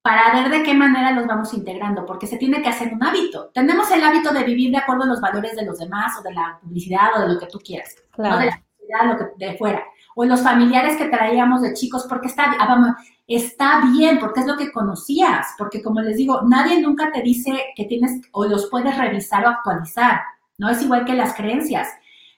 para 0.00 0.32
ver 0.32 0.50
de 0.50 0.62
qué 0.62 0.72
manera 0.72 1.10
los 1.10 1.26
vamos 1.26 1.52
integrando, 1.52 2.06
porque 2.06 2.26
se 2.26 2.38
tiene 2.38 2.62
que 2.62 2.70
hacer 2.70 2.94
un 2.94 3.04
hábito. 3.04 3.50
Tenemos 3.52 3.90
el 3.90 4.02
hábito 4.02 4.32
de 4.32 4.44
vivir 4.44 4.70
de 4.70 4.78
acuerdo 4.78 5.02
a 5.02 5.08
los 5.08 5.20
valores 5.20 5.54
de 5.56 5.66
los 5.66 5.78
demás 5.78 6.18
o 6.18 6.22
de 6.22 6.32
la 6.32 6.58
publicidad 6.62 7.10
o 7.16 7.20
de 7.20 7.34
lo 7.34 7.38
que 7.38 7.48
tú 7.48 7.58
quieras, 7.58 7.96
no 8.16 8.38
de 8.38 8.46
la 8.46 8.62
publicidad, 8.62 9.12
lo 9.12 9.18
que 9.18 9.46
de 9.46 9.58
fuera, 9.58 9.84
o 10.14 10.24
los 10.24 10.40
familiares 10.40 10.96
que 10.96 11.08
traíamos 11.08 11.60
de 11.60 11.74
chicos, 11.74 12.06
porque 12.08 12.28
está, 12.28 12.56
ah, 12.58 12.66
vamos, 12.66 12.92
está 13.36 13.82
bien, 13.92 14.18
porque 14.18 14.40
es 14.40 14.46
lo 14.46 14.56
que 14.56 14.72
conocías, 14.72 15.48
porque 15.56 15.82
como 15.82 16.00
les 16.00 16.16
digo, 16.16 16.42
nadie 16.42 16.80
nunca 16.80 17.12
te 17.12 17.22
dice 17.22 17.52
que 17.76 17.84
tienes 17.84 18.20
o 18.32 18.44
los 18.44 18.66
puedes 18.66 18.96
revisar 18.96 19.44
o 19.44 19.48
actualizar, 19.48 20.20
no 20.58 20.68
es 20.68 20.82
igual 20.82 21.04
que 21.04 21.14
las 21.14 21.34
creencias. 21.34 21.88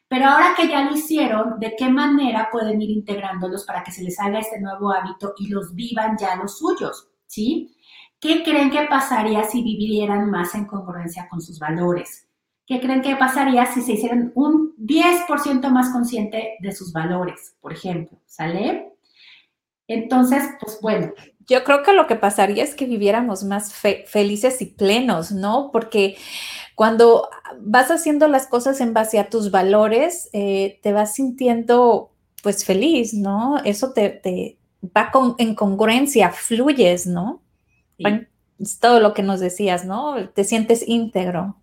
Pero 0.09 0.27
ahora 0.27 0.55
que 0.55 0.69
ya 0.69 0.85
lo 0.85 0.95
hicieron, 0.95 1.59
¿de 1.59 1.75
qué 1.75 1.89
manera 1.89 2.51
pueden 2.53 2.83
ir 2.83 2.91
integrándolos 2.91 3.65
para 3.65 3.83
que 3.83 3.91
se 3.91 4.03
les 4.03 4.21
haga 4.21 4.41
este 4.41 4.61
nuevo 4.61 4.93
hábito 4.93 5.33
y 5.39 5.49
los 5.49 5.75
vivan 5.75 6.19
ya 6.21 6.37
los 6.37 6.59
suyos? 6.59 7.09
¿Sí? 7.27 7.75
¿Qué 8.21 8.43
creen 8.45 8.71
que 8.71 8.83
pasaría 8.83 9.43
si 9.45 9.63
vivieran 9.63 10.31
más 10.31 10.55
en 10.55 10.67
congruencia 10.67 11.27
con 11.31 11.41
sus 11.41 11.59
valores? 11.59 12.29
¿Qué 12.67 12.79
creen 12.81 13.01
que 13.01 13.17
pasaría 13.17 13.65
si 13.67 13.81
se 13.81 13.93
hicieran 13.93 14.31
un 14.35 14.77
10% 14.77 15.71
más 15.71 15.91
consciente 15.91 16.57
de 16.61 16.73
sus 16.73 16.93
valores, 16.93 17.57
por 17.61 17.73
ejemplo? 17.73 18.19
¿Sale? 18.27 18.92
Entonces, 19.93 20.43
pues 20.61 20.79
bueno. 20.81 21.13
Yo 21.47 21.65
creo 21.65 21.83
que 21.83 21.93
lo 21.93 22.07
que 22.07 22.17
pasaría 22.17 22.65
es 22.65 22.75
que 22.75 22.87
viviéramos 22.87 23.45
más 23.45 23.75
felices 23.75 24.63
y 24.63 24.67
plenos, 24.67 25.33
¿no? 25.33 25.71
Porque 25.73 26.17
cuando 26.75 27.29
vas 27.61 27.91
haciendo 27.91 28.29
las 28.29 28.47
cosas 28.47 28.81
en 28.81 28.95
base 28.95 29.19
a 29.19 29.29
tus 29.29 29.51
valores, 29.51 30.31
eh, 30.33 30.79
te 30.83 30.93
vas 30.93 31.15
sintiendo 31.15 32.13
pues 32.43 32.65
feliz, 32.65 33.13
¿no? 33.13 33.59
Eso 33.65 33.93
te, 33.93 34.57
va 34.97 35.11
en 35.39 35.55
congruencia, 35.55 36.31
fluyes, 36.31 37.07
¿no? 37.07 37.43
Es 38.59 38.79
todo 38.79 39.01
lo 39.01 39.13
que 39.13 39.23
nos 39.23 39.41
decías, 39.41 39.85
¿no? 39.85 40.29
Te 40.31 40.45
sientes 40.45 40.87
íntegro. 40.89 41.57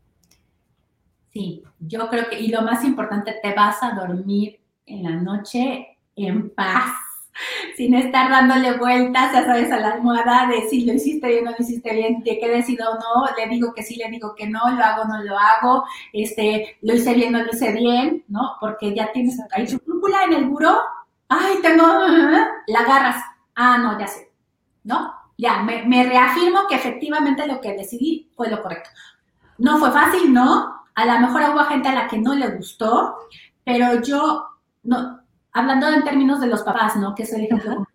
Sí, 1.32 1.64
yo 1.80 2.10
creo 2.10 2.30
que, 2.30 2.40
y 2.40 2.50
lo 2.50 2.62
más 2.62 2.84
importante, 2.84 3.36
te 3.42 3.54
vas 3.54 3.82
a 3.82 3.92
dormir 3.92 4.60
en 4.86 5.04
la 5.04 5.12
noche 5.12 5.98
en 6.16 6.50
paz 6.50 6.92
sin 7.76 7.94
estar 7.94 8.30
dándole 8.30 8.78
vueltas, 8.78 9.34
ya 9.34 9.46
sabes, 9.46 9.72
a 9.72 9.80
la 9.80 9.94
almohada 9.94 10.48
de 10.48 10.68
si 10.70 10.86
lo 10.86 10.94
hiciste 10.94 11.28
bien 11.28 11.48
o 11.48 11.52
no 11.52 11.58
lo 11.58 11.64
hiciste 11.64 11.94
bien, 11.94 12.24
de 12.24 12.40
qué 12.40 12.50
decido 12.50 12.92
o 12.92 12.96
no, 12.96 13.36
le 13.38 13.48
digo 13.48 13.74
que 13.74 13.84
sí, 13.84 13.96
le 13.96 14.10
digo 14.10 14.36
que 14.36 14.48
no, 14.48 14.60
lo 14.70 14.84
hago 14.84 15.04
o 15.04 15.08
no 15.08 15.24
lo 15.24 15.38
hago, 15.38 15.86
este, 16.14 16.78
lo 16.82 16.94
hice 16.94 17.14
bien 17.14 17.36
o 17.36 17.40
no 17.40 17.46
lo 17.46 17.52
hice 17.52 17.72
bien, 17.74 18.24
¿no? 18.28 18.58
Porque 18.60 18.94
ya 18.94 19.12
tienes 19.12 19.38
ahí 19.52 19.68
tu 19.68 19.80
brújula 19.86 20.24
en 20.26 20.34
el 20.34 20.46
buró, 20.46 20.80
ay, 21.30 21.60
tengo, 21.62 21.84
la 22.68 22.80
agarras, 22.80 23.24
ah, 23.56 23.78
no, 23.78 24.00
ya 24.00 24.08
sé, 24.08 24.32
¿no? 24.84 25.14
Ya, 25.38 25.62
me, 25.64 25.84
me 25.86 26.04
reafirmo 26.04 26.68
que 26.68 26.76
efectivamente 26.76 27.48
lo 27.48 27.62
que 27.62 27.74
decidí 27.74 28.30
fue 28.36 28.50
lo 28.50 28.62
correcto. 28.62 28.90
No 29.58 29.78
fue 29.78 29.92
fácil, 29.92 30.34
¿no? 30.34 30.84
A 30.96 31.06
lo 31.06 31.20
mejor 31.20 31.44
hubo 31.54 31.64
gente 31.66 31.88
a 31.88 31.96
la 31.96 32.08
que 32.08 32.18
no 32.18 32.34
le 32.36 32.50
gustó, 32.50 33.16
pero 33.64 34.02
yo, 34.02 34.48
no, 34.84 35.22
hablando 35.54 35.88
en 35.88 36.04
términos 36.04 36.40
de 36.40 36.48
los 36.48 36.62
papás, 36.64 36.96
¿no? 36.96 37.16
Que 37.16 37.24
es 37.24 37.34
el 37.34 37.46
ejemplo, 37.46 37.88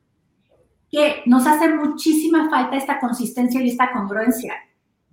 que 0.90 1.22
nos 1.26 1.46
hace 1.46 1.68
muchísima 1.68 2.48
falta 2.50 2.76
esta 2.76 3.00
consistencia 3.00 3.60
y 3.60 3.68
esta 3.68 3.92
congruencia. 3.92 4.54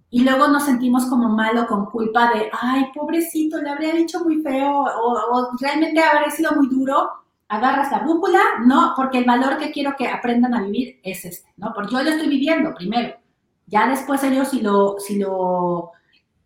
Y 0.09 0.23
luego 0.23 0.47
nos 0.49 0.65
sentimos 0.65 1.05
como 1.05 1.29
malo 1.29 1.65
con 1.67 1.85
culpa 1.85 2.31
de, 2.33 2.49
ay, 2.51 2.91
pobrecito, 2.93 3.61
le 3.61 3.69
habría 3.69 3.93
dicho 3.93 4.23
muy 4.23 4.41
feo 4.41 4.83
o, 4.83 5.57
realmente 5.59 6.03
habría 6.03 6.29
sido 6.29 6.51
muy 6.53 6.67
duro. 6.67 7.09
Agarras 7.47 7.91
la 7.91 7.99
brújula, 7.99 8.39
no, 8.65 8.93
porque 8.95 9.19
el 9.19 9.25
valor 9.25 9.57
que 9.57 9.71
quiero 9.71 9.95
que 9.97 10.07
aprendan 10.07 10.53
a 10.53 10.61
vivir 10.61 10.99
es 11.03 11.25
este, 11.25 11.49
¿no? 11.57 11.73
Porque 11.73 11.93
yo 11.93 12.03
lo 12.03 12.09
estoy 12.09 12.29
viviendo 12.29 12.73
primero. 12.73 13.15
Ya 13.67 13.87
después 13.87 14.23
ellos 14.23 14.49
si 14.49 14.61
lo, 14.61 14.97
si 14.99 15.19
lo 15.19 15.91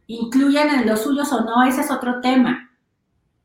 incluyen 0.07 0.69
en 0.69 0.87
los 0.87 1.01
suyos 1.01 1.31
o 1.33 1.41
no, 1.41 1.63
ese 1.63 1.81
es 1.81 1.91
otro 1.91 2.21
tema 2.21 2.65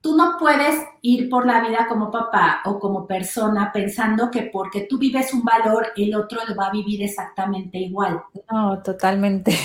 tú 0.00 0.16
no 0.16 0.36
puedes 0.38 0.82
ir 1.02 1.28
por 1.28 1.46
la 1.46 1.60
vida 1.66 1.86
como 1.88 2.10
papá 2.10 2.60
o 2.64 2.78
como 2.78 3.06
persona 3.06 3.70
pensando 3.72 4.30
que 4.30 4.42
porque 4.52 4.86
tú 4.88 4.98
vives 4.98 5.32
un 5.32 5.42
valor, 5.42 5.88
el 5.96 6.14
otro 6.14 6.40
lo 6.46 6.54
va 6.54 6.66
a 6.66 6.72
vivir 6.72 7.02
exactamente 7.02 7.78
igual. 7.78 8.22
No, 8.50 8.82
totalmente. 8.82 9.56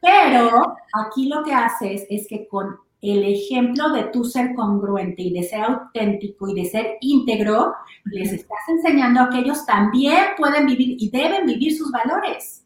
Pero 0.00 0.76
aquí 0.92 1.28
lo 1.28 1.42
que 1.42 1.54
haces 1.54 2.06
es 2.10 2.26
que 2.28 2.46
con 2.46 2.76
el 3.00 3.22
ejemplo 3.24 3.90
de 3.90 4.04
tú 4.04 4.24
ser 4.24 4.54
congruente 4.54 5.22
y 5.22 5.32
de 5.32 5.42
ser 5.42 5.62
auténtico 5.62 6.48
y 6.48 6.54
de 6.54 6.64
ser 6.64 6.86
íntegro, 7.00 7.74
les 8.04 8.32
estás 8.32 8.58
enseñando 8.68 9.20
a 9.20 9.30
que 9.30 9.38
ellos 9.38 9.64
también 9.66 10.24
pueden 10.38 10.66
vivir 10.66 10.96
y 10.98 11.10
deben 11.10 11.46
vivir 11.46 11.76
sus 11.76 11.90
valores. 11.90 12.64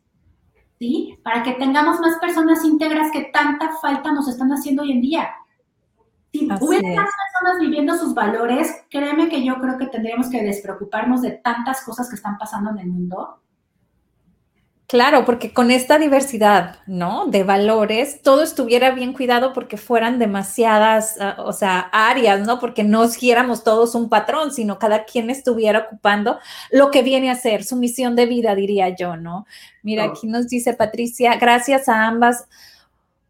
¿Sí? 0.79 1.19
Para 1.25 1.43
que 1.43 1.55
tengamos 1.55 1.99
más 1.99 2.19
personas 2.21 2.65
íntegras 2.65 3.11
que 3.13 3.31
tanta 3.33 3.77
falta 3.83 4.13
nos 4.13 4.29
están 4.29 4.51
haciendo 4.51 4.83
hoy 4.83 4.93
en 4.93 5.01
día. 5.01 5.29
Si 6.33 6.45
hubiera 6.45 7.03
más 7.03 7.11
personas 7.33 7.61
viviendo 7.61 7.97
sus 7.97 8.15
valores, 8.15 8.85
créeme 8.91 9.29
que 9.29 9.45
yo 9.45 9.61
creo 9.61 9.79
que 9.79 9.87
tendríamos 9.87 10.29
que 10.29 10.43
despreocuparnos 10.43 11.23
de 11.23 11.33
tantas 11.33 11.83
cosas 11.83 12.09
que 12.09 12.17
están 12.17 12.37
pasando 12.39 12.71
en 12.71 12.79
el 12.79 12.87
mundo. 12.87 13.41
Claro, 14.89 15.27
porque 15.27 15.53
con 15.53 15.71
esta 15.71 15.99
diversidad, 15.99 16.77
¿no? 16.87 17.27
De 17.27 17.45
valores, 17.45 18.23
todo 18.23 18.43
estuviera 18.43 18.93
bien 18.93 19.13
cuidado 19.13 19.53
porque 19.53 19.77
fueran 19.77 20.19
demasiadas, 20.19 21.19
ah, 21.21 21.37
o 21.45 21.53
sea, 21.53 21.91
áreas, 21.93 22.41
¿no? 22.47 22.59
Porque 22.59 22.85
no 22.85 23.07
siguiéramos 23.07 23.65
todos 23.65 23.95
un 23.95 24.09
patrón, 24.09 24.51
sino 24.51 24.79
cada 24.79 25.05
quien 25.05 25.29
estuviera 25.29 25.81
ocupando 25.81 26.39
lo 26.71 26.91
que 26.91 27.03
viene 27.03 27.31
a 27.31 27.35
ser 27.35 27.65
su 27.65 27.77
misión 27.77 28.17
de 28.17 28.25
vida, 28.25 28.55
diría 28.55 28.89
yo, 28.97 29.19
¿no? 29.19 29.45
Mira, 29.83 30.05
aquí 30.05 30.27
nos 30.27 30.49
dice 30.49 30.73
Patricia, 30.73 31.37
gracias 31.37 31.87
a 31.91 32.07
ambas, 32.07 32.49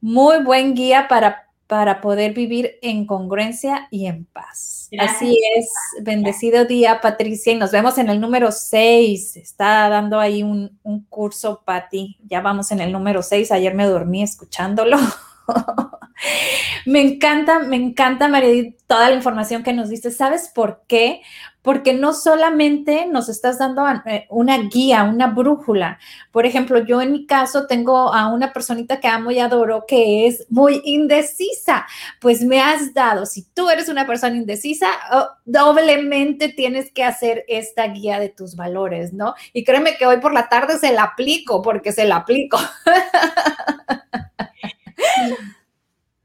muy 0.00 0.44
buen 0.44 0.74
guía 0.74 1.08
para 1.08 1.47
para 1.68 2.00
poder 2.00 2.32
vivir 2.32 2.78
en 2.80 3.06
congruencia 3.06 3.86
y 3.90 4.06
en 4.06 4.24
paz. 4.24 4.88
Así 4.98 5.38
es, 5.54 5.70
bendecido 6.02 6.64
día, 6.64 7.00
Patricia, 7.02 7.52
y 7.52 7.56
nos 7.56 7.70
vemos 7.70 7.98
en 7.98 8.08
el 8.08 8.20
número 8.20 8.50
6. 8.50 9.36
Está 9.36 9.88
dando 9.90 10.18
ahí 10.18 10.42
un, 10.42 10.78
un 10.82 11.04
curso, 11.04 11.62
Patti. 11.64 12.16
Ya 12.24 12.40
vamos 12.40 12.72
en 12.72 12.80
el 12.80 12.90
número 12.90 13.22
6. 13.22 13.52
Ayer 13.52 13.74
me 13.74 13.84
dormí 13.84 14.22
escuchándolo. 14.22 14.96
me 16.86 17.00
encanta, 17.00 17.60
me 17.60 17.76
encanta, 17.76 18.28
María, 18.28 18.72
toda 18.86 19.10
la 19.10 19.16
información 19.16 19.62
que 19.62 19.72
nos 19.72 19.88
diste. 19.88 20.10
¿Sabes 20.10 20.50
por 20.54 20.82
qué? 20.86 21.22
Porque 21.62 21.92
no 21.92 22.14
solamente 22.14 23.06
nos 23.06 23.28
estás 23.28 23.58
dando 23.58 23.86
eh, 24.06 24.26
una 24.30 24.56
guía, 24.58 25.04
una 25.04 25.26
brújula. 25.26 25.98
Por 26.32 26.46
ejemplo, 26.46 26.84
yo 26.84 27.02
en 27.02 27.12
mi 27.12 27.26
caso 27.26 27.66
tengo 27.66 28.12
a 28.14 28.28
una 28.32 28.52
personita 28.52 29.00
que 29.00 29.08
amo 29.08 29.30
y 29.30 29.38
adoro 29.38 29.84
que 29.86 30.26
es 30.26 30.46
muy 30.48 30.80
indecisa. 30.84 31.86
Pues 32.20 32.42
me 32.42 32.60
has 32.60 32.94
dado, 32.94 33.26
si 33.26 33.42
tú 33.52 33.68
eres 33.68 33.88
una 33.88 34.06
persona 34.06 34.36
indecisa, 34.36 34.88
oh, 35.12 35.28
doblemente 35.44 36.48
tienes 36.48 36.90
que 36.92 37.04
hacer 37.04 37.44
esta 37.48 37.86
guía 37.88 38.18
de 38.18 38.30
tus 38.30 38.56
valores, 38.56 39.12
¿no? 39.12 39.34
Y 39.52 39.64
créeme 39.64 39.96
que 39.96 40.06
hoy 40.06 40.18
por 40.18 40.32
la 40.32 40.48
tarde 40.48 40.78
se 40.78 40.92
la 40.92 41.02
aplico 41.02 41.60
porque 41.60 41.92
se 41.92 42.06
la 42.06 42.16
aplico. 42.16 42.58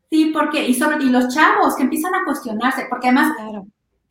Sí, 0.10 0.32
porque, 0.34 0.68
y 0.68 0.76
sobre, 0.76 1.04
y 1.04 1.10
los 1.10 1.34
chavos 1.34 1.76
que 1.76 1.84
empiezan 1.84 2.14
a 2.14 2.24
cuestionarse, 2.24 2.86
porque 2.89 3.08
además 3.08 3.34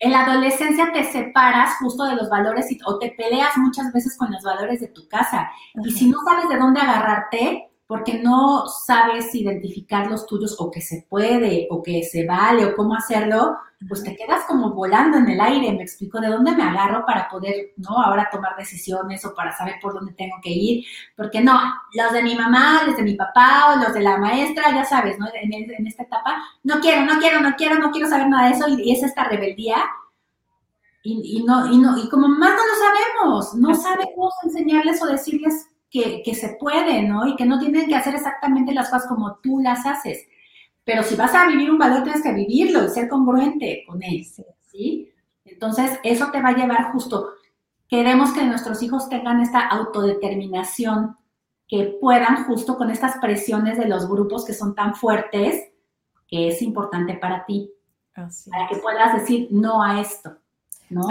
en 0.01 0.11
la 0.11 0.25
adolescencia 0.25 0.93
te 0.93 1.05
separas 1.05 1.77
justo 1.79 2.05
de 2.05 2.17
los 2.17 2.29
valores 2.29 2.67
o 2.87 2.99
te 2.99 3.15
peleas 3.17 3.57
muchas 3.57 3.93
veces 3.93 4.17
con 4.19 4.33
los 4.33 4.43
valores 4.43 4.81
de 4.81 4.89
tu 4.89 5.07
casa. 5.07 5.49
Y 5.85 5.93
si 5.93 6.09
no 6.09 6.19
sabes 6.25 6.49
de 6.49 6.57
dónde 6.57 6.81
agarrarte, 6.81 7.71
porque 7.93 8.15
no 8.15 8.69
sabes 8.69 9.35
identificar 9.35 10.11
los 10.11 10.25
tuyos 10.25 10.57
o 10.59 10.71
que 10.71 10.81
se 10.81 11.05
puede 11.11 11.69
o 11.71 11.83
que 11.83 12.03
se 12.03 12.27
vale 12.27 12.65
o 12.65 12.75
cómo 12.75 12.95
hacerlo, 12.95 13.59
pues 13.87 14.03
te 14.03 14.17
quedas 14.17 14.45
como 14.49 14.73
volando 14.73 15.19
en 15.19 15.29
el 15.29 15.39
aire, 15.39 15.71
me 15.73 15.83
explico, 15.83 16.19
de 16.19 16.29
dónde 16.29 16.53
me 16.53 16.63
agarro 16.63 17.05
para 17.05 17.29
poder, 17.29 17.73
¿no? 17.77 18.03
Ahora 18.03 18.31
tomar 18.33 18.57
decisiones 18.57 19.23
o 19.27 19.35
para 19.35 19.55
saber 19.55 19.75
por 19.83 19.93
dónde 19.93 20.15
tengo 20.15 20.37
que 20.43 20.49
ir, 20.49 20.87
porque 21.15 21.43
no, 21.43 21.61
los 21.93 22.13
de 22.15 22.23
mi 22.23 22.35
mamá, 22.35 22.81
los 22.87 22.97
de 22.97 23.03
mi 23.03 23.15
papá 23.15 23.75
o 23.75 23.85
los 23.85 23.93
de 23.93 24.01
la 24.01 24.17
maestra, 24.17 24.75
ya 24.75 24.87
sabes, 24.87 25.19
¿no? 25.19 25.27
En, 25.35 25.87
esta 25.87 26.05
etapa, 26.05 26.43
no 26.63 26.81
quiero, 26.81 27.05
no 27.05 27.21
quiero, 27.21 27.43
no 27.43 27.55
quiero, 27.57 27.79
no 27.79 27.91
quiero 27.91 28.09
saber 28.09 28.27
nada 28.27 28.49
de 28.49 28.55
eso 28.55 28.69
y, 28.71 28.91
es 28.91 29.03
esta 29.03 29.25
rebeldía. 29.25 29.77
Y, 31.03 31.45
no, 31.45 31.71
y 31.71 31.77
no, 31.77 31.99
y 31.99 32.09
como 32.09 32.27
más 32.27 32.53
no 32.53 32.57
lo 32.57 33.29
sabemos, 33.29 33.55
no 33.55 33.75
sabemos 33.75 34.33
enseñarles 34.45 35.03
o 35.03 35.07
decirles 35.07 35.69
que, 35.93 36.35
se 36.35 36.57
puede, 36.59 37.03
¿no? 37.03 37.27
Y 37.27 37.37
que 37.37 37.45
no 37.45 37.59
tienen 37.59 37.87
que 37.87 37.95
hacer 37.95 38.15
exactamente 38.15 38.73
las 38.73 38.89
cosas 38.89 39.07
como 39.07 39.37
tú 39.37 39.61
las 39.61 39.85
haces. 39.85 40.27
pero 40.85 41.05
si 41.05 41.15
vas 41.15 41.33
a 41.35 41.47
vivir 41.47 41.71
un 41.71 41.79
valor, 41.79 42.03
tienes 42.03 42.23
que 42.23 42.33
vivirlo 42.33 42.85
y 42.85 42.89
ser 42.89 43.09
congruente 43.09 43.85
con 43.87 44.03
él, 44.03 44.27
¿sí? 44.71 45.13
Entonces, 45.45 46.01
eso 46.03 46.31
te 46.33 46.43
va 46.43 46.49
a 46.49 46.57
llevar 46.57 46.91
justo. 46.93 47.35
Queremos 47.87 48.33
que 48.33 48.43
nuestros 48.43 48.83
hijos 48.83 49.09
tengan 49.09 49.41
esta 49.41 49.69
autodeterminación, 49.69 51.17
que 51.69 51.99
puedan 52.01 52.45
justo 52.45 52.77
con 52.77 52.91
estas 52.91 53.19
presiones 53.19 53.79
de 53.79 53.87
los 53.87 54.09
grupos 54.09 54.45
que 54.45 54.55
son 54.55 54.75
tan 54.75 54.95
fuertes, 54.95 55.71
que 56.27 56.49
es 56.49 56.63
importante 56.63 57.15
para 57.15 57.45
ti, 57.45 57.71
para 58.15 58.69
que 58.69 58.77
puedas 58.77 59.15
decir 59.21 59.49
no 59.51 59.83
a 59.83 60.01
esto. 60.01 60.37
¿no? 60.89 61.07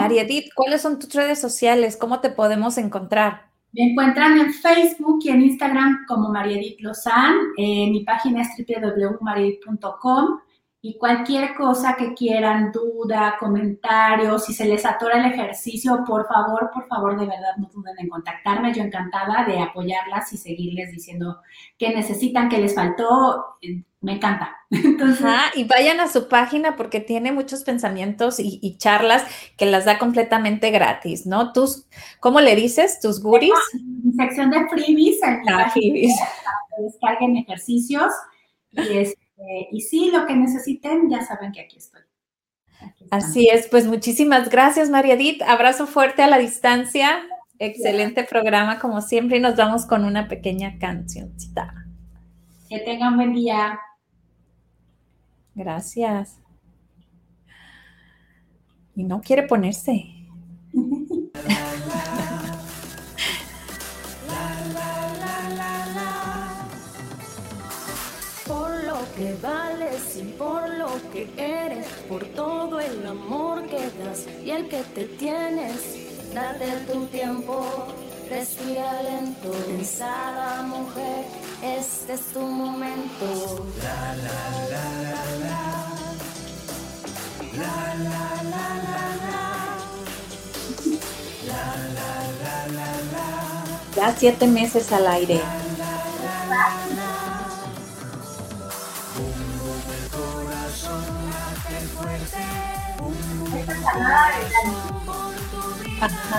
¿cuáles 0.56 0.82
son 0.82 1.00
tus 1.00 1.14
redes 1.14 1.40
sociales? 1.40 1.96
¿Cómo 1.98 2.20
te 2.20 2.30
podemos 2.30 2.78
encontrar? 2.78 3.51
Me 3.74 3.84
encuentran 3.84 4.38
en 4.38 4.54
Facebook 4.54 5.20
y 5.24 5.30
en 5.30 5.42
Instagram 5.42 6.06
como 6.08 6.30
Mariedit 6.30 6.82
Lozán. 6.82 7.38
Eh, 7.58 7.90
mi 7.90 8.04
página 8.04 8.42
es 8.42 8.50
www.mariedit.com 8.58 10.40
y 10.84 10.98
cualquier 10.98 11.54
cosa 11.54 11.96
que 11.96 12.16
quieran, 12.16 12.72
duda, 12.72 13.36
comentarios, 13.40 14.46
si 14.46 14.54
se 14.54 14.66
les 14.66 14.84
atora 14.84 15.20
el 15.20 15.32
ejercicio, 15.32 16.04
por 16.08 16.28
favor, 16.28 16.72
por 16.74 16.88
favor, 16.88 17.20
de 17.20 17.28
verdad 17.28 17.56
no 17.58 17.70
duden 17.72 17.94
en 18.00 18.10
contactarme. 18.10 18.74
Yo 18.74 18.82
encantada 18.82 19.46
de 19.46 19.60
apoyarlas 19.60 20.34
y 20.34 20.38
seguirles 20.38 20.92
diciendo 20.92 21.38
qué 21.78 21.94
necesitan, 21.94 22.50
qué 22.50 22.58
les 22.58 22.74
faltó. 22.74 23.58
Me 24.00 24.14
encanta. 24.14 24.58
Entonces, 24.72 25.28
y 25.54 25.66
vayan 25.66 26.00
a 26.00 26.08
su 26.08 26.28
página 26.28 26.76
porque 26.76 27.00
tiene 27.00 27.32
muchos 27.32 27.64
pensamientos 27.64 28.40
y, 28.40 28.76
charlas 28.78 29.24
que 29.58 29.68
las 29.68 29.86
da 29.86 30.00
completamente 30.00 30.72
gratis, 30.72 31.28
¿no? 31.28 31.54
Tus, 31.54 31.86
¿cómo 32.20 32.42
le 32.42 32.56
dices? 32.56 33.00
¿Tus 33.00 33.22
goodies? 33.22 33.54
Mi 34.04 34.14
sección 34.14 34.50
de 34.50 34.68
freebies 34.68 35.22
en 35.22 35.48
ah, 35.48 35.70
freebies. 35.70 36.16
para 36.44 36.58
que 36.76 36.84
descarguen 36.86 37.38
ejercicios. 37.38 38.12
Y, 38.72 39.14
este, 39.42 39.68
y 39.72 39.82
sí, 39.82 40.12
lo 40.12 40.26
que 40.26 40.36
necesiten, 40.36 41.10
ya 41.10 41.24
saben 41.26 41.52
que 41.52 41.62
aquí 41.62 41.78
estoy. 41.78 42.02
Así 43.12 43.48
es, 43.50 43.68
pues 43.68 43.88
muchísimas 43.88 44.50
gracias, 44.50 44.90
María 44.90 45.14
Edith. 45.14 45.42
Abrazo 45.44 45.86
fuerte 45.86 46.24
a 46.24 46.28
la 46.28 46.38
distancia. 46.38 47.22
Excelente 47.60 48.24
programa, 48.24 48.80
como 48.80 49.02
siempre, 49.02 49.38
y 49.38 49.40
nos 49.40 49.56
vamos 49.56 49.86
con 49.86 50.04
una 50.04 50.28
pequeña 50.28 50.80
cancioncita. 50.80 51.86
Que 52.70 52.80
tengan 52.80 53.18
buen 53.18 53.34
día. 53.34 53.80
Gracias. 55.54 56.40
Y 58.96 59.04
no 59.04 59.22
quiere 59.22 59.44
ponerse. 59.44 60.06
que 69.16 69.36
vales 69.42 70.18
y 70.18 70.24
por 70.34 70.70
lo 70.70 70.90
que 71.12 71.30
eres, 71.38 71.88
por 72.08 72.24
todo 72.26 72.80
el 72.80 73.06
amor 73.06 73.64
que 73.68 73.78
das 73.78 74.26
y 74.44 74.52
el 74.52 74.68
que 74.68 74.82
te 74.96 75.06
tienes, 75.06 75.76
date 76.34 76.66
tu 76.92 77.06
tiempo, 77.08 77.66
respira 78.30 79.02
lento, 79.04 79.52
pensada 79.68 80.64
mujer 80.64 81.26
este 81.62 82.14
es 82.14 82.22
tu 82.34 82.40
momento. 82.40 83.68
La, 83.84 84.16
la, 84.16 84.40
la, 84.72 84.84
la, 85.04 85.18
la. 85.46 85.62
La, 87.54 87.76
la, 87.96 88.26
la, 88.44 88.66
la, 88.90 89.06
la. 89.28 89.46
La, 91.46 91.64
la, 91.96 92.12
la, 92.42 92.56
la, 92.74 92.90
la. 93.14 93.28
Ya 93.96 94.16
siete 94.18 94.48
meses 94.48 94.92
al 94.92 95.06
aire. 95.06 95.36
La, 95.36 95.44
la, 96.50 96.64
la, 96.96 97.11